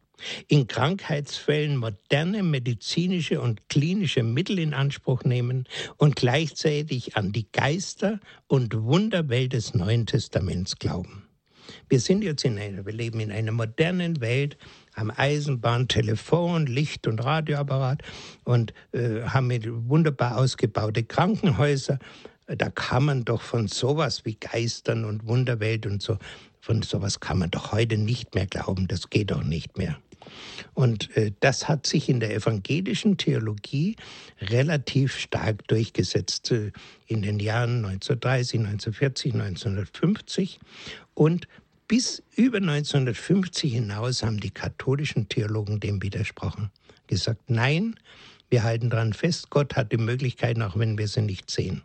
in 0.49 0.66
Krankheitsfällen 0.66 1.77
moderne 1.77 2.43
medizinische 2.43 3.41
und 3.41 3.69
klinische 3.69 4.23
Mittel 4.23 4.59
in 4.59 4.75
Anspruch 4.75 5.25
nehmen 5.25 5.64
und 5.97 6.16
gleichzeitig 6.16 7.16
an 7.16 7.33
die 7.33 7.51
Geister 7.53 8.21
und 8.47 8.75
Wunderwelt 8.75 9.53
des 9.53 9.75
Neuen 9.75 10.07
Testaments 10.07 10.77
glauben. 10.77 11.29
Wir 11.89 12.01
sind 12.01 12.23
jetzt 12.23 12.45
in 12.45 12.59
einer, 12.59 12.87
wir 12.87 12.93
leben 12.93 13.21
in 13.21 13.31
einer 13.31 13.53
modernen 13.53 14.21
Welt, 14.21 14.57
haben 14.95 15.11
Eisenbahn, 15.11 15.89
Telefon, 15.89 16.66
Licht- 16.66 17.07
und 17.07 17.23
Radioapparat 17.23 18.03
und 18.45 18.73
äh, 18.93 19.23
haben 19.23 19.51
wunderbar 19.89 20.39
ausgebaute 20.39 21.05
Krankenhäuser. 21.05 21.99
Da 22.47 22.71
kann 22.71 23.05
man 23.05 23.25
doch 23.25 23.43
von 23.43 23.69
sowas 23.69 24.25
wie 24.25 24.35
Geistern 24.35 25.05
und 25.05 25.27
Wunderwelt 25.27 25.87
und 25.87 26.03
so, 26.03 26.19
von 26.61 26.83
sowas 26.83 27.21
kann 27.21 27.39
man 27.39 27.51
doch 27.51 27.73
heute 27.73 27.99
nicht 27.99 28.35
mehr 28.35 28.47
glauben. 28.47 28.89
Das 28.89 29.11
geht 29.11 29.31
doch 29.31 29.43
nicht 29.43 29.77
mehr. 29.77 29.99
Und 30.74 31.16
äh, 31.16 31.33
das 31.41 31.68
hat 31.68 31.87
sich 31.87 32.09
in 32.09 32.20
der 32.20 32.35
evangelischen 32.35 33.16
Theologie 33.16 33.97
relativ 34.41 35.16
stark 35.16 35.66
durchgesetzt 35.68 36.51
äh, 36.53 36.72
in 37.07 37.22
den 37.22 37.41
Jahren 37.41 37.85
1930, 37.85 38.61
1940, 38.61 39.35
1950 39.35 40.61
und 41.14 41.49
bis 41.89 42.22
über 42.37 42.59
1950 42.59 43.72
hinaus 43.72 44.22
haben 44.22 44.41
die 44.41 44.51
katholischen 44.51 45.29
Theologen 45.29 45.81
dem 45.81 46.03
widersprochen, 46.03 46.70
gesagt, 47.07 47.49
nein, 47.49 47.97
wir 48.51 48.62
halten 48.62 48.91
daran 48.91 49.14
fest, 49.14 49.51
Gott 49.51 49.74
hat 49.74 49.93
die 49.93 49.97
Möglichkeiten, 49.97 50.62
auch 50.62 50.79
wenn 50.79 50.99
wir 50.99 51.09
sie 51.09 51.22
nicht 51.22 51.51
sehen. 51.51 51.83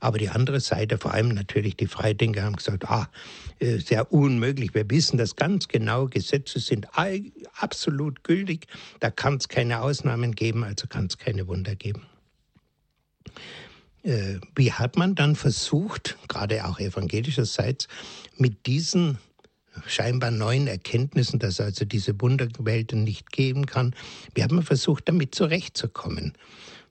Aber 0.00 0.18
die 0.18 0.28
andere 0.28 0.60
Seite, 0.60 0.98
vor 0.98 1.12
allem 1.14 1.28
natürlich 1.28 1.76
die 1.76 1.86
Freidenker, 1.86 2.42
haben 2.42 2.56
gesagt, 2.56 2.88
ah, 2.88 3.08
äh, 3.58 3.78
sehr 3.78 4.12
unmöglich. 4.12 4.74
Wir 4.74 4.88
wissen 4.90 5.18
das 5.18 5.36
ganz 5.36 5.68
genau. 5.68 6.06
Gesetze 6.06 6.58
sind 6.60 6.88
absolut 7.56 8.24
gültig. 8.24 8.66
Da 9.00 9.10
kann 9.10 9.36
es 9.36 9.48
keine 9.48 9.80
Ausnahmen 9.82 10.34
geben, 10.34 10.64
also 10.64 10.86
kann 10.86 11.06
es 11.06 11.18
keine 11.18 11.46
Wunder 11.48 11.74
geben. 11.76 12.02
äh, 14.04 14.38
wie 14.54 14.72
hat 14.72 14.96
man 14.96 15.14
dann 15.14 15.34
versucht, 15.34 16.16
gerade 16.28 16.66
auch 16.66 16.78
evangelischerseits, 16.78 17.88
mit 18.36 18.66
diesen 18.66 19.18
scheinbar 19.86 20.30
neuen 20.30 20.66
Erkenntnissen, 20.66 21.38
dass 21.38 21.60
also 21.60 21.84
diese 21.84 22.20
Wunderwelten 22.20 23.02
nicht 23.02 23.32
geben 23.32 23.66
kann, 23.66 23.94
wie 24.34 24.44
hat 24.44 24.52
man 24.52 24.62
versucht, 24.62 25.08
damit 25.08 25.34
zurechtzukommen? 25.34 26.34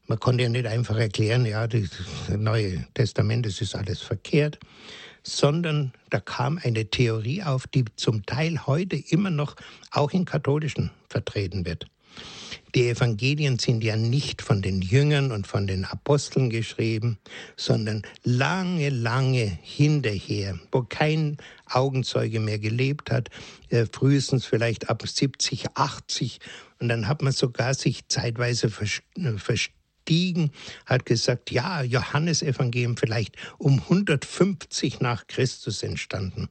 Man 0.08 0.20
konnte 0.20 0.44
ja 0.44 0.50
nicht 0.50 0.66
einfach 0.66 0.98
erklären, 0.98 1.46
ja, 1.46 1.66
das 1.66 1.90
Neue 2.30 2.86
Testament, 2.94 3.46
das 3.46 3.62
ist 3.62 3.76
alles 3.76 4.02
verkehrt, 4.02 4.60
sondern 5.24 5.94
da 6.10 6.20
kam 6.20 6.60
eine 6.62 6.86
Theorie 6.86 7.42
auf, 7.44 7.68
die 7.68 7.86
zum 7.96 8.26
Teil 8.26 8.68
heute 8.68 8.98
immer 8.98 9.30
noch 9.30 9.56
auch 9.92 10.12
in 10.12 10.26
katholischen 10.26 10.92
vertreten 11.10 11.66
wird. 11.66 11.88
Die 12.76 12.90
Evangelien 12.90 13.60
sind 13.60 13.84
ja 13.84 13.96
nicht 13.96 14.42
von 14.42 14.64
den 14.64 14.82
Jüngern 14.82 15.32
und 15.32 15.46
von 15.46 15.68
den 15.68 15.86
Aposteln 15.86 16.50
geschrieben, 16.50 17.20
sondern 17.56 18.02
lange, 18.24 18.90
lange 18.90 19.58
hinterher, 19.62 20.60
wo 20.72 20.82
kein 20.82 21.38
Augenzeuge 21.70 22.40
mehr 22.40 22.58
gelebt 22.58 23.12
hat, 23.12 23.30
äh, 23.70 23.86
frühestens 23.86 24.46
vielleicht 24.46 24.90
ab 24.90 25.08
70, 25.08 25.66
80. 25.76 26.40
Und 26.80 26.90
dann 26.90 27.08
hat 27.08 27.22
man 27.22 27.32
sogar 27.32 27.76
sich 27.76 28.08
zeitweise 28.08 28.68
äh, 28.68 29.38
verstiegen, 30.04 30.52
hat 30.86 31.06
gesagt, 31.06 31.52
ja, 31.52 31.82
Johannesevangelium 31.84 32.98
vielleicht 32.98 33.36
um 33.58 33.80
150 33.80 35.00
nach 35.00 35.28
Christus 35.28 35.84
entstanden. 35.84 36.50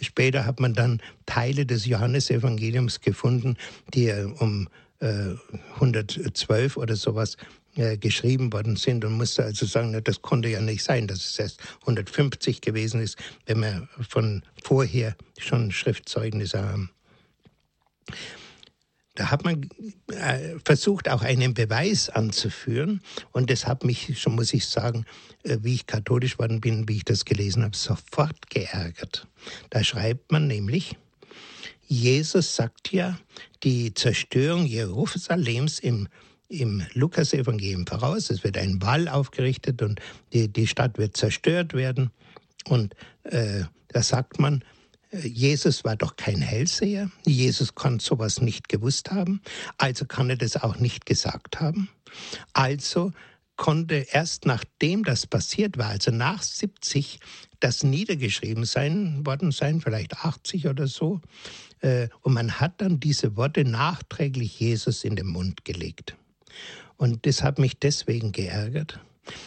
Später 0.00 0.44
hat 0.44 0.60
man 0.60 0.74
dann 0.74 1.00
Teile 1.26 1.66
des 1.66 1.86
Johannesevangeliums 1.86 3.00
gefunden, 3.00 3.56
die 3.94 4.12
um 4.38 4.68
112 5.00 6.76
oder 6.76 6.96
sowas 6.96 7.36
äh, 7.76 7.98
geschrieben 7.98 8.52
worden 8.52 8.76
sind 8.76 9.04
und 9.04 9.12
musste 9.14 9.44
also 9.44 9.66
sagen, 9.66 10.00
das 10.02 10.22
konnte 10.22 10.48
ja 10.48 10.60
nicht 10.60 10.82
sein, 10.82 11.06
dass 11.06 11.18
es 11.18 11.38
erst 11.38 11.60
150 11.80 12.62
gewesen 12.62 13.02
ist, 13.02 13.18
wenn 13.44 13.60
wir 13.60 13.88
von 14.08 14.42
vorher 14.62 15.14
schon 15.38 15.72
Schriftzeugnisse 15.72 16.62
haben. 16.62 16.90
Da 19.16 19.30
hat 19.30 19.44
man 19.44 19.68
äh, 20.08 20.58
versucht, 20.64 21.08
auch 21.08 21.22
einen 21.22 21.54
Beweis 21.54 22.08
anzuführen. 22.08 23.00
Und 23.30 23.48
das 23.48 23.66
hat 23.66 23.84
mich, 23.84 24.20
schon 24.20 24.34
muss 24.34 24.52
ich 24.52 24.66
sagen, 24.66 25.04
äh, 25.44 25.58
wie 25.62 25.74
ich 25.74 25.86
katholisch 25.86 26.38
worden 26.38 26.60
bin, 26.60 26.88
wie 26.88 26.96
ich 26.96 27.04
das 27.04 27.24
gelesen 27.24 27.62
habe, 27.62 27.76
sofort 27.76 28.50
geärgert. 28.50 29.28
Da 29.70 29.84
schreibt 29.84 30.32
man 30.32 30.48
nämlich, 30.48 30.96
Jesus 31.86 32.56
sagt 32.56 32.92
ja 32.92 33.18
die 33.62 33.94
Zerstörung 33.94 34.66
Jerusalems 34.66 35.78
im, 35.78 36.08
im 36.48 36.82
Lukas-Evangelium 36.94 37.86
voraus. 37.86 38.30
Es 38.30 38.42
wird 38.42 38.56
ein 38.56 38.82
Wall 38.82 39.08
aufgerichtet 39.08 39.80
und 39.80 40.00
die, 40.32 40.48
die 40.48 40.66
Stadt 40.66 40.98
wird 40.98 41.16
zerstört 41.16 41.72
werden. 41.72 42.10
Und 42.66 42.94
äh, 43.24 43.64
da 43.88 44.02
sagt 44.02 44.40
man, 44.40 44.64
Jesus 45.22 45.84
war 45.84 45.96
doch 45.96 46.16
kein 46.16 46.40
Hellseher. 46.40 47.10
Jesus 47.26 47.74
kann 47.74 48.00
sowas 48.00 48.40
nicht 48.40 48.68
gewusst 48.68 49.10
haben. 49.10 49.40
Also 49.78 50.04
kann 50.04 50.30
er 50.30 50.36
das 50.36 50.56
auch 50.56 50.76
nicht 50.78 51.06
gesagt 51.06 51.60
haben. 51.60 51.88
Also 52.52 53.12
konnte 53.56 54.06
erst 54.10 54.46
nachdem 54.46 55.04
das 55.04 55.26
passiert 55.26 55.78
war, 55.78 55.88
also 55.88 56.10
nach 56.10 56.42
70, 56.42 57.20
das 57.60 57.84
niedergeschrieben 57.84 58.64
sein 58.64 59.24
worden 59.24 59.52
sein, 59.52 59.80
vielleicht 59.80 60.24
80 60.24 60.66
oder 60.66 60.86
so. 60.86 61.20
Äh, 61.80 62.08
und 62.22 62.34
man 62.34 62.58
hat 62.60 62.80
dann 62.80 62.98
diese 62.98 63.36
Worte 63.36 63.64
nachträglich 63.64 64.58
Jesus 64.58 65.04
in 65.04 65.16
den 65.16 65.28
Mund 65.28 65.64
gelegt. 65.64 66.16
Und 66.96 67.26
das 67.26 67.42
hat 67.42 67.58
mich 67.58 67.78
deswegen 67.78 68.32
geärgert. 68.32 69.00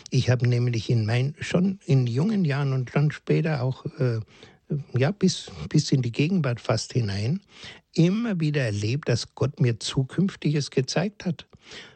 Ich 0.10 0.30
habe 0.30 0.48
nämlich 0.48 0.90
in 0.90 1.06
mein, 1.06 1.36
schon 1.40 1.80
in 1.86 2.08
jungen 2.08 2.46
Jahren 2.46 2.74
und 2.74 2.96
dann 2.96 3.12
später 3.12 3.62
auch 3.62 3.86
äh, 4.00 4.20
ja, 4.98 5.12
bis, 5.12 5.52
bis 5.70 5.92
in 5.92 6.02
die 6.02 6.12
Gegenwart 6.12 6.60
fast 6.60 6.94
hinein, 6.94 7.42
immer 7.94 8.40
wieder 8.40 8.62
erlebt, 8.62 9.10
dass 9.10 9.34
Gott 9.36 9.60
mir 9.60 9.80
Zukünftiges 9.80 10.72
gezeigt 10.72 11.26
hat, 11.26 11.48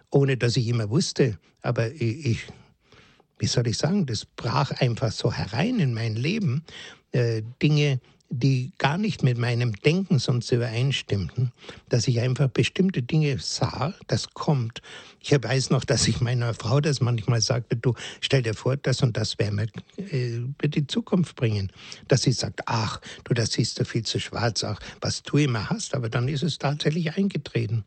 ohne 0.09 0.38
dass 0.38 0.57
ich 0.57 0.67
immer 0.67 0.89
wusste. 0.89 1.38
Aber 1.61 1.91
ich, 1.91 2.47
wie 3.38 3.47
soll 3.47 3.67
ich 3.67 3.78
sagen, 3.78 4.05
das 4.05 4.26
brach 4.26 4.72
einfach 4.72 5.11
so 5.11 5.32
herein 5.32 5.80
in 5.80 5.93
mein 5.93 6.15
Leben. 6.15 6.63
Äh, 7.11 7.43
Dinge, 7.61 7.99
die 8.34 8.71
gar 8.77 8.97
nicht 8.97 9.23
mit 9.23 9.38
meinem 9.38 9.73
Denken 9.73 10.17
sonst 10.17 10.51
übereinstimmten, 10.51 11.51
dass 11.89 12.07
ich 12.07 12.21
einfach 12.21 12.47
bestimmte 12.47 13.03
Dinge 13.03 13.38
sah, 13.39 13.93
das 14.07 14.29
kommt. 14.34 14.82
Ich 15.19 15.32
weiß 15.32 15.69
noch, 15.69 15.84
dass 15.84 16.07
ich 16.07 16.21
meiner 16.21 16.53
Frau 16.53 16.79
das 16.79 17.01
manchmal 17.01 17.41
sagte, 17.41 17.75
du 17.75 17.93
stell 18.21 18.41
dir 18.41 18.53
vor, 18.53 18.77
das 18.77 19.01
und 19.01 19.17
das 19.17 19.38
werden 19.38 19.59
wir 19.59 20.13
äh, 20.13 20.69
die 20.69 20.88
Zukunft 20.88 21.36
bringen. 21.36 21.71
Dass 22.07 22.23
sie 22.23 22.32
sagt, 22.32 22.61
ach, 22.67 23.01
du, 23.25 23.34
das 23.34 23.51
siehst 23.51 23.79
du 23.79 23.86
viel 23.86 24.03
zu 24.03 24.19
schwarz, 24.19 24.63
ach, 24.63 24.79
was 25.01 25.23
du 25.23 25.38
immer 25.38 25.69
hast, 25.69 25.93
aber 25.93 26.09
dann 26.09 26.29
ist 26.29 26.41
es 26.41 26.57
tatsächlich 26.57 27.17
eingetreten. 27.17 27.84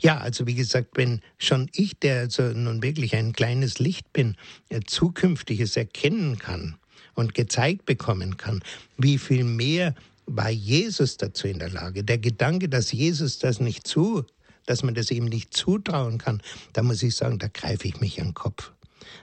Ja, 0.00 0.16
also 0.18 0.46
wie 0.46 0.54
gesagt, 0.54 0.96
wenn 0.96 1.20
schon 1.38 1.68
ich, 1.74 1.98
der 1.98 2.20
also 2.20 2.42
nun 2.42 2.82
wirklich 2.82 3.14
ein 3.14 3.34
kleines 3.34 3.78
Licht 3.78 4.12
bin, 4.14 4.36
äh, 4.70 4.80
Zukünftiges 4.86 5.76
erkennen 5.76 6.38
kann, 6.38 6.76
und 7.16 7.34
gezeigt 7.34 7.84
bekommen 7.86 8.36
kann, 8.36 8.62
wie 8.96 9.18
viel 9.18 9.42
mehr 9.42 9.94
war 10.26 10.50
Jesus 10.50 11.16
dazu 11.16 11.48
in 11.48 11.58
der 11.58 11.70
Lage. 11.70 12.04
Der 12.04 12.18
Gedanke, 12.18 12.68
dass 12.68 12.92
Jesus 12.92 13.38
das 13.38 13.58
nicht 13.60 13.86
zu, 13.86 14.24
dass 14.66 14.82
man 14.82 14.94
das 14.94 15.10
ihm 15.10 15.24
nicht 15.24 15.56
zutrauen 15.56 16.18
kann, 16.18 16.42
da 16.72 16.82
muss 16.82 17.02
ich 17.02 17.16
sagen, 17.16 17.38
da 17.38 17.48
greife 17.48 17.88
ich 17.88 18.00
mich 18.00 18.20
an 18.20 18.28
den 18.28 18.34
Kopf. 18.34 18.72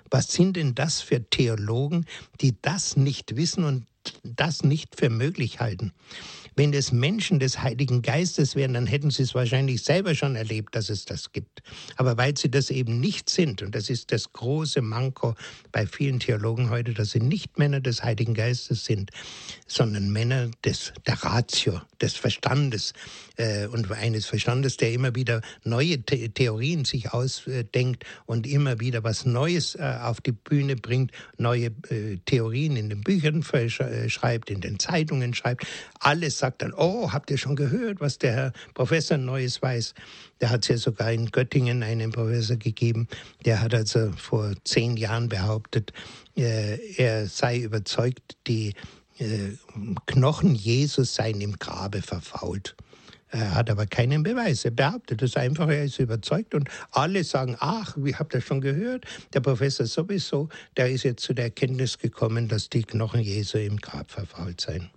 Was 0.10 0.32
sind 0.32 0.56
denn 0.58 0.76
das 0.76 1.02
für 1.02 1.24
Theologen, 1.30 2.06
die 2.41 2.56
das 2.62 2.96
nicht 2.96 3.36
wissen 3.36 3.64
und 3.64 3.86
das 4.24 4.64
nicht 4.64 4.96
für 4.96 5.10
möglich 5.10 5.60
halten? 5.60 5.91
Wenn 6.56 6.74
es 6.74 6.91
Menschen 6.91 7.39
des 7.39 7.62
Heiligen 7.62 8.01
Geistes 8.01 8.56
wären, 8.56 8.74
dann 8.74 8.88
hätten 8.88 9.12
sie 9.12 9.24
es 9.24 9.34
wahrscheinlich 9.34 9.84
selber 9.84 10.16
schon 10.16 10.36
erlebt, 10.36 10.76
dass 10.76 10.89
es 10.89 11.06
das 11.06 11.32
gibt. 11.32 11.64
Aber 11.97 12.18
weil 12.18 12.38
sie 12.38 12.49
das 12.49 12.70
eben 12.70 12.99
nicht 12.99 13.30
sind, 13.30 13.62
und 13.62 13.74
das 13.74 13.89
ist 13.89 14.12
das 14.12 14.32
große 14.34 14.82
Manko 14.82 15.36
bei 15.72 15.88
vielen 15.88 16.20
Theologen 16.20 16.70
heute, 16.70 16.93
dass 16.93 17.12
sie 17.12 17.20
nicht 17.20 17.58
Männer 17.58 17.82
des 17.82 18.04
Heiligen 18.04 18.34
Geistes 18.34 18.86
sind, 18.86 19.12
sondern 19.68 20.12
Männer 20.12 20.51
des, 20.64 20.93
der 21.08 21.24
Ratio, 21.24 21.82
des 22.01 22.16
Verstandes 22.16 22.93
äh, 23.38 23.68
und 23.68 23.91
eines 23.91 24.26
Verstandes, 24.26 24.78
der 24.78 24.91
immer 24.93 25.16
wieder 25.16 25.41
neue 25.64 25.97
The 26.10 26.30
Theorien 26.30 26.86
sich 26.86 27.14
ausdenkt 27.14 28.06
und 28.26 28.45
immer 28.45 28.80
wieder 28.80 29.04
was 29.04 29.26
Neues 29.26 29.76
äh, 29.76 29.97
auf 30.01 30.22
die 30.22 30.34
Bühne 30.34 30.76
bringt, 30.76 31.12
neue 31.38 31.72
äh, 31.89 32.18
Theorien 32.26 32.76
in 32.76 32.89
den 32.89 33.01
Büchern 33.01 33.43
schreibt, 33.43 34.49
in 34.49 34.62
den 34.62 34.80
Zeitungen 34.80 35.34
schreibt. 35.34 35.66
Alles 35.99 36.43
sagt 36.44 36.62
dann, 36.62 36.74
oh, 36.74 37.14
habt 37.14 37.32
ihr 37.32 37.38
schon 37.38 37.56
gehört, 37.56 38.02
was 38.02 38.18
der 38.18 38.34
Herr 38.34 38.54
Professor 38.74 39.18
Neues 39.18 39.62
weiß? 39.62 39.94
Der 40.41 40.50
hat 40.50 40.64
es 40.64 40.68
ja 40.68 40.78
sogar 40.78 41.10
in 41.10 41.32
Göttingen 41.32 41.84
einen 41.84 42.12
Professor 42.12 42.58
gegeben, 42.58 43.08
der 43.46 43.62
hat 43.62 43.74
also 43.74 44.12
vor 44.12 44.52
zehn 44.66 44.98
Jahren 44.98 45.30
behauptet, 45.30 45.94
äh, 46.36 46.80
er 46.98 47.28
sei 47.28 47.60
überzeugt, 47.60 48.36
die 48.46 48.74
äh, 49.20 49.52
Knochen 50.06 50.54
Jesus 50.54 51.16
seien 51.16 51.39
im 51.39 51.58
Grabe 51.58 52.02
verfault. 52.02 52.76
Er 53.30 53.56
hat 53.56 53.70
aber 53.70 53.86
keinen 53.86 54.22
Beweis. 54.22 54.66
Er 54.66 54.72
behauptet 54.72 55.22
es 55.22 55.38
einfach, 55.38 55.70
er 55.70 55.86
ist 55.86 55.98
überzeugt 55.98 56.54
und 56.54 56.70
alle 56.91 57.24
sagen, 57.24 57.56
ach, 57.60 57.96
wie 57.98 58.16
habt 58.16 58.34
ihr 58.34 58.41
schon 58.41 58.60
gehört? 58.60 59.06
Der 59.34 59.39
Professor 59.39 59.86
sowieso, 59.86 60.50
der 60.76 60.91
ist 60.91 61.04
jetzt 61.04 61.24
zu 61.24 61.34
der 61.34 61.46
Erkenntnis 61.46 61.98
gekommen, 61.98 62.50
dass 62.50 62.70
die 62.70 62.84
Knochen 62.84 63.22
Jesu 63.22 63.60
im 63.60 63.78
Grab 63.78 64.12
verfault 64.12 64.60
seien. 64.60 64.89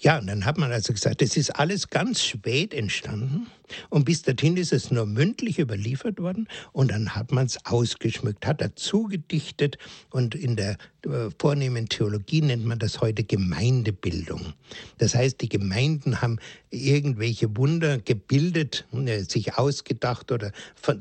Ja, 0.00 0.18
und 0.18 0.28
dann 0.28 0.44
hat 0.44 0.58
man 0.58 0.70
also 0.70 0.92
gesagt, 0.92 1.22
das 1.22 1.36
ist 1.36 1.50
alles 1.50 1.90
ganz 1.90 2.22
spät 2.22 2.72
entstanden 2.72 3.48
und 3.88 4.04
bis 4.04 4.22
dorthin 4.22 4.56
ist 4.56 4.72
es 4.72 4.92
nur 4.92 5.06
mündlich 5.06 5.58
überliefert 5.58 6.20
worden 6.20 6.46
und 6.72 6.92
dann 6.92 7.16
hat 7.16 7.32
man 7.32 7.46
es 7.46 7.58
ausgeschmückt, 7.66 8.46
hat 8.46 8.60
dazu 8.60 9.04
gedichtet 9.04 9.76
und 10.10 10.36
in 10.36 10.54
der 10.54 10.76
äh, 11.04 11.30
vornehmen 11.40 11.88
Theologie 11.88 12.42
nennt 12.42 12.64
man 12.64 12.78
das 12.78 13.00
heute 13.00 13.24
Gemeindebildung. 13.24 14.52
Das 14.98 15.16
heißt, 15.16 15.40
die 15.40 15.48
Gemeinden 15.48 16.22
haben 16.22 16.38
irgendwelche 16.70 17.56
Wunder 17.56 17.98
gebildet, 17.98 18.86
äh, 18.92 19.22
sich 19.22 19.58
ausgedacht 19.58 20.30
oder 20.30 20.52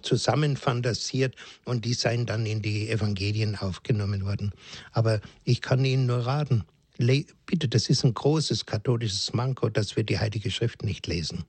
zusammenfantasiert 0.02 1.36
und 1.66 1.86
die 1.86 1.94
seien 1.94 2.26
dann 2.26 2.48
in 2.48 2.64
die 2.64 2.90
Evangelien 2.90 3.58
aufgenommen 3.58 4.26
worden. 4.26 4.54
Aber 4.92 5.22
ich 5.44 5.62
kann 5.62 5.86
Ihnen 5.86 6.08
nur 6.08 6.26
raten, 6.26 6.64
bitte, 6.98 7.68
das 7.68 7.90
ist 7.90 8.04
ein 8.04 8.14
großes 8.14 8.66
katholisches 8.66 9.34
Manko, 9.34 9.70
dass 9.70 9.96
wir 9.96 10.04
die 10.04 10.20
Heilige 10.20 10.52
Schrift 10.52 10.84
nicht 10.84 11.08
lesen. 11.08 11.46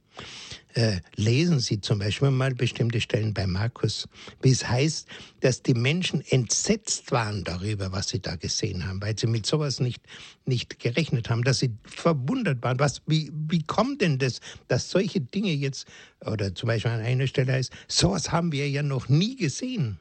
Äh, 0.74 1.00
lesen 1.16 1.60
Sie 1.60 1.80
zum 1.80 1.98
Beispiel 1.98 2.30
mal 2.30 2.54
bestimmte 2.54 3.00
Stellen 3.00 3.34
bei 3.34 3.46
Markus, 3.46 4.08
wie 4.42 4.50
es 4.50 4.68
heißt, 4.68 5.08
dass 5.40 5.62
die 5.62 5.74
Menschen 5.74 6.20
entsetzt 6.20 7.10
waren 7.10 7.42
darüber, 7.44 7.90
was 7.92 8.08
sie 8.10 8.20
da 8.20 8.36
gesehen 8.36 8.86
haben, 8.86 9.00
weil 9.00 9.18
sie 9.18 9.26
mit 9.26 9.46
sowas 9.46 9.80
nicht, 9.80 10.02
nicht 10.44 10.78
gerechnet 10.78 11.30
haben, 11.30 11.42
dass 11.42 11.60
sie 11.60 11.70
verwundert 11.84 12.62
waren. 12.62 12.78
Was, 12.78 13.02
wie, 13.06 13.32
wie 13.48 13.62
kommt 13.62 14.02
denn 14.02 14.18
das, 14.18 14.40
dass 14.68 14.90
solche 14.90 15.20
Dinge 15.20 15.52
jetzt, 15.52 15.86
oder 16.24 16.54
zum 16.54 16.66
Beispiel 16.66 16.90
an 16.90 17.00
einer 17.00 17.26
Stelle 17.26 17.54
heißt, 17.54 17.72
sowas 17.88 18.30
haben 18.30 18.52
wir 18.52 18.68
ja 18.68 18.82
noch 18.82 19.08
nie 19.08 19.36
gesehen. 19.36 19.98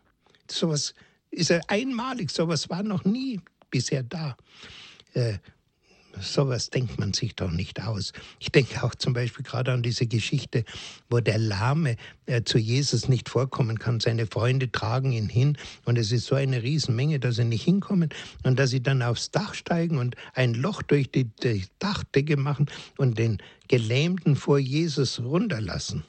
Sowas 0.50 0.94
ist 1.32 1.50
ja 1.50 1.60
einmalig, 1.68 2.32
sowas 2.32 2.70
war 2.70 2.84
noch 2.84 3.06
nie 3.06 3.40
bisher 3.70 4.04
da. 4.04 4.36
Äh, 5.18 5.40
sowas 6.20 6.70
denkt 6.70 7.00
man 7.00 7.14
sich 7.14 7.36
doch 7.36 7.52
nicht 7.52 7.82
aus. 7.82 8.12
Ich 8.40 8.52
denke 8.52 8.84
auch 8.84 8.96
zum 8.96 9.14
Beispiel 9.14 9.44
gerade 9.44 9.72
an 9.72 9.84
diese 9.84 10.08
Geschichte, 10.08 10.64
wo 11.10 11.20
der 11.20 11.38
Lahme 11.38 11.96
äh, 12.26 12.44
zu 12.44 12.58
Jesus 12.58 13.08
nicht 13.08 13.30
vorkommen 13.30 13.80
kann. 13.80 14.00
Seine 14.00 14.28
Freunde 14.28 14.72
tragen 14.72 15.12
ihn 15.12 15.30
hin 15.30 15.58
und 15.86 15.98
es 15.98 16.12
ist 16.12 16.26
so 16.26 16.36
eine 16.36 16.64
Riesenmenge, 16.64 17.20
dass 17.20 17.36
sie 17.36 17.46
nicht 17.46 17.64
hinkommen 17.64 18.10
und 18.44 18.58
dass 18.60 18.72
sie 18.72 18.82
dann 18.82 19.02
aufs 19.02 19.32
Dach 19.32 19.54
steigen 19.54 19.98
und 19.98 20.16
ein 20.34 20.54
Loch 20.54 20.82
durch 20.82 21.12
die, 21.12 21.26
die 21.26 21.66
Dachdecke 21.80 22.38
machen 22.38 22.68
und 22.98 23.18
den 23.18 23.38
Gelähmten 23.68 24.36
vor 24.36 24.60
Jesus 24.60 25.20
runterlassen. 25.20 26.04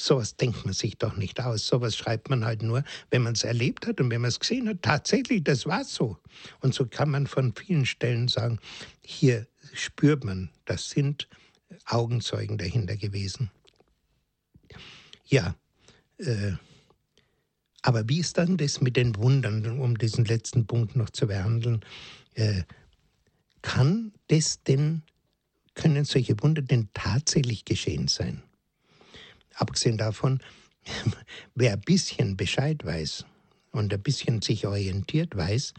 Sowas 0.00 0.36
denkt 0.36 0.64
man 0.64 0.72
sich 0.72 0.96
doch 0.96 1.16
nicht 1.16 1.40
aus. 1.40 1.66
Sowas 1.66 1.96
schreibt 1.96 2.30
man 2.30 2.44
halt 2.44 2.62
nur, 2.62 2.84
wenn 3.10 3.22
man 3.22 3.34
es 3.34 3.44
erlebt 3.44 3.86
hat 3.86 4.00
und 4.00 4.10
wenn 4.10 4.22
man 4.22 4.28
es 4.28 4.40
gesehen 4.40 4.68
hat. 4.68 4.82
Tatsächlich, 4.82 5.44
das 5.44 5.66
war 5.66 5.84
so. 5.84 6.16
Und 6.60 6.74
so 6.74 6.86
kann 6.86 7.10
man 7.10 7.26
von 7.26 7.54
vielen 7.54 7.84
Stellen 7.84 8.28
sagen, 8.28 8.58
hier 9.02 9.46
spürt 9.74 10.24
man, 10.24 10.50
das 10.64 10.88
sind 10.88 11.28
Augenzeugen 11.84 12.56
dahinter 12.56 12.96
gewesen. 12.96 13.50
Ja, 15.26 15.54
äh, 16.16 16.52
aber 17.82 18.08
wie 18.08 18.20
ist 18.20 18.38
dann 18.38 18.56
das 18.56 18.80
mit 18.80 18.96
den 18.96 19.16
Wundern, 19.16 19.80
um 19.80 19.98
diesen 19.98 20.24
letzten 20.24 20.66
Punkt 20.66 20.96
noch 20.96 21.10
zu 21.10 21.26
behandeln? 21.26 21.80
Äh, 22.34 22.62
kann 23.62 24.12
das 24.28 24.62
denn, 24.62 25.02
können 25.74 26.04
solche 26.04 26.40
Wunder 26.42 26.62
denn 26.62 26.88
tatsächlich 26.94 27.64
geschehen 27.64 28.08
sein? 28.08 28.42
Abgesehen 29.60 29.98
davon, 29.98 30.40
wer 31.54 31.74
ein 31.74 31.80
bisschen 31.82 32.36
Bescheid 32.36 32.82
weiß 32.84 33.26
und 33.72 33.92
ein 33.92 34.02
bisschen 34.02 34.40
sich 34.40 34.66
orientiert, 34.66 35.36
weiß, 35.36 35.74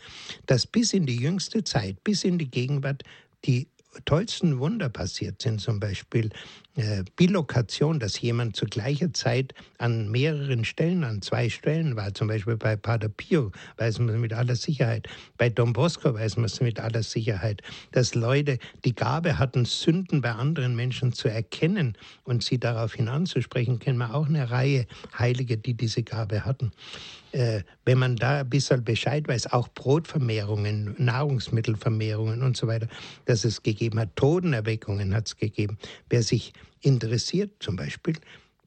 dass 0.45 0.67
bis 0.67 0.93
in 0.93 1.07
die 1.07 1.17
jüngste 1.17 1.63
Zeit, 1.63 2.03
bis 2.03 2.23
in 2.23 2.38
die 2.38 2.49
Gegenwart 2.49 3.03
die 3.45 3.67
tollsten 4.06 4.60
Wunder 4.60 4.89
passiert 4.89 5.42
sind, 5.42 5.60
zum 5.60 5.80
Beispiel 5.80 6.30
äh, 6.76 7.04
Bilokation, 7.18 8.00
dass 8.00 8.22
jemand 8.22 8.56
zu 8.56 8.66
gleicher 8.66 9.14
Zeit 9.14 9.54
an 9.78 10.10
mehreren 10.10 10.64
Stellen, 10.64 11.04
an 11.04 11.22
zwei 11.22 11.50
Stellen 11.50 11.98
war, 11.98 12.14
zum 12.14 12.30
Beispiel 12.30 12.56
bei 12.56 12.78
Pater 12.78 13.10
Pio 13.10 13.52
weiß 13.78 14.00
man 14.00 14.16
es 14.16 14.22
mit 14.22 14.34
aller 14.34 14.56
Sicherheit, 14.56 15.08
bei 15.38 15.50
Don 15.50 15.74
Bosco 15.74 16.14
weiß 16.14 16.38
man 16.38 16.46
es 16.46 16.62
mit 16.62 16.80
aller 16.80 17.04
Sicherheit, 17.04 17.62
dass 17.92 18.16
Leute 18.16 18.58
die 18.86 18.96
Gabe 18.96 19.38
hatten, 19.38 19.66
Sünden 19.66 20.22
bei 20.22 20.32
anderen 20.32 20.76
Menschen 20.76 21.12
zu 21.12 21.28
erkennen 21.28 21.98
und 22.24 22.44
sie 22.44 22.60
daraufhin 22.60 23.10
anzusprechen, 23.10 23.80
kennen 23.80 23.98
wir 23.98 24.16
auch 24.16 24.28
eine 24.28 24.50
Reihe 24.50 24.88
Heilige, 25.18 25.58
die 25.58 25.74
diese 25.74 26.04
Gabe 26.04 26.46
hatten. 26.46 26.72
Äh, 27.34 27.64
wenn 27.86 27.98
man 27.98 28.18
da 28.18 28.39
ein 28.39 28.50
bisschen 28.50 28.84
Bescheid 28.84 29.28
weiß, 29.28 29.54
auch 29.54 29.70
Brotvermehrungen, 29.70 30.96
Nahrungsmittelvermehrungen 30.98 32.44
und 32.44 32.58
so 32.58 32.68
weiter, 32.68 32.88
dass 33.26 33.46
es 33.46 33.64
gegeben 33.64 33.80
hat, 33.89 34.15
Totenerweckungen 34.15 35.13
hat 35.13 35.27
es 35.27 35.38
gegeben. 35.38 35.77
Wer 36.09 36.23
sich 36.23 36.53
interessiert, 36.82 37.51
zum 37.59 37.75
Beispiel 37.75 38.15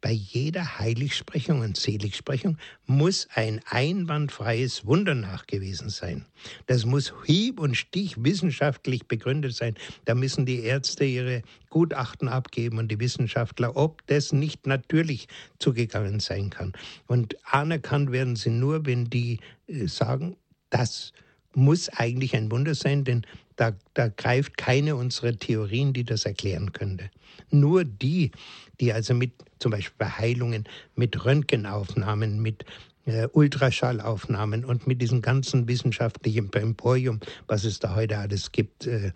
bei 0.04 0.12
jeder 0.12 0.78
Heiligsprechung 0.78 1.60
und 1.60 1.78
Seligsprechung 1.78 2.58
muss 2.84 3.26
ein 3.34 3.62
einwandfreies 3.64 4.84
Wunder 4.84 5.14
nachgewiesen 5.14 5.88
sein. 5.88 6.26
Das 6.66 6.84
muss 6.84 7.14
hieb- 7.24 7.58
und 7.58 7.74
stich 7.74 8.22
wissenschaftlich 8.22 9.06
begründet 9.06 9.54
sein. 9.54 9.76
Da 10.04 10.14
müssen 10.14 10.44
die 10.44 10.60
Ärzte 10.60 11.06
ihre 11.06 11.40
Gutachten 11.70 12.28
abgeben 12.28 12.76
und 12.76 12.88
die 12.88 13.00
Wissenschaftler, 13.00 13.78
ob 13.78 14.06
das 14.06 14.34
nicht 14.34 14.66
natürlich 14.66 15.26
zugegangen 15.58 16.20
sein 16.20 16.50
kann. 16.50 16.74
Und 17.06 17.36
anerkannt 17.50 18.12
werden 18.12 18.36
sie 18.36 18.50
nur, 18.50 18.84
wenn 18.84 19.06
die 19.06 19.40
äh, 19.68 19.86
sagen, 19.86 20.36
das 20.68 21.14
muss 21.54 21.88
eigentlich 21.88 22.36
ein 22.36 22.50
Wunder 22.50 22.74
sein, 22.74 23.04
denn 23.04 23.24
da, 23.56 23.72
da 23.94 24.08
greift 24.08 24.56
keine 24.56 24.96
unserer 24.96 25.36
Theorien, 25.36 25.92
die 25.92 26.04
das 26.04 26.24
erklären 26.24 26.72
könnte. 26.72 27.10
Nur 27.50 27.84
die, 27.84 28.32
die 28.80 28.92
also 28.92 29.14
mit 29.14 29.32
zum 29.58 29.70
Beispiel 29.70 29.94
bei 29.98 30.08
Heilungen, 30.08 30.64
mit 30.94 31.24
Röntgenaufnahmen, 31.24 32.40
mit 32.40 32.64
äh, 33.06 33.28
Ultraschallaufnahmen 33.32 34.64
und 34.64 34.86
mit 34.86 35.00
diesem 35.00 35.22
ganzen 35.22 35.68
wissenschaftlichen 35.68 36.52
Emporium, 36.52 37.20
was 37.46 37.64
es 37.64 37.78
da 37.78 37.94
heute 37.94 38.18
alles 38.18 38.52
gibt, 38.52 38.86
äh, 38.86 39.12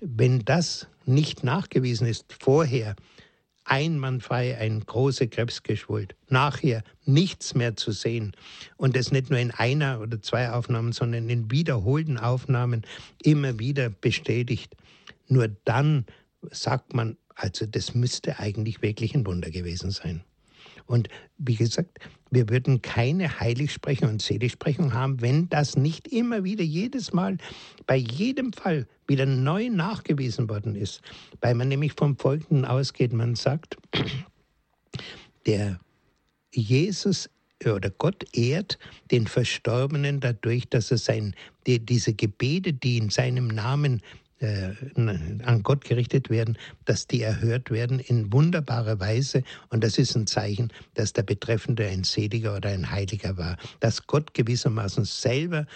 wenn 0.00 0.44
das 0.44 0.88
nicht 1.06 1.44
nachgewiesen 1.44 2.06
ist 2.06 2.34
vorher, 2.40 2.96
einwandfrei 3.64 4.56
ein 4.58 4.80
großer 4.80 5.26
Krebsgeschwult. 5.26 6.14
Nachher 6.28 6.82
nichts 7.04 7.54
mehr 7.54 7.76
zu 7.76 7.92
sehen. 7.92 8.32
Und 8.76 8.96
das 8.96 9.12
nicht 9.12 9.30
nur 9.30 9.38
in 9.38 9.50
einer 9.50 10.00
oder 10.00 10.20
zwei 10.20 10.50
Aufnahmen, 10.50 10.92
sondern 10.92 11.28
in 11.28 11.50
wiederholten 11.50 12.18
Aufnahmen 12.18 12.82
immer 13.22 13.58
wieder 13.58 13.90
bestätigt. 13.90 14.74
Nur 15.28 15.48
dann 15.64 16.06
sagt 16.50 16.94
man, 16.94 17.16
also 17.34 17.66
das 17.66 17.94
müsste 17.94 18.38
eigentlich 18.38 18.82
wirklich 18.82 19.14
ein 19.14 19.26
Wunder 19.26 19.50
gewesen 19.50 19.90
sein. 19.90 20.22
Und 20.86 21.08
wie 21.38 21.56
gesagt, 21.56 21.98
wir 22.30 22.48
würden 22.48 22.82
keine 22.82 23.40
Heiligsprechung 23.40 24.08
und 24.10 24.22
Seligsprechung 24.22 24.92
haben, 24.92 25.20
wenn 25.20 25.48
das 25.48 25.76
nicht 25.76 26.08
immer 26.08 26.44
wieder 26.44 26.64
jedes 26.64 27.12
Mal 27.12 27.38
bei 27.86 27.96
jedem 27.96 28.52
Fall 28.52 28.86
wieder 29.12 29.26
neu 29.26 29.68
nachgewiesen 29.68 30.48
worden 30.48 30.74
ist. 30.74 31.02
Weil 31.40 31.54
man 31.54 31.68
nämlich 31.68 31.92
vom 31.92 32.16
Folgenden 32.16 32.64
ausgeht, 32.64 33.12
man 33.12 33.36
sagt, 33.36 33.76
der 35.46 35.78
Jesus 36.52 37.30
oder 37.64 37.90
Gott 37.90 38.24
ehrt 38.36 38.78
den 39.10 39.26
Verstorbenen 39.28 40.18
dadurch, 40.18 40.68
dass 40.68 40.90
er 40.90 40.98
sein, 40.98 41.34
die, 41.66 41.78
diese 41.78 42.12
Gebete, 42.12 42.72
die 42.72 42.98
in 42.98 43.10
seinem 43.10 43.46
Namen 43.46 44.02
äh, 44.40 44.72
an 44.96 45.62
Gott 45.62 45.84
gerichtet 45.84 46.28
werden, 46.28 46.58
dass 46.84 47.06
die 47.06 47.22
erhört 47.22 47.70
werden 47.70 48.00
in 48.00 48.32
wunderbarer 48.32 48.98
Weise. 48.98 49.44
Und 49.68 49.84
das 49.84 49.98
ist 49.98 50.16
ein 50.16 50.26
Zeichen, 50.26 50.72
dass 50.94 51.12
der 51.12 51.22
Betreffende 51.22 51.86
ein 51.86 52.02
Seliger 52.02 52.56
oder 52.56 52.70
ein 52.70 52.90
Heiliger 52.90 53.36
war. 53.36 53.56
Dass 53.78 54.06
Gott 54.06 54.34
gewissermaßen 54.34 55.04
selber 55.04 55.66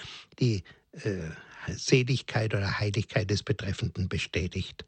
die 0.40 0.64
äh, 1.04 1.30
Seligkeit 1.74 2.54
oder 2.54 2.78
Heiligkeit 2.78 3.30
des 3.30 3.42
Betreffenden 3.42 4.08
bestätigt. 4.08 4.84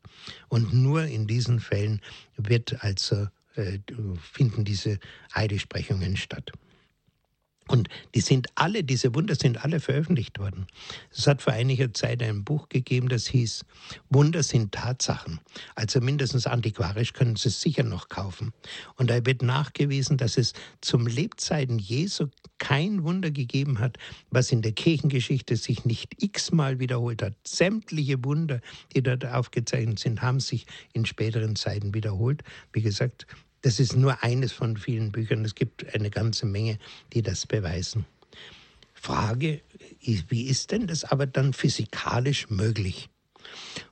Und 0.49 0.73
nur 0.73 1.05
in 1.05 1.27
diesen 1.27 1.61
Fällen 1.61 2.01
wird 2.37 2.83
also, 2.83 3.29
äh, 3.55 3.79
finden 4.21 4.65
diese 4.65 4.99
Heiligsprechungen 5.35 6.17
statt. 6.17 6.53
Und 7.69 7.89
die 8.15 8.21
sind 8.21 8.49
alle, 8.55 8.83
diese 8.83 9.15
Wunder 9.15 9.35
sind 9.35 9.65
alle 9.65 9.79
veröffentlicht 9.81 10.39
worden. 10.39 10.67
Es 11.11 11.27
hat 11.27 11.43
vor 11.43 11.53
einiger 11.53 11.93
Zeit 11.93 12.23
ein 12.23 12.45
Buch 12.45 12.69
gegeben, 12.69 13.09
das 13.09 13.27
hieß 13.27 13.65
Wunder 14.11 14.43
sind 14.43 14.73
Tatsachen. 14.73 15.41
Also 15.75 16.01
mindestens 16.01 16.47
antiquarisch 16.47 17.13
können 17.13 17.37
Sie 17.37 17.49
es 17.49 17.61
sicher 17.61 17.83
noch 17.83 18.09
kaufen. 18.09 18.53
Und 18.97 19.11
da 19.11 19.25
wird 19.25 19.43
nachgewiesen, 19.43 20.17
dass 20.17 20.39
es 20.39 20.55
zum 20.81 21.07
Lebzeiten 21.07 21.79
Jesu 21.79 22.29
kein 22.59 23.05
Wunder 23.05 23.31
gegeben 23.31 23.79
hat, 23.79 23.99
was 24.31 24.51
in 24.51 24.63
der 24.63 24.73
Kirchengeschichte 24.73 25.57
sich 25.57 25.85
nicht 25.85 26.23
x-mal 26.23 26.79
wiederholt 26.79 27.23
hat. 27.23 27.35
Sämtliche 27.47 28.25
Wunder, 28.25 28.61
die 28.95 29.03
dort 29.03 29.25
aufgezeichnet 29.27 29.99
sind, 29.99 30.23
haben 30.23 30.41
sich 30.41 30.67
in 30.93 31.05
späteren 31.07 31.55
Zeiten 31.55 31.95
wiederholt. 31.95 32.43
Wie 32.73 32.83
gesagt, 32.83 33.27
das 33.63 33.81
ist 33.81 33.97
nur 33.97 34.23
eines 34.23 34.53
von 34.53 34.77
vielen 34.77 35.13
Büchern. 35.13 35.45
Es 35.45 35.55
gibt 35.55 35.95
eine 35.95 36.11
ganze 36.11 36.47
Menge, 36.47 36.79
die 37.13 37.23
das 37.23 37.47
beweisen. 37.47 38.07
Frage, 38.95 39.61
wie 40.01 40.47
ist 40.47 40.73
denn 40.73 40.87
das 40.87 41.05
aber 41.05 41.27
dann 41.27 41.53
physikalisch 41.53 42.51
möglich? 42.51 43.09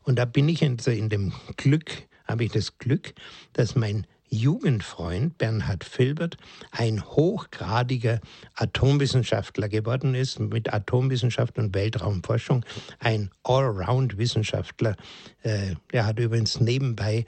Und 0.02 0.18
da 0.18 0.24
bin 0.24 0.48
ich 0.48 0.62
in, 0.62 0.76
dem 1.08 1.32
Glück, 1.56 1.90
habe 2.26 2.44
ich 2.44 2.52
das 2.52 2.78
Glück, 2.78 3.14
dass 3.52 3.76
mein 3.76 4.06
Jugendfreund 4.28 5.38
Bernhard 5.38 5.84
Filbert 5.84 6.36
ein 6.72 7.04
hochgradiger 7.04 8.20
Atomwissenschaftler 8.54 9.68
geworden 9.68 10.14
ist, 10.14 10.40
mit 10.40 10.72
Atomwissenschaft 10.72 11.58
und 11.58 11.74
Weltraumforschung, 11.74 12.64
ein 12.98 13.30
Allround-Wissenschaftler. 13.44 14.96
Äh, 15.42 15.76
er 15.92 16.06
hat 16.06 16.18
übrigens 16.18 16.60
nebenbei 16.60 17.24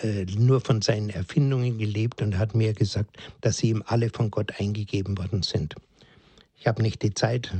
äh, 0.00 0.24
nur 0.24 0.60
von 0.60 0.82
seinen 0.82 1.10
Erfindungen 1.10 1.78
gelebt 1.78 2.22
und 2.22 2.38
hat 2.38 2.54
mir 2.54 2.72
gesagt, 2.72 3.16
dass 3.40 3.58
sie 3.58 3.70
ihm 3.70 3.82
alle 3.86 4.10
von 4.10 4.30
Gott 4.30 4.58
eingegeben 4.58 5.18
worden 5.18 5.42
sind. 5.42 5.74
Ich 6.62 6.68
habe 6.68 6.80
nicht 6.80 7.02
die 7.02 7.12
Zeit. 7.12 7.52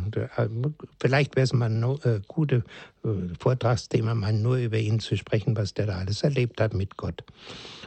Vielleicht 1.00 1.34
wäre 1.34 1.44
es 1.44 1.52
mal 1.52 1.68
ein 1.68 1.82
äh, 2.04 2.20
gutes 2.28 2.62
äh, 3.04 3.08
Vortragsthema, 3.36 4.14
mal 4.14 4.32
nur 4.32 4.58
über 4.58 4.78
ihn 4.78 5.00
zu 5.00 5.16
sprechen, 5.16 5.56
was 5.56 5.74
der 5.74 5.86
da 5.86 5.98
alles 5.98 6.22
erlebt 6.22 6.60
hat 6.60 6.72
mit 6.72 6.96
Gott. 6.96 7.24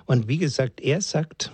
Und 0.06 0.28
wie 0.28 0.38
gesagt, 0.38 0.82
er 0.82 1.00
sagt, 1.00 1.54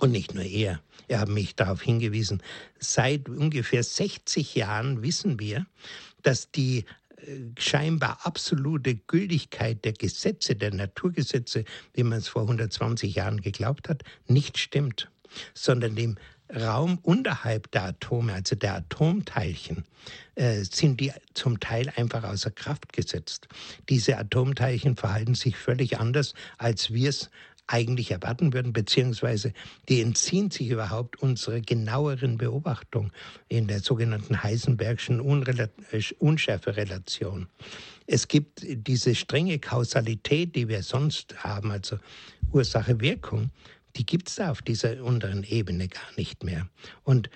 und 0.00 0.10
nicht 0.10 0.34
nur 0.34 0.42
er, 0.42 0.80
er 1.06 1.20
hat 1.20 1.28
mich 1.28 1.54
darauf 1.54 1.80
hingewiesen, 1.80 2.42
seit 2.80 3.28
ungefähr 3.28 3.84
60 3.84 4.56
Jahren 4.56 5.00
wissen 5.00 5.38
wir, 5.38 5.66
dass 6.22 6.50
die 6.50 6.84
scheinbar 7.58 8.20
absolute 8.24 8.94
Gültigkeit 8.94 9.84
der 9.84 9.92
Gesetze, 9.92 10.54
der 10.54 10.72
Naturgesetze, 10.72 11.64
wie 11.94 12.02
man 12.02 12.18
es 12.18 12.28
vor 12.28 12.42
120 12.42 13.14
Jahren 13.14 13.40
geglaubt 13.40 13.88
hat, 13.88 14.02
nicht 14.26 14.58
stimmt, 14.58 15.10
sondern 15.54 15.96
dem 15.96 16.16
Raum 16.54 16.98
unterhalb 17.02 17.70
der 17.72 17.84
Atome, 17.84 18.32
also 18.32 18.54
der 18.54 18.74
Atomteilchen, 18.76 19.84
äh, 20.36 20.62
sind 20.62 21.00
die 21.00 21.12
zum 21.34 21.58
Teil 21.58 21.92
einfach 21.96 22.22
außer 22.22 22.52
Kraft 22.52 22.92
gesetzt. 22.92 23.48
Diese 23.88 24.16
Atomteilchen 24.16 24.96
verhalten 24.96 25.34
sich 25.34 25.56
völlig 25.56 25.98
anders, 25.98 26.34
als 26.58 26.92
wir 26.92 27.08
es 27.08 27.30
eigentlich 27.66 28.10
erwarten 28.10 28.52
würden, 28.52 28.72
beziehungsweise 28.72 29.52
die 29.88 30.00
entziehen 30.00 30.50
sich 30.50 30.68
überhaupt 30.68 31.20
unserer 31.20 31.60
genaueren 31.60 32.38
Beobachtung 32.38 33.12
in 33.48 33.66
der 33.66 33.80
sogenannten 33.80 34.42
Heisenbergschen 34.42 35.20
Unrela 35.20 35.68
äh, 35.90 36.02
Unschärferelation. 36.18 37.48
Es 38.06 38.28
gibt 38.28 38.64
diese 38.64 39.14
strenge 39.14 39.58
Kausalität, 39.58 40.54
die 40.54 40.68
wir 40.68 40.82
sonst 40.82 41.42
haben, 41.42 41.70
also 41.72 41.98
Ursache-Wirkung, 42.52 43.50
die 43.96 44.06
gibt 44.06 44.28
es 44.28 44.36
da 44.36 44.50
auf 44.50 44.62
dieser 44.62 45.02
unteren 45.02 45.42
Ebene 45.42 45.88
gar 45.88 46.12
nicht 46.16 46.44
mehr. 46.44 46.68
Und 47.02 47.30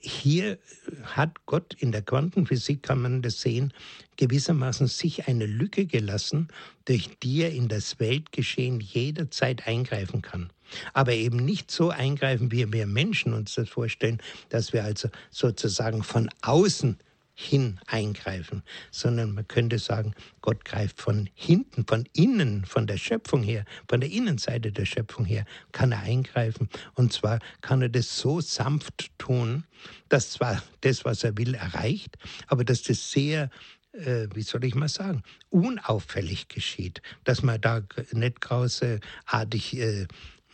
hier 0.00 0.58
hat 1.02 1.46
Gott 1.46 1.74
in 1.78 1.92
der 1.92 2.02
Quantenphysik, 2.02 2.82
kann 2.82 3.02
man 3.02 3.22
das 3.22 3.40
sehen, 3.40 3.72
gewissermaßen 4.16 4.86
sich 4.86 5.28
eine 5.28 5.46
Lücke 5.46 5.86
gelassen, 5.86 6.48
durch 6.84 7.10
die 7.22 7.42
er 7.42 7.52
in 7.52 7.68
das 7.68 8.00
Weltgeschehen 8.00 8.80
jederzeit 8.80 9.66
eingreifen 9.66 10.22
kann. 10.22 10.50
Aber 10.92 11.12
eben 11.12 11.36
nicht 11.36 11.70
so 11.70 11.90
eingreifen, 11.90 12.52
wie 12.52 12.70
wir 12.72 12.86
Menschen 12.86 13.32
uns 13.32 13.54
das 13.54 13.68
vorstellen, 13.68 14.18
dass 14.48 14.72
wir 14.72 14.84
also 14.84 15.08
sozusagen 15.30 16.02
von 16.02 16.28
außen 16.42 16.98
hin 17.40 17.78
eingreifen, 17.86 18.64
sondern 18.90 19.32
man 19.32 19.46
könnte 19.46 19.78
sagen, 19.78 20.12
Gott 20.40 20.64
greift 20.64 21.00
von 21.00 21.30
hinten, 21.34 21.86
von 21.86 22.04
innen, 22.12 22.64
von 22.64 22.88
der 22.88 22.96
Schöpfung 22.96 23.44
her, 23.44 23.64
von 23.88 24.00
der 24.00 24.10
Innenseite 24.10 24.72
der 24.72 24.86
Schöpfung 24.86 25.24
her, 25.24 25.44
kann 25.70 25.92
er 25.92 26.00
eingreifen. 26.00 26.68
Und 26.94 27.12
zwar 27.12 27.38
kann 27.60 27.80
er 27.80 27.90
das 27.90 28.18
so 28.18 28.40
sanft 28.40 29.16
tun, 29.18 29.62
dass 30.08 30.32
zwar 30.32 30.60
das, 30.80 31.04
was 31.04 31.22
er 31.22 31.38
will, 31.38 31.54
erreicht, 31.54 32.18
aber 32.48 32.64
dass 32.64 32.82
das 32.82 33.12
sehr 33.12 33.50
äh, 33.92 34.26
wie 34.34 34.42
soll 34.42 34.64
ich 34.64 34.74
mal 34.74 34.88
sagen, 34.88 35.22
unauffällig 35.48 36.48
geschieht, 36.48 37.02
dass 37.22 37.44
man 37.44 37.60
da 37.60 37.82
nicht 38.12 38.40
grauseartig 38.40 39.76
äh, 39.78 40.08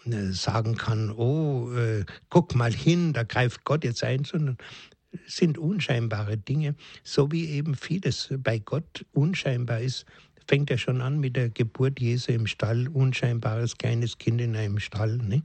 äh, 0.06 0.32
sagen 0.32 0.76
kann, 0.76 1.10
oh, 1.10 1.72
äh, 1.72 2.04
guck 2.28 2.54
mal 2.54 2.72
hin, 2.72 3.14
da 3.14 3.22
greift 3.22 3.64
Gott 3.64 3.84
jetzt 3.84 4.04
ein, 4.04 4.24
sondern 4.24 4.58
sind 5.26 5.58
unscheinbare 5.58 6.36
Dinge, 6.36 6.74
so 7.02 7.30
wie 7.32 7.48
eben 7.50 7.74
vieles 7.74 8.32
bei 8.38 8.58
Gott 8.58 9.04
unscheinbar 9.12 9.80
ist. 9.80 10.06
Fängt 10.46 10.68
ja 10.68 10.76
schon 10.76 11.00
an 11.00 11.20
mit 11.20 11.36
der 11.36 11.48
Geburt 11.48 12.00
Jesu 12.00 12.32
im 12.32 12.46
Stall, 12.46 12.88
unscheinbares 12.88 13.78
kleines 13.78 14.18
Kind 14.18 14.42
in 14.42 14.54
einem 14.54 14.78
Stall. 14.78 15.16
Ne? 15.16 15.42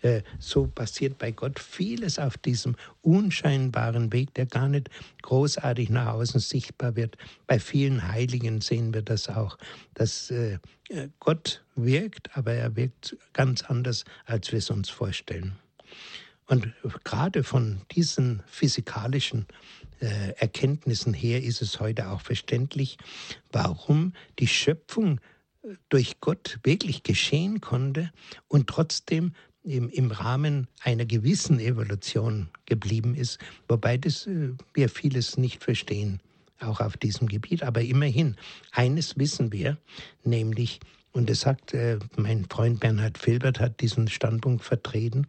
Äh, 0.00 0.22
so 0.38 0.66
passiert 0.66 1.18
bei 1.18 1.30
Gott 1.30 1.58
vieles 1.58 2.18
auf 2.18 2.38
diesem 2.38 2.76
unscheinbaren 3.02 4.12
Weg, 4.14 4.32
der 4.34 4.46
gar 4.46 4.68
nicht 4.68 4.88
großartig 5.22 5.90
nach 5.90 6.14
außen 6.14 6.40
sichtbar 6.40 6.96
wird. 6.96 7.18
Bei 7.46 7.58
vielen 7.58 8.08
Heiligen 8.08 8.62
sehen 8.62 8.94
wir 8.94 9.02
das 9.02 9.28
auch, 9.28 9.58
dass 9.92 10.30
äh, 10.30 10.58
Gott 11.18 11.62
wirkt, 11.76 12.34
aber 12.36 12.52
er 12.52 12.76
wirkt 12.76 13.16
ganz 13.34 13.62
anders, 13.64 14.04
als 14.24 14.52
wir 14.52 14.58
es 14.58 14.70
uns 14.70 14.88
vorstellen. 14.88 15.56
Und 16.50 16.74
gerade 17.04 17.44
von 17.44 17.80
diesen 17.92 18.42
physikalischen 18.44 19.46
äh, 20.00 20.32
Erkenntnissen 20.36 21.14
her 21.14 21.44
ist 21.44 21.62
es 21.62 21.78
heute 21.78 22.10
auch 22.10 22.22
verständlich, 22.22 22.98
warum 23.52 24.14
die 24.40 24.48
Schöpfung 24.48 25.20
äh, 25.62 25.74
durch 25.90 26.18
Gott 26.18 26.58
wirklich 26.64 27.04
geschehen 27.04 27.60
konnte 27.60 28.10
und 28.48 28.66
trotzdem 28.66 29.32
im, 29.62 29.90
im 29.90 30.10
Rahmen 30.10 30.66
einer 30.82 31.04
gewissen 31.04 31.60
Evolution 31.60 32.48
geblieben 32.66 33.14
ist, 33.14 33.38
wobei 33.68 33.96
das, 33.96 34.26
äh, 34.26 34.50
wir 34.74 34.88
vieles 34.88 35.36
nicht 35.36 35.62
verstehen, 35.62 36.20
auch 36.58 36.80
auf 36.80 36.96
diesem 36.96 37.28
Gebiet. 37.28 37.62
Aber 37.62 37.82
immerhin, 37.82 38.34
eines 38.72 39.16
wissen 39.16 39.52
wir, 39.52 39.78
nämlich, 40.24 40.80
und 41.12 41.28
das 41.28 41.40
sagt 41.40 41.74
äh, 41.74 41.98
mein 42.16 42.46
Freund 42.48 42.80
Bernhard 42.80 43.18
Filbert 43.18 43.58
hat 43.58 43.80
diesen 43.80 44.08
Standpunkt 44.08 44.62
vertreten. 44.64 45.26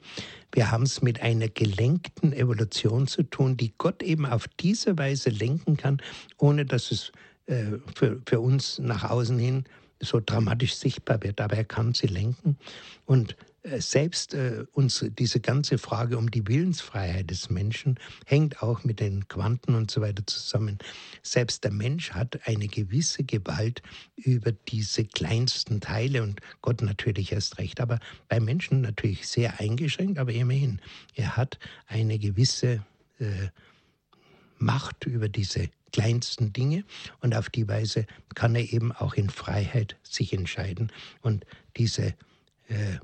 Wir 0.52 0.72
haben 0.72 0.84
es 0.84 1.02
mit 1.02 1.22
einer 1.22 1.50
gelenkten 1.50 2.34
Evolution 2.34 3.08
zu 3.08 3.24
tun, 3.24 3.58
die 3.58 3.74
Gott 3.78 4.04
eben 4.04 4.26
auf 4.26 4.48
diese 4.60 4.98
Weise 4.98 5.30
lenken 5.32 5.78
kann, 5.78 6.02
ohne 6.38 6.66
dass 6.66 6.92
es 6.92 7.12
äh, 7.48 7.80
für, 7.96 8.22
für 8.28 8.40
uns 8.40 8.78
nach 8.80 9.10
außen 9.10 9.40
hin 9.40 9.64
so 10.00 10.22
dramatisch 10.24 10.76
sichtbar 10.76 11.22
wird. 11.24 11.42
Aber 11.42 11.56
er 11.56 11.66
kann 11.66 11.94
sie 11.94 12.08
lenken. 12.08 12.58
Und 13.06 13.36
selbst 13.64 14.34
äh, 14.34 14.66
uns 14.72 15.06
diese 15.20 15.40
ganze 15.40 15.78
Frage 15.78 16.18
um 16.18 16.32
die 16.32 16.48
Willensfreiheit 16.48 17.30
des 17.30 17.50
Menschen 17.50 18.00
hängt 18.26 18.64
auch 18.64 18.84
mit 18.84 19.00
den 19.00 19.28
Quanten 19.28 19.76
und 19.76 19.92
so 19.92 20.02
weiter 20.02 20.26
zusammen. 20.26 20.80
Selbst 21.22 21.64
der 21.64 21.72
Mensch 21.72 22.12
hat 22.12 22.48
eine 22.48 22.68
gewisse 22.68 23.24
Gewalt 23.24 23.84
über 24.16 24.52
diese 24.52 25.06
kleinsten 25.06 25.80
Teile 25.80 26.24
und 26.24 26.42
Gott 26.62 26.82
natürlich 26.82 27.32
erst 27.34 27.60
recht, 27.60 27.80
aber 27.80 28.00
bei 28.30 28.40
Menschen 28.40 28.82
natürlich 28.82 29.28
sehr 29.28 29.60
eingeschränkt, 29.60 30.18
aber 30.18 30.32
immerhin, 30.32 30.82
er 31.16 31.38
hat 31.38 31.60
eine 31.86 32.18
gewisse 32.18 32.84
äh, 33.20 33.50
Macht 34.58 35.06
über 35.06 35.30
diese 35.30 35.70
kleinsten 35.92 36.54
Dinge 36.54 36.84
und 37.20 37.36
auf 37.36 37.50
die 37.50 37.68
Weise 37.68 38.06
kann 38.34 38.56
er 38.56 38.74
eben 38.74 38.92
auch 38.92 39.14
in 39.16 39.30
Freiheit 39.30 39.98
sich 40.04 40.34
entscheiden 40.34 40.92
und 41.22 41.46
diese 41.76 42.16
äh, 42.68 42.98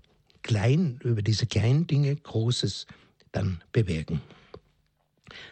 klein, 0.47 0.99
über 1.03 1.21
diese 1.21 1.45
kleinen 1.45 1.85
Dinge 1.85 2.15
Großes 2.15 2.87
dann 3.31 3.61
bewirken. 3.71 4.21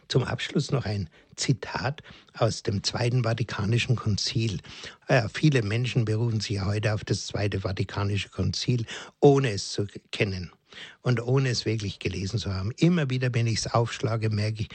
Zum 0.08 0.24
Abschluss 0.24 0.72
noch 0.72 0.86
ein 0.86 1.10
Zitat 1.36 2.02
aus 2.34 2.64
dem 2.64 2.82
Zweiten 2.82 3.24
Vatikanischen 3.24 3.98
Konzil. 3.98 4.62
Ja, 5.10 5.28
viele 5.28 5.62
Menschen 5.62 6.06
berufen 6.06 6.40
sich 6.40 6.62
heute 6.62 6.94
auf 6.94 7.04
das 7.04 7.28
Zweite 7.28 7.62
Vatikanische 7.62 8.30
Konzil, 8.30 8.86
ohne 9.20 9.52
es 9.52 9.74
zu 9.74 9.86
kennen 10.12 10.52
und 11.02 11.22
ohne 11.22 11.50
es 11.50 11.66
wirklich 11.66 12.00
gelesen 12.00 12.40
zu 12.40 12.54
haben. 12.54 12.72
Immer 12.78 13.10
wieder, 13.10 13.34
wenn 13.34 13.48
ich 13.48 13.60
es 13.60 13.68
aufschlage, 13.68 14.30
merke 14.30 14.62
ich, 14.62 14.70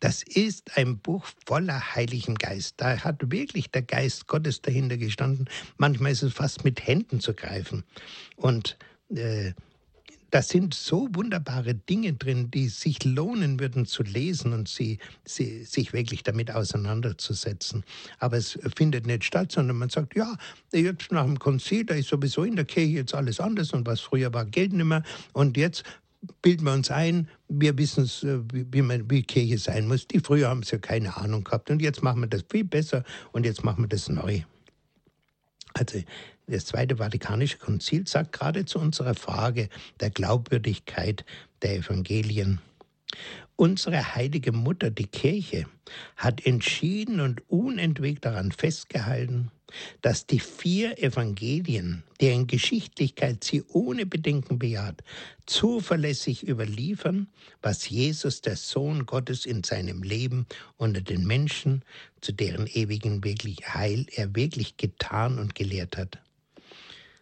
das 0.00 0.22
ist 0.22 0.76
ein 0.76 0.98
Buch 0.98 1.24
voller 1.46 1.94
Heiligem 1.94 2.34
Geist. 2.34 2.74
Da 2.76 2.98
hat 3.02 3.30
wirklich 3.32 3.70
der 3.70 3.80
Geist 3.80 4.26
Gottes 4.26 4.60
dahinter 4.60 4.98
gestanden. 4.98 5.48
Manchmal 5.78 6.12
ist 6.12 6.22
es 6.22 6.34
fast 6.34 6.64
mit 6.64 6.86
Händen 6.86 7.20
zu 7.20 7.32
greifen. 7.32 7.84
Und 8.36 8.76
äh, 9.10 9.52
da 10.34 10.42
sind 10.42 10.74
so 10.74 11.08
wunderbare 11.12 11.76
Dinge 11.76 12.12
drin, 12.14 12.50
die 12.50 12.66
sich 12.66 13.04
lohnen 13.04 13.60
würden 13.60 13.86
zu 13.86 14.02
lesen 14.02 14.52
und 14.52 14.68
sie, 14.68 14.98
sie, 15.24 15.62
sich 15.62 15.92
wirklich 15.92 16.24
damit 16.24 16.50
auseinanderzusetzen. 16.50 17.84
Aber 18.18 18.36
es 18.36 18.58
findet 18.76 19.06
nicht 19.06 19.22
statt, 19.22 19.52
sondern 19.52 19.78
man 19.78 19.90
sagt, 19.90 20.16
ja, 20.16 20.36
jetzt 20.72 21.12
nach 21.12 21.24
dem 21.24 21.38
Konzil, 21.38 21.84
da 21.84 21.94
ist 21.94 22.08
sowieso 22.08 22.42
in 22.42 22.56
der 22.56 22.64
Kirche 22.64 22.96
jetzt 22.96 23.14
alles 23.14 23.38
anders 23.38 23.72
und 23.72 23.86
was 23.86 24.00
früher 24.00 24.34
war, 24.34 24.44
gilt 24.44 24.72
nicht 24.72 24.84
mehr. 24.84 25.04
Und 25.34 25.56
jetzt 25.56 25.84
bilden 26.42 26.64
wir 26.64 26.72
uns 26.72 26.90
ein, 26.90 27.28
wir 27.48 27.78
wissen 27.78 28.02
es, 28.02 28.24
äh, 28.24 28.40
wie, 28.52 28.82
man, 28.82 29.08
wie 29.08 29.22
Kirche 29.22 29.58
sein 29.58 29.86
muss. 29.86 30.08
Die 30.08 30.18
früher 30.18 30.48
haben 30.48 30.62
es 30.62 30.72
ja 30.72 30.78
keine 30.78 31.16
Ahnung 31.16 31.44
gehabt 31.44 31.70
und 31.70 31.80
jetzt 31.80 32.02
machen 32.02 32.22
wir 32.22 32.26
das 32.26 32.42
viel 32.50 32.64
besser 32.64 33.04
und 33.30 33.46
jetzt 33.46 33.62
machen 33.62 33.84
wir 33.84 33.88
das 33.88 34.08
neu. 34.08 34.40
Also 35.74 36.02
das 36.46 36.66
Zweite 36.66 36.96
Vatikanische 36.96 37.58
Konzil 37.58 38.06
sagt 38.06 38.32
gerade 38.32 38.64
zu 38.64 38.78
unserer 38.78 39.14
Frage 39.14 39.68
der 40.00 40.10
Glaubwürdigkeit 40.10 41.24
der 41.62 41.76
Evangelien. 41.76 42.60
Unsere 43.56 44.16
heilige 44.16 44.52
Mutter, 44.52 44.90
die 44.90 45.06
Kirche, 45.06 45.66
hat 46.16 46.44
entschieden 46.44 47.20
und 47.20 47.48
unentwegt 47.48 48.24
daran 48.24 48.50
festgehalten, 48.50 49.52
dass 50.02 50.26
die 50.26 50.40
vier 50.40 51.02
Evangelien, 51.02 52.02
deren 52.20 52.46
Geschichtlichkeit 52.46 53.44
sie 53.44 53.62
ohne 53.68 54.06
Bedenken 54.06 54.58
bejaht, 54.58 55.02
zuverlässig 55.46 56.46
überliefern, 56.46 57.28
was 57.62 57.88
Jesus, 57.88 58.40
der 58.40 58.56
Sohn 58.56 59.06
Gottes, 59.06 59.46
in 59.46 59.62
seinem 59.62 60.02
Leben 60.02 60.46
unter 60.76 61.00
den 61.00 61.26
Menschen, 61.26 61.82
zu 62.20 62.32
deren 62.32 62.66
ewigen 62.66 63.22
Heil 63.22 64.06
er 64.12 64.34
wirklich 64.34 64.76
getan 64.76 65.38
und 65.38 65.54
gelehrt 65.54 65.96
hat. 65.96 66.23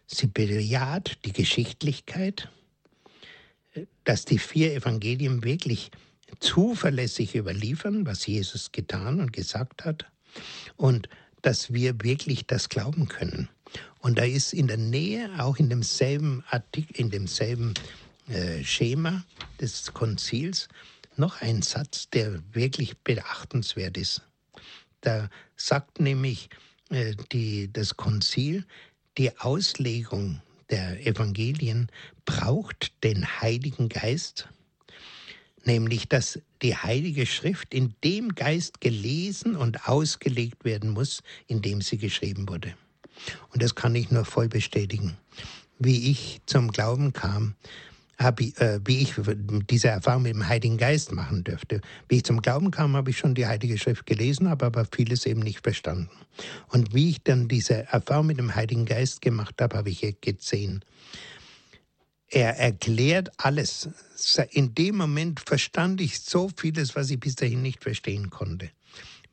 Sie 0.07 0.27
bejaht 0.27 1.17
die 1.25 1.33
Geschichtlichkeit, 1.33 2.49
dass 4.03 4.25
die 4.25 4.39
vier 4.39 4.73
Evangelien 4.73 5.43
wirklich 5.43 5.91
zuverlässig 6.39 7.35
überliefern, 7.35 8.05
was 8.05 8.25
Jesus 8.25 8.71
getan 8.71 9.19
und 9.19 9.33
gesagt 9.33 9.85
hat 9.85 10.05
und 10.77 11.09
dass 11.41 11.73
wir 11.73 12.01
wirklich 12.01 12.45
das 12.47 12.69
glauben 12.69 13.07
können. 13.07 13.49
Und 13.99 14.17
da 14.17 14.23
ist 14.23 14.53
in 14.53 14.67
der 14.67 14.77
Nähe, 14.77 15.29
auch 15.39 15.57
in 15.57 15.69
demselben 15.69 16.43
Artikel, 16.49 16.97
in 16.97 17.09
demselben 17.09 17.73
äh, 18.27 18.63
Schema 18.63 19.23
des 19.59 19.93
Konzils, 19.93 20.67
noch 21.15 21.41
ein 21.41 21.61
Satz, 21.61 22.09
der 22.09 22.41
wirklich 22.53 22.97
beachtenswert 22.97 23.97
ist. 23.97 24.21
Da 25.01 25.29
sagt 25.55 25.99
nämlich 25.99 26.49
äh, 26.89 27.15
die, 27.31 27.71
das 27.71 27.95
Konzil, 27.97 28.65
die 29.17 29.37
Auslegung 29.39 30.41
der 30.69 31.05
Evangelien 31.05 31.89
braucht 32.25 32.93
den 33.03 33.41
Heiligen 33.41 33.89
Geist, 33.89 34.47
nämlich 35.65 36.07
dass 36.07 36.39
die 36.61 36.75
Heilige 36.75 37.25
Schrift 37.25 37.73
in 37.73 37.93
dem 38.03 38.35
Geist 38.35 38.81
gelesen 38.81 39.55
und 39.55 39.87
ausgelegt 39.87 40.65
werden 40.65 40.91
muss, 40.91 41.21
in 41.47 41.61
dem 41.61 41.81
sie 41.81 41.97
geschrieben 41.97 42.49
wurde. 42.49 42.73
Und 43.51 43.61
das 43.61 43.75
kann 43.75 43.95
ich 43.95 44.09
nur 44.09 44.25
voll 44.25 44.47
bestätigen. 44.47 45.17
Wie 45.77 46.09
ich 46.09 46.41
zum 46.45 46.71
Glauben 46.71 47.13
kam, 47.13 47.55
habe 48.19 48.43
ich, 48.43 48.59
äh, 48.59 48.79
wie 48.85 48.99
ich 48.99 49.15
diese 49.69 49.89
Erfahrung 49.89 50.23
mit 50.23 50.33
dem 50.33 50.47
Heiligen 50.47 50.77
Geist 50.77 51.11
machen 51.11 51.43
dürfte. 51.43 51.81
Wie 52.07 52.17
ich 52.17 52.23
zum 52.23 52.41
Glauben 52.41 52.71
kam, 52.71 52.95
habe 52.95 53.09
ich 53.09 53.17
schon 53.17 53.35
die 53.35 53.47
Heilige 53.47 53.77
Schrift 53.77 54.05
gelesen, 54.05 54.49
habe 54.49 54.65
aber 54.65 54.85
vieles 54.85 55.25
eben 55.25 55.41
nicht 55.41 55.61
verstanden. 55.63 56.09
Und 56.69 56.93
wie 56.93 57.09
ich 57.09 57.23
dann 57.23 57.47
diese 57.47 57.85
Erfahrung 57.87 58.27
mit 58.27 58.37
dem 58.37 58.55
Heiligen 58.55 58.85
Geist 58.85 59.21
gemacht 59.21 59.61
habe, 59.61 59.77
habe 59.77 59.89
ich 59.89 60.15
gesehen. 60.21 60.83
Er 62.29 62.57
erklärt 62.57 63.31
alles. 63.37 63.89
In 64.51 64.73
dem 64.73 64.97
Moment 64.97 65.39
verstand 65.39 66.01
ich 66.01 66.19
so 66.19 66.49
vieles, 66.55 66.95
was 66.95 67.09
ich 67.11 67.19
bis 67.19 67.35
dahin 67.35 67.61
nicht 67.61 67.83
verstehen 67.83 68.29
konnte 68.29 68.71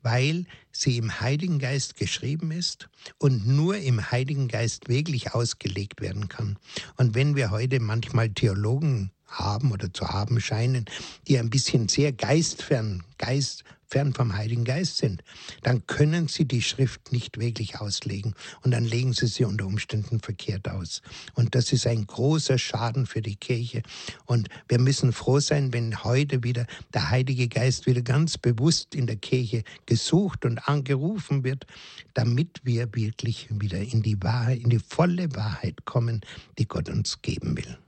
weil 0.03 0.44
sie 0.72 0.96
im 0.98 1.20
Heiligen 1.20 1.59
Geist 1.59 1.96
geschrieben 1.96 2.51
ist 2.51 2.88
und 3.18 3.46
nur 3.46 3.76
im 3.76 4.11
Heiligen 4.11 4.48
Geist 4.48 4.88
wirklich 4.88 5.34
ausgelegt 5.34 6.01
werden 6.01 6.28
kann. 6.28 6.59
Und 6.96 7.14
wenn 7.14 7.36
wir 7.36 7.51
heute 7.51 7.80
manchmal 7.80 8.30
Theologen 8.30 9.11
haben 9.31 9.72
oder 9.72 9.93
zu 9.93 10.09
haben 10.09 10.41
scheinen, 10.41 10.85
die 11.26 11.39
ein 11.39 11.51
bisschen 11.51 11.89
sehr 11.89 12.12
geistfern, 12.12 13.03
geist 13.18 13.64
fern 13.91 14.14
vom 14.14 14.37
Heiligen 14.37 14.64
Geist 14.64 14.99
sind, 14.99 15.22
dann 15.62 15.87
können 15.87 16.28
sie 16.28 16.45
die 16.45 16.62
Schrift 16.62 17.12
nicht 17.12 17.39
wirklich 17.39 17.81
auslegen 17.81 18.35
und 18.62 18.70
dann 18.70 18.85
legen 18.85 19.12
sie 19.12 19.26
sie 19.26 19.45
unter 19.45 19.66
Umständen 19.66 20.20
verkehrt 20.20 20.68
aus. 20.68 21.03
Und 21.35 21.55
das 21.55 21.72
ist 21.72 21.87
ein 21.87 22.07
großer 22.07 22.57
Schaden 22.57 23.07
für 23.07 23.20
die 23.20 23.37
Kirche. 23.37 23.83
Und 24.26 24.49
wir 24.68 24.78
müssen 24.78 25.12
froh 25.12 25.41
sein, 25.41 25.72
wenn 25.72 26.05
heute 26.05 26.45
wieder 26.45 26.66
der 26.95 27.11
Heilige 27.11 27.49
Geist 27.49 27.87
wieder 27.87 28.03
ganz 28.03 28.39
bewusst 28.39 28.95
in 28.95 29.07
der 29.07 29.16
Kirche 29.16 29.64
gesucht 29.87 30.45
und 30.45 30.68
angerufen 30.68 31.43
wird, 31.43 31.66
damit 32.14 32.61
wir 32.62 32.95
wirklich 32.95 33.49
wieder 33.51 33.78
in 33.78 34.03
die 34.03 34.22
Wahrheit, 34.22 34.61
in 34.61 34.70
die 34.70 34.78
volle 34.78 35.35
Wahrheit 35.35 35.85
kommen, 35.85 36.20
die 36.59 36.66
Gott 36.66 36.89
uns 36.89 37.20
geben 37.22 37.57
will. 37.57 37.78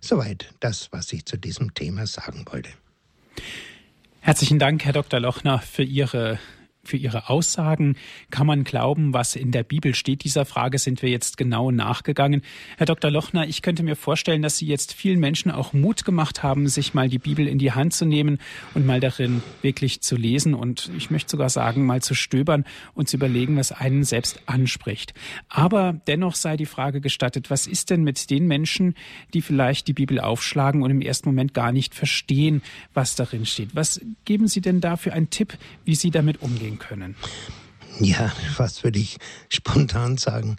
Soweit 0.00 0.52
das, 0.60 0.92
was 0.92 1.12
ich 1.12 1.24
zu 1.24 1.36
diesem 1.36 1.74
Thema 1.74 2.06
sagen 2.06 2.44
wollte. 2.50 2.70
Herzlichen 4.20 4.58
Dank, 4.58 4.84
Herr 4.84 4.92
Dr. 4.92 5.20
Lochner, 5.20 5.58
für 5.60 5.82
Ihre 5.84 6.38
für 6.88 6.96
Ihre 6.96 7.28
Aussagen. 7.28 7.96
Kann 8.30 8.46
man 8.46 8.64
glauben, 8.64 9.12
was 9.12 9.36
in 9.36 9.52
der 9.52 9.62
Bibel 9.62 9.94
steht? 9.94 10.24
Dieser 10.24 10.44
Frage 10.44 10.78
sind 10.78 11.02
wir 11.02 11.10
jetzt 11.10 11.36
genau 11.36 11.70
nachgegangen. 11.70 12.42
Herr 12.76 12.86
Dr. 12.86 13.10
Lochner, 13.10 13.46
ich 13.46 13.62
könnte 13.62 13.82
mir 13.82 13.96
vorstellen, 13.96 14.42
dass 14.42 14.56
Sie 14.56 14.66
jetzt 14.66 14.94
vielen 14.94 15.20
Menschen 15.20 15.50
auch 15.50 15.72
Mut 15.72 16.04
gemacht 16.04 16.42
haben, 16.42 16.66
sich 16.68 16.94
mal 16.94 17.08
die 17.08 17.18
Bibel 17.18 17.46
in 17.46 17.58
die 17.58 17.72
Hand 17.72 17.92
zu 17.92 18.06
nehmen 18.06 18.38
und 18.74 18.86
mal 18.86 19.00
darin 19.00 19.42
wirklich 19.62 20.00
zu 20.00 20.16
lesen 20.16 20.54
und 20.54 20.90
ich 20.96 21.10
möchte 21.10 21.30
sogar 21.30 21.50
sagen, 21.50 21.86
mal 21.86 22.02
zu 22.02 22.14
stöbern 22.14 22.64
und 22.94 23.08
zu 23.08 23.16
überlegen, 23.16 23.56
was 23.56 23.72
einen 23.72 24.04
selbst 24.04 24.40
anspricht. 24.46 25.14
Aber 25.48 26.00
dennoch 26.06 26.34
sei 26.34 26.56
die 26.56 26.66
Frage 26.66 27.00
gestattet, 27.00 27.50
was 27.50 27.66
ist 27.66 27.90
denn 27.90 28.02
mit 28.02 28.30
den 28.30 28.46
Menschen, 28.46 28.94
die 29.34 29.42
vielleicht 29.42 29.88
die 29.88 29.92
Bibel 29.92 30.20
aufschlagen 30.20 30.82
und 30.82 30.90
im 30.90 31.00
ersten 31.00 31.28
Moment 31.28 31.54
gar 31.54 31.72
nicht 31.72 31.94
verstehen, 31.94 32.62
was 32.94 33.14
darin 33.14 33.46
steht? 33.46 33.74
Was 33.74 34.00
geben 34.24 34.48
Sie 34.48 34.60
denn 34.60 34.80
da 34.80 34.96
für 34.96 35.12
einen 35.12 35.30
Tipp, 35.30 35.58
wie 35.84 35.94
Sie 35.94 36.10
damit 36.10 36.42
umgehen 36.42 36.77
können? 36.78 37.16
Ja, 38.00 38.32
was 38.56 38.84
würde 38.84 38.98
ich 38.98 39.18
spontan 39.48 40.18
sagen? 40.18 40.56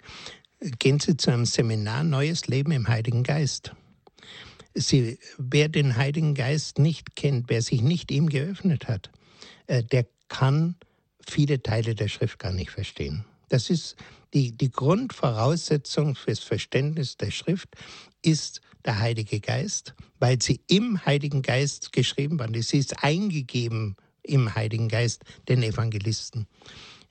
Gehen 0.78 1.00
Sie 1.00 1.16
zu 1.16 1.32
einem 1.32 1.46
Seminar 1.46 2.04
Neues 2.04 2.46
Leben 2.48 2.72
im 2.72 2.88
Heiligen 2.88 3.22
Geist. 3.22 3.72
Sie, 4.74 5.18
wer 5.38 5.68
den 5.68 5.96
Heiligen 5.96 6.34
Geist 6.34 6.78
nicht 6.78 7.16
kennt, 7.16 7.48
wer 7.48 7.62
sich 7.62 7.82
nicht 7.82 8.10
ihm 8.10 8.28
geöffnet 8.28 8.88
hat, 8.88 9.10
äh, 9.66 9.82
der 9.82 10.06
kann 10.28 10.76
viele 11.26 11.62
Teile 11.62 11.94
der 11.94 12.08
Schrift 12.08 12.38
gar 12.38 12.52
nicht 12.52 12.70
verstehen. 12.70 13.24
Das 13.48 13.70
ist 13.70 13.96
die, 14.32 14.52
die 14.52 14.70
Grundvoraussetzung 14.70 16.14
fürs 16.14 16.40
Verständnis 16.40 17.16
der 17.16 17.30
Schrift 17.30 17.68
ist 18.22 18.60
der 18.84 18.98
Heilige 18.98 19.40
Geist, 19.40 19.94
weil 20.18 20.40
sie 20.40 20.60
im 20.68 21.04
Heiligen 21.04 21.42
Geist 21.42 21.92
geschrieben 21.92 22.38
worden 22.38 22.62
Sie 22.62 22.78
ist 22.78 23.02
eingegeben 23.02 23.96
im 24.22 24.54
Heiligen 24.54 24.88
Geist 24.88 25.24
den 25.48 25.62
Evangelisten. 25.62 26.46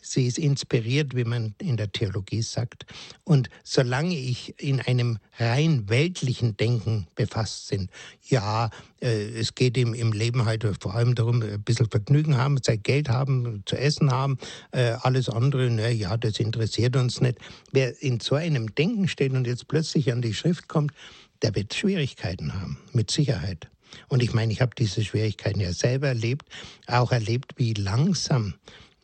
Sie 0.02 0.28
ist 0.28 0.38
inspiriert, 0.38 1.14
wie 1.16 1.26
man 1.26 1.56
in 1.60 1.76
der 1.76 1.92
Theologie 1.92 2.42
sagt. 2.42 2.86
Und 3.26 3.50
solange 3.64 4.16
ich 4.16 4.56
in 4.58 4.80
einem 4.80 5.20
rein 5.38 5.90
weltlichen 5.90 6.56
Denken 6.56 7.08
befasst 7.16 7.70
bin, 7.70 7.90
ja, 8.24 8.70
äh, 9.02 9.30
es 9.38 9.56
geht 9.56 9.78
im, 9.78 9.94
im 9.94 10.14
Leben 10.14 10.46
halt 10.46 10.66
vor 10.80 10.96
allem 10.96 11.16
darum, 11.16 11.42
ein 11.42 11.62
bisschen 11.64 11.90
Vergnügen 11.90 12.38
haben, 12.38 12.64
Zeit 12.64 12.86
Geld 12.86 13.10
haben, 13.10 13.62
zu 13.66 13.78
essen 13.78 14.10
haben, 14.10 14.38
äh, 14.72 14.94
alles 15.02 15.28
andere, 15.28 15.70
na 15.70 15.90
ja, 15.90 16.16
das 16.16 16.40
interessiert 16.40 16.96
uns 16.96 17.20
nicht. 17.20 17.38
Wer 17.74 18.02
in 18.02 18.22
so 18.22 18.36
einem 18.36 18.74
Denken 18.76 19.10
steht 19.10 19.34
und 19.34 19.48
jetzt 19.48 19.68
plötzlich 19.68 20.14
an 20.14 20.22
die 20.22 20.34
Schrift 20.34 20.70
kommt, 20.70 20.94
der 21.42 21.56
wird 21.56 21.74
Schwierigkeiten 21.74 22.54
haben, 22.54 22.78
mit 22.94 23.12
Sicherheit. 23.12 23.70
Und 24.08 24.24
ich 24.24 24.34
meine, 24.34 24.52
ich 24.52 24.62
habe 24.62 24.76
diese 24.78 25.04
Schwierigkeiten 25.04 25.60
ja 25.60 25.74
selber 25.74 26.08
erlebt, 26.08 26.48
auch 26.88 27.12
erlebt, 27.12 27.54
wie 27.58 27.74
langsam 27.74 28.56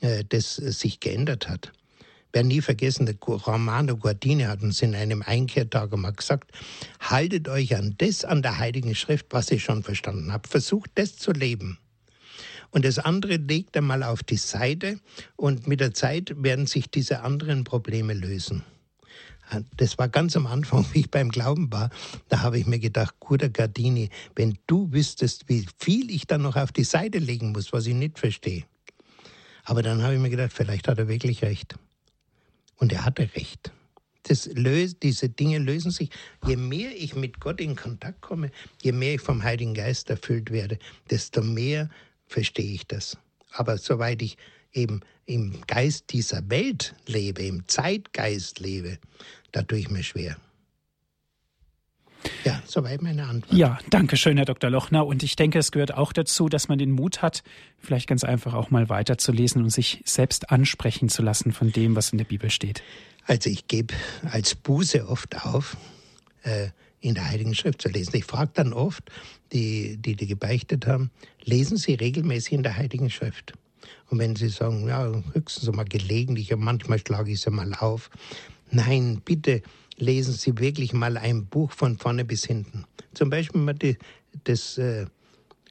äh, 0.02 0.24
das 0.28 0.60
äh, 0.60 0.72
sich 0.72 1.00
geändert 1.00 1.48
hat. 1.48 1.72
Werde 2.34 2.50
nie 2.50 2.62
vergessen, 2.62 3.06
der 3.06 3.16
Romano 3.16 3.96
Guardini 3.96 4.44
hat 4.44 4.62
uns 4.62 4.82
in 4.82 4.94
einem 4.94 5.22
Einkehrtag 5.22 5.94
einmal 5.94 6.12
gesagt, 6.12 6.52
haltet 7.00 7.48
euch 7.48 7.76
an 7.78 7.96
das 7.98 8.26
an 8.26 8.42
der 8.42 8.58
Heiligen 8.58 8.94
Schrift, 8.94 9.28
was 9.30 9.50
ihr 9.52 9.60
schon 9.60 9.84
verstanden 9.84 10.34
habt. 10.34 10.48
Versucht 10.48 10.92
das 10.96 11.16
zu 11.16 11.32
leben. 11.32 11.78
Und 12.72 12.84
das 12.84 13.00
andere 13.00 13.38
legt 13.38 13.78
einmal 13.78 14.04
auf 14.04 14.22
die 14.22 14.36
Seite 14.36 15.00
und 15.38 15.66
mit 15.66 15.80
der 15.80 15.94
Zeit 15.94 16.34
werden 16.36 16.68
sich 16.68 16.92
diese 16.92 17.22
anderen 17.22 17.64
Probleme 17.64 18.14
lösen. 18.14 18.64
Das 19.78 19.98
war 19.98 20.10
ganz 20.10 20.36
am 20.36 20.48
Anfang, 20.48 20.86
wie 20.94 21.02
ich 21.02 21.12
beim 21.12 21.30
Glauben 21.30 21.72
war. 21.72 21.90
Da 22.30 22.42
habe 22.42 22.60
ich 22.60 22.66
mir 22.66 22.80
gedacht, 22.80 23.16
guter 23.20 23.50
Gardini, 23.50 24.10
wenn 24.36 24.58
du 24.68 24.92
wüsstest, 24.92 25.48
wie 25.48 25.66
viel 25.80 26.10
ich 26.12 26.28
dann 26.28 26.42
noch 26.42 26.56
auf 26.56 26.72
die 26.72 26.84
Seite 26.84 27.20
legen 27.20 27.52
muss, 27.52 27.74
was 27.74 27.88
ich 27.88 27.94
nicht 27.94 28.20
verstehe. 28.20 28.64
Aber 29.64 29.82
dann 29.82 30.04
habe 30.04 30.14
ich 30.14 30.20
mir 30.20 30.30
gedacht, 30.30 30.54
vielleicht 30.54 30.88
hat 30.88 31.00
er 31.00 31.08
wirklich 31.08 31.42
recht. 31.42 31.76
Und 32.78 32.94
er 32.94 33.06
hatte 33.06 33.30
recht. 33.36 33.72
Das 34.24 34.48
löst, 34.48 35.04
diese 35.04 35.30
Dinge 35.30 35.60
lösen 35.60 35.92
sich. 35.92 36.10
Je 36.46 36.56
mehr 36.56 36.92
ich 36.96 37.16
mit 37.16 37.40
Gott 37.40 37.62
in 37.62 37.76
Kontakt 37.76 38.22
komme, 38.22 38.52
je 38.82 38.92
mehr 38.92 39.16
ich 39.16 39.22
vom 39.22 39.44
Heiligen 39.44 39.74
Geist 39.74 40.10
erfüllt 40.10 40.52
werde, 40.52 40.80
desto 41.10 41.42
mehr 41.42 41.90
verstehe 42.26 42.74
ich 42.74 42.88
das. 42.88 43.18
Aber 43.52 43.78
soweit 43.78 44.22
ich 44.22 44.38
eben 44.76 45.02
im 45.26 45.62
Geist 45.68 46.12
dieser 46.12 46.50
Welt 46.50 46.94
lebe, 47.08 47.44
im 47.44 47.68
Zeitgeist 47.68 48.60
lebe, 48.60 49.00
da 49.52 49.64
tue 49.64 49.80
ich 49.80 49.90
mir 49.90 50.04
schwer. 50.04 50.38
Ja, 52.44 52.62
soweit 52.66 53.02
meine 53.02 53.28
Antwort. 53.28 53.54
Ja, 53.58 53.80
danke 53.90 54.18
schön, 54.18 54.38
Herr 54.38 54.46
Dr. 54.46 54.70
Lochner. 54.70 55.06
Und 55.06 55.24
ich 55.24 55.36
denke, 55.36 55.60
es 55.60 55.72
gehört 55.72 55.94
auch 55.94 56.12
dazu, 56.14 56.50
dass 56.50 56.68
man 56.68 56.78
den 56.78 56.92
Mut 56.92 57.22
hat, 57.22 57.44
vielleicht 57.80 58.08
ganz 58.08 58.24
einfach 58.24 58.54
auch 58.54 58.72
mal 58.72 58.90
weiterzulesen 58.90 59.64
und 59.64 59.70
sich 59.70 60.02
selbst 60.06 60.50
ansprechen 60.50 61.10
zu 61.10 61.22
lassen 61.22 61.52
von 61.52 61.72
dem, 61.72 61.96
was 61.96 62.12
in 62.12 62.18
der 62.18 62.26
Bibel 62.26 62.50
steht. 62.50 62.84
Also 63.26 63.50
ich 63.50 63.68
gebe 63.68 63.94
als 64.30 64.56
Buße 64.56 65.08
oft 65.08 65.46
auf, 65.46 65.78
äh, 66.44 66.70
in 67.00 67.16
der 67.16 67.30
Heiligen 67.30 67.54
Schrift 67.54 67.82
zu 67.82 67.90
lesen. 67.90 68.16
Ich 68.16 68.26
frage 68.26 68.52
dann 68.54 68.74
oft, 68.74 69.04
die, 69.52 69.98
die 69.98 70.16
die 70.16 70.28
gebeichtet 70.28 70.88
haben, 70.88 71.12
lesen 71.44 71.78
Sie 71.78 71.94
regelmäßig 71.94 72.54
in 72.54 72.64
der 72.64 72.78
Heiligen 72.78 73.10
Schrift? 73.10 73.54
Und 74.10 74.20
wenn 74.20 74.36
Sie 74.36 74.50
sagen, 74.50 74.88
ja, 74.88 75.12
höchstens 75.34 75.72
mal 75.76 75.86
gelegentlich 75.86 76.54
und 76.54 76.62
manchmal 76.62 77.00
schlage 77.00 77.32
ich 77.32 77.42
sie 77.42 77.52
mal 77.52 77.74
auf. 77.76 78.10
Nein, 78.72 79.22
bitte 79.24 79.62
lesen 79.98 80.34
Sie 80.34 80.58
wirklich 80.58 80.94
mal 80.94 81.18
ein 81.18 81.46
Buch 81.46 81.72
von 81.72 81.98
vorne 81.98 82.26
bis 82.26 82.46
hinten. 82.46 82.86
Zum 83.14 83.30
Beispiel 83.30 83.62
mal 83.62 83.74
die, 83.74 83.98
das 84.44 84.78
äh, 84.78 85.06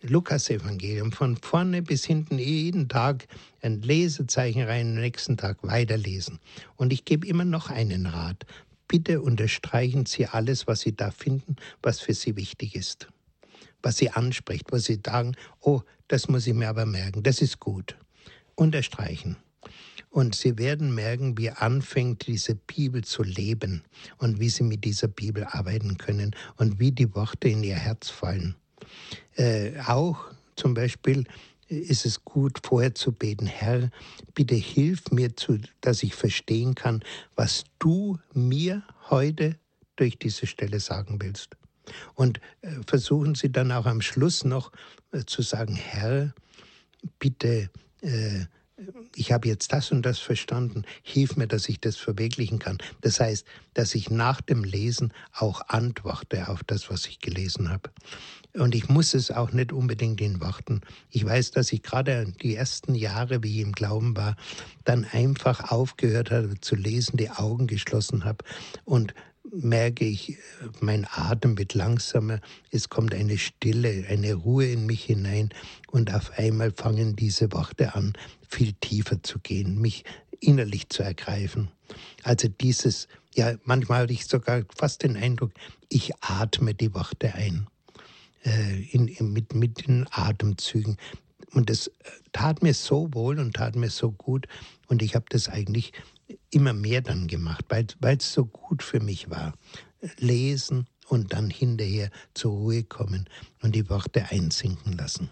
Lukas-Evangelium 0.03 1.13
von 1.13 1.37
vorne 1.37 1.83
bis 1.83 2.05
hinten 2.05 2.39
jeden 2.39 2.89
Tag 2.89 3.27
ein 3.63 3.81
Lesezeichen 3.83 4.63
rein, 4.63 4.95
nächsten 4.95 5.37
Tag 5.37 5.59
weiterlesen. 5.63 6.41
Und 6.77 6.93
ich 6.93 7.05
gebe 7.05 7.27
immer 7.27 7.45
noch 7.45 7.71
einen 7.71 8.07
Rat. 8.07 8.45
Bitte 8.87 9.23
unterstreichen 9.23 10.07
Sie 10.07 10.27
alles, 10.27 10.67
was 10.67 10.81
Sie 10.81 10.95
da 10.95 11.11
finden, 11.11 11.57
was 11.83 12.01
für 12.01 12.15
Sie 12.15 12.37
wichtig 12.37 12.75
ist. 12.77 13.09
Was 13.83 13.97
Sie 13.97 14.11
anspricht, 14.11 14.73
wo 14.73 14.79
Sie 14.79 15.01
sagen, 15.05 15.37
oh, 15.61 15.83
das 16.09 16.29
muss 16.29 16.47
ich 16.47 16.55
mir 16.55 16.69
aber 16.69 16.87
merken, 16.87 17.23
das 17.23 17.41
ist 17.41 17.61
gut 17.61 17.97
unterstreichen. 18.57 19.37
Und 20.11 20.37
Sie 20.37 20.59
werden 20.59 20.95
merken, 20.95 21.37
wie 21.39 21.51
anfängt 21.51 22.27
diese 22.29 22.55
Bibel 22.55 23.03
zu 23.03 23.25
leben 23.25 23.83
und 24.19 24.39
wie 24.39 24.49
Sie 24.49 24.63
mit 24.63 24.85
dieser 24.85 25.09
Bibel 25.09 25.45
arbeiten 25.45 25.99
können 25.99 26.37
und 26.57 26.79
wie 26.79 26.93
die 26.93 27.13
Worte 27.15 27.49
in 27.49 27.65
Ihr 27.65 27.75
Herz 27.75 28.11
fallen. 28.11 28.55
Äh, 29.37 29.73
auch 29.87 30.27
zum 30.55 30.75
Beispiel 30.75 31.25
ist 31.69 32.07
es 32.07 32.25
gut, 32.25 32.61
vorher 32.65 32.95
zu 32.95 33.13
beten, 33.13 33.47
Herr, 33.47 33.91
bitte 34.35 34.55
hilf 34.55 35.11
mir, 35.11 35.35
zu, 35.35 35.59
dass 35.81 36.03
ich 36.03 36.15
verstehen 36.15 36.75
kann, 36.75 37.03
was 37.35 37.65
du 37.79 38.19
mir 38.33 38.83
heute 39.11 39.57
durch 39.97 40.19
diese 40.19 40.47
Stelle 40.47 40.81
sagen 40.81 41.21
willst. 41.21 41.57
Und 42.15 42.41
äh, 42.63 42.71
versuchen 42.87 43.35
Sie 43.35 43.51
dann 43.51 43.73
auch 43.73 43.87
am 43.87 44.01
Schluss 44.01 44.45
noch 44.45 44.73
äh, 45.13 45.25
zu 45.27 45.43
sagen, 45.43 45.75
Herr, 45.75 46.35
bitte, 47.19 47.71
äh, 48.05 48.47
ich 49.15 49.31
habe 49.31 49.47
jetzt 49.49 49.73
das 49.73 49.93
und 49.93 50.03
das 50.03 50.19
verstanden, 50.19 50.85
hilf 51.03 51.37
mir, 51.37 51.47
dass 51.47 51.69
ich 51.69 51.81
das 51.81 51.97
verwirklichen 51.97 52.59
kann. 52.59 52.79
Das 53.03 53.21
heißt, 53.21 53.47
dass 53.75 53.95
ich 53.95 54.11
nach 54.11 54.41
dem 54.41 54.65
Lesen 54.65 55.13
auch 55.33 55.69
antworte 55.69 56.49
auf 56.49 56.65
das, 56.65 56.91
was 56.91 57.07
ich 57.07 57.21
gelesen 57.21 57.71
habe. 57.71 57.91
Und 58.55 58.75
ich 58.75 58.89
muss 58.89 59.15
es 59.15 59.31
auch 59.31 59.53
nicht 59.53 59.73
unbedingt 59.73 60.21
in 60.21 60.41
Worten. 60.41 60.81
Ich 61.11 61.25
weiß, 61.25 61.53
dass 61.53 61.73
ich 61.73 61.83
gerade 61.83 62.33
die 62.43 62.55
ersten 62.55 62.95
Jahre, 62.95 63.43
wie 63.43 63.61
ich 63.61 63.67
im 63.67 63.73
Glauben 63.73 64.17
war, 64.17 64.37
dann 64.85 65.05
einfach 65.05 65.71
aufgehört 65.71 66.31
habe 66.31 66.61
zu 66.61 66.75
lesen, 66.75 67.17
die 67.17 67.31
Augen 67.31 67.67
geschlossen 67.67 68.25
habe 68.25 68.45
und 68.85 69.15
merke 69.53 70.05
ich, 70.05 70.39
mein 70.81 71.07
Atem 71.11 71.59
wird 71.59 71.75
langsamer, 71.75 72.41
es 72.71 72.89
kommt 72.89 73.15
eine 73.15 73.39
Stille, 73.39 74.07
eine 74.09 74.35
Ruhe 74.35 74.67
in 74.67 74.87
mich 74.87 75.05
hinein 75.05 75.51
und 75.91 76.13
auf 76.13 76.39
einmal 76.39 76.73
fangen 76.73 77.17
diese 77.17 77.53
Worte 77.53 77.95
an, 77.95 78.15
viel 78.49 78.73
tiefer 78.75 79.23
zu 79.23 79.39
gehen, 79.39 79.81
mich 79.81 80.05
innerlich 80.41 80.89
zu 80.89 81.03
ergreifen. 81.03 81.69
Also 82.23 82.49
dieses, 82.49 83.09
ja, 83.35 83.55
manchmal 83.65 84.03
hatte 84.03 84.13
ich 84.13 84.27
sogar 84.27 84.63
fast 84.75 85.03
den 85.03 85.17
Eindruck, 85.17 85.53
ich 85.89 86.13
atme 86.21 86.75
die 86.75 86.95
Worte 86.95 87.35
ein, 87.35 87.67
äh, 88.45 88.83
in, 88.91 89.09
in, 89.09 89.33
mit, 89.33 89.55
mit 89.55 89.87
den 89.87 90.07
Atemzügen. 90.11 90.97
Und 91.53 91.71
das 91.71 91.87
äh, 91.87 91.93
tat 92.33 92.63
mir 92.63 92.75
so 92.75 93.13
wohl 93.13 93.39
und 93.39 93.55
tat 93.55 93.77
mir 93.77 93.91
so 93.91 94.11
gut. 94.11 94.47
Und 94.89 95.03
ich 95.03 95.15
habe 95.15 95.27
das 95.29 95.49
eigentlich 95.49 95.93
immer 96.51 96.73
mehr 96.73 97.01
dann 97.01 97.27
gemacht, 97.27 97.65
weil 97.69 98.17
es 98.17 98.33
so 98.33 98.47
gut 98.47 98.83
für 98.83 99.01
mich 99.01 99.31
war. 99.31 99.55
Lesen 100.19 100.87
und 101.09 101.33
dann 101.33 101.51
hinterher 101.51 102.11
zur 102.35 102.53
Ruhe 102.53 102.85
kommen 102.85 103.29
und 103.63 103.75
die 103.75 103.89
Worte 103.89 104.31
einsinken 104.31 104.97
lassen. 104.97 105.31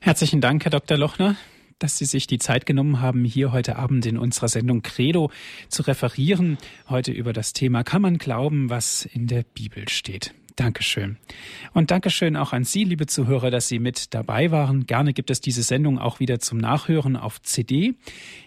Herzlichen 0.00 0.40
Dank, 0.40 0.64
Herr 0.64 0.70
Dr. 0.70 0.96
Lochner 0.96 1.36
dass 1.78 1.98
Sie 1.98 2.04
sich 2.04 2.26
die 2.26 2.38
Zeit 2.38 2.66
genommen 2.66 3.00
haben, 3.00 3.24
hier 3.24 3.52
heute 3.52 3.76
Abend 3.76 4.04
in 4.06 4.18
unserer 4.18 4.48
Sendung 4.48 4.82
Credo 4.82 5.30
zu 5.68 5.82
referieren. 5.82 6.58
Heute 6.88 7.12
über 7.12 7.32
das 7.32 7.52
Thema 7.52 7.84
Kann 7.84 8.02
man 8.02 8.18
glauben, 8.18 8.68
was 8.70 9.04
in 9.04 9.26
der 9.26 9.44
Bibel 9.44 9.88
steht. 9.88 10.34
Dankeschön. 10.58 11.16
Und 11.72 11.90
Dankeschön 11.92 12.36
auch 12.36 12.52
an 12.52 12.64
Sie, 12.64 12.82
liebe 12.82 13.06
Zuhörer, 13.06 13.52
dass 13.52 13.68
Sie 13.68 13.78
mit 13.78 14.12
dabei 14.12 14.50
waren. 14.50 14.86
Gerne 14.86 15.12
gibt 15.12 15.30
es 15.30 15.40
diese 15.40 15.62
Sendung 15.62 16.00
auch 16.00 16.18
wieder 16.18 16.40
zum 16.40 16.58
Nachhören 16.58 17.16
auf 17.16 17.40
CD. 17.42 17.94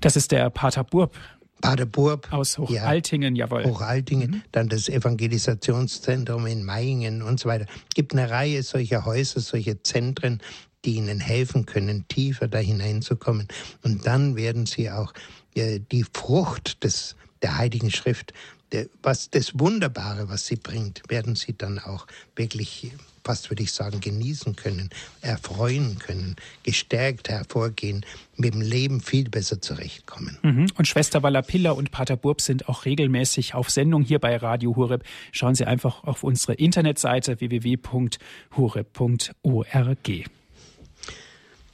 Das 0.01 0.15
ist 0.15 0.31
der 0.31 0.49
Pater 0.51 0.85
Burb. 0.85 1.17
Paderburg. 1.63 2.31
Aus 2.31 2.59
Hochaltingen, 2.59 3.35
ja, 3.35 3.47
jawohl. 3.47 3.65
Hochaltingen, 3.65 4.31
mhm. 4.31 4.43
dann 4.53 4.69
das 4.69 4.91
Evangelisationszentrum 4.91 6.47
in 6.47 6.65
Mayingen 6.65 7.23
und 7.23 7.41
so 7.41 7.49
weiter. 7.49 7.65
Es 7.89 7.95
gibt 7.95 8.13
eine 8.13 8.29
Reihe 8.29 8.63
solcher 8.63 9.07
Häuser, 9.07 9.41
solcher 9.41 9.83
Zentren, 9.83 10.43
die 10.85 10.97
ihnen 10.97 11.21
helfen 11.21 11.65
können, 11.65 12.07
tiefer 12.09 12.49
da 12.49 12.59
hineinzukommen. 12.59 13.49
Und 13.83 14.07
dann 14.07 14.37
werden 14.37 14.67
sie 14.67 14.91
auch 14.91 15.15
äh, 15.55 15.81
die 15.81 16.05
Frucht 16.13 16.85
des, 16.85 17.17
der 17.41 17.57
Heiligen 17.57 17.91
Schrift, 17.91 18.35
der, 18.73 18.89
was 19.03 19.31
das 19.31 19.59
Wunderbare, 19.59 20.29
was 20.29 20.47
sie 20.47 20.57
bringt, 20.57 21.03
werden 21.09 21.37
sie 21.37 21.57
dann 21.57 21.79
auch 21.79 22.07
wirklich 22.37 22.93
fast 23.25 23.51
würde 23.51 23.63
ich 23.63 23.73
sagen, 23.73 24.01
genießen 24.01 24.57
können, 24.57 24.91
erfreuen 25.21 25.99
können, 25.99 26.37
gestärkt 26.63 27.29
hervorgehen, 27.29 28.05
mit 28.37 28.55
dem 28.55 28.61
Leben 28.61 29.01
viel 29.01 29.29
besser 29.29 29.61
zurechtkommen. 29.61 30.39
Mhm. 30.43 30.67
Und 30.77 30.89
Schwester 30.89 31.23
Wallapilla 31.23 31.73
und 31.73 31.91
Pater 31.91 32.17
Burb 32.17 32.41
sind 32.41 32.69
auch 32.69 32.85
regelmäßig 32.85 33.55
auf 33.55 33.71
Sendung 33.71 34.03
hier 34.03 34.19
bei 34.19 34.37
Radio 34.37 34.77
Horeb. 34.77 35.05
Schauen 35.31 35.55
Sie 35.55 35.65
einfach 35.65 36.05
auf 36.05 36.23
unsere 36.25 36.55
Internetseite 36.55 37.41
www.horeb.org. 37.41 38.19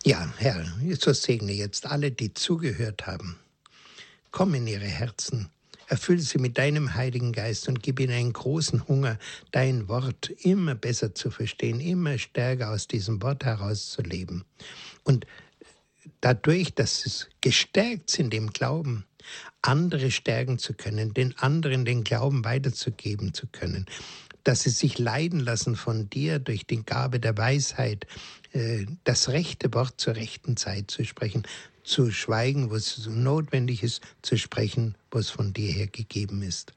Ja, 0.05 0.32
Herr, 0.38 0.64
so 0.99 1.12
segne 1.12 1.53
jetzt 1.53 1.86
alle, 1.86 2.11
die 2.11 2.32
zugehört 2.32 3.07
haben. 3.07 3.36
Komm 4.30 4.55
in 4.55 4.66
ihre 4.66 4.86
Herzen 4.86 5.51
Erfüll 5.89 6.20
sie 6.20 6.39
mit 6.39 6.59
deinem 6.59 6.95
Heiligen 6.95 7.32
Geist 7.32 7.66
und 7.66 7.82
gib 7.82 7.99
ihnen 7.99 8.12
einen 8.12 8.32
großen 8.34 8.86
Hunger, 8.89 9.18
dein 9.53 9.89
Wort 9.89 10.30
immer 10.43 10.74
besser 10.74 11.14
zu 11.14 11.30
verstehen, 11.30 11.80
immer 11.80 12.18
stärker 12.18 12.70
aus 12.70 12.89
diesem 12.89 13.22
Wort 13.22 13.45
herauszuleben. 13.45 14.45
Und 15.05 15.26
dadurch, 16.20 16.74
dass 16.74 17.01
sie 17.01 17.26
gestärkt 17.41 18.11
sind 18.11 18.34
im 18.34 18.51
Glauben, 18.51 19.05
andere 19.62 20.11
stärken 20.11 20.59
zu 20.59 20.74
können, 20.74 21.14
den 21.14 21.36
anderen 21.39 21.84
den 21.84 22.05
Glauben 22.05 22.45
weiterzugeben 22.45 23.32
zu 23.32 23.47
können, 23.47 23.86
dass 24.45 24.62
sie 24.62 24.70
sich 24.70 24.99
leiden 24.99 25.41
lassen 25.41 25.74
von 25.74 26.09
dir 26.09 26.39
durch 26.39 26.66
die 26.66 26.84
Gabe 26.84 27.20
der 27.20 27.36
Weisheit, 27.36 28.07
äh, 28.53 28.86
das 29.05 29.28
rechte 29.28 29.72
Wort 29.74 30.01
zur 30.01 30.16
rechten 30.16 30.57
Zeit 30.57 30.91
zu 30.91 31.05
sprechen, 31.05 31.43
zu 31.89 32.11
schweigen, 32.11 32.70
wo 32.70 32.76
es 32.76 33.07
notwendig 33.07 33.82
ist, 33.82 34.03
zu 34.22 34.36
sprechen, 34.36 34.95
was 35.11 35.30
von 35.30 35.53
dir 35.53 35.72
her 35.72 35.86
gegeben 35.86 36.43
ist. 36.43 36.72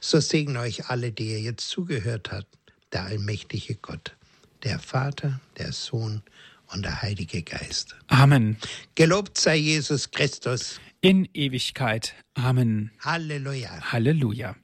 So 0.00 0.20
segne 0.20 0.60
euch 0.60 0.88
alle, 0.88 1.12
die 1.12 1.32
ihr 1.32 1.40
jetzt 1.40 1.68
zugehört 1.68 2.30
habt, 2.30 2.46
der 2.92 3.04
allmächtige 3.04 3.74
Gott, 3.74 4.14
der 4.62 4.78
Vater, 4.78 5.40
der 5.58 5.72
Sohn 5.72 6.22
und 6.72 6.84
der 6.84 7.02
Heilige 7.02 7.42
Geist. 7.42 7.96
Amen. 8.08 8.56
Gelobt 8.94 9.38
sei 9.38 9.56
Jesus 9.56 10.10
Christus. 10.10 10.80
In 11.00 11.28
Ewigkeit. 11.34 12.14
Amen. 12.34 12.90
Halleluja. 13.00 13.92
Halleluja. 13.92 14.56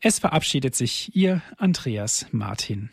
Es 0.00 0.18
verabschiedet 0.18 0.74
sich 0.74 1.14
Ihr 1.14 1.42
Andreas 1.56 2.26
Martin. 2.30 2.90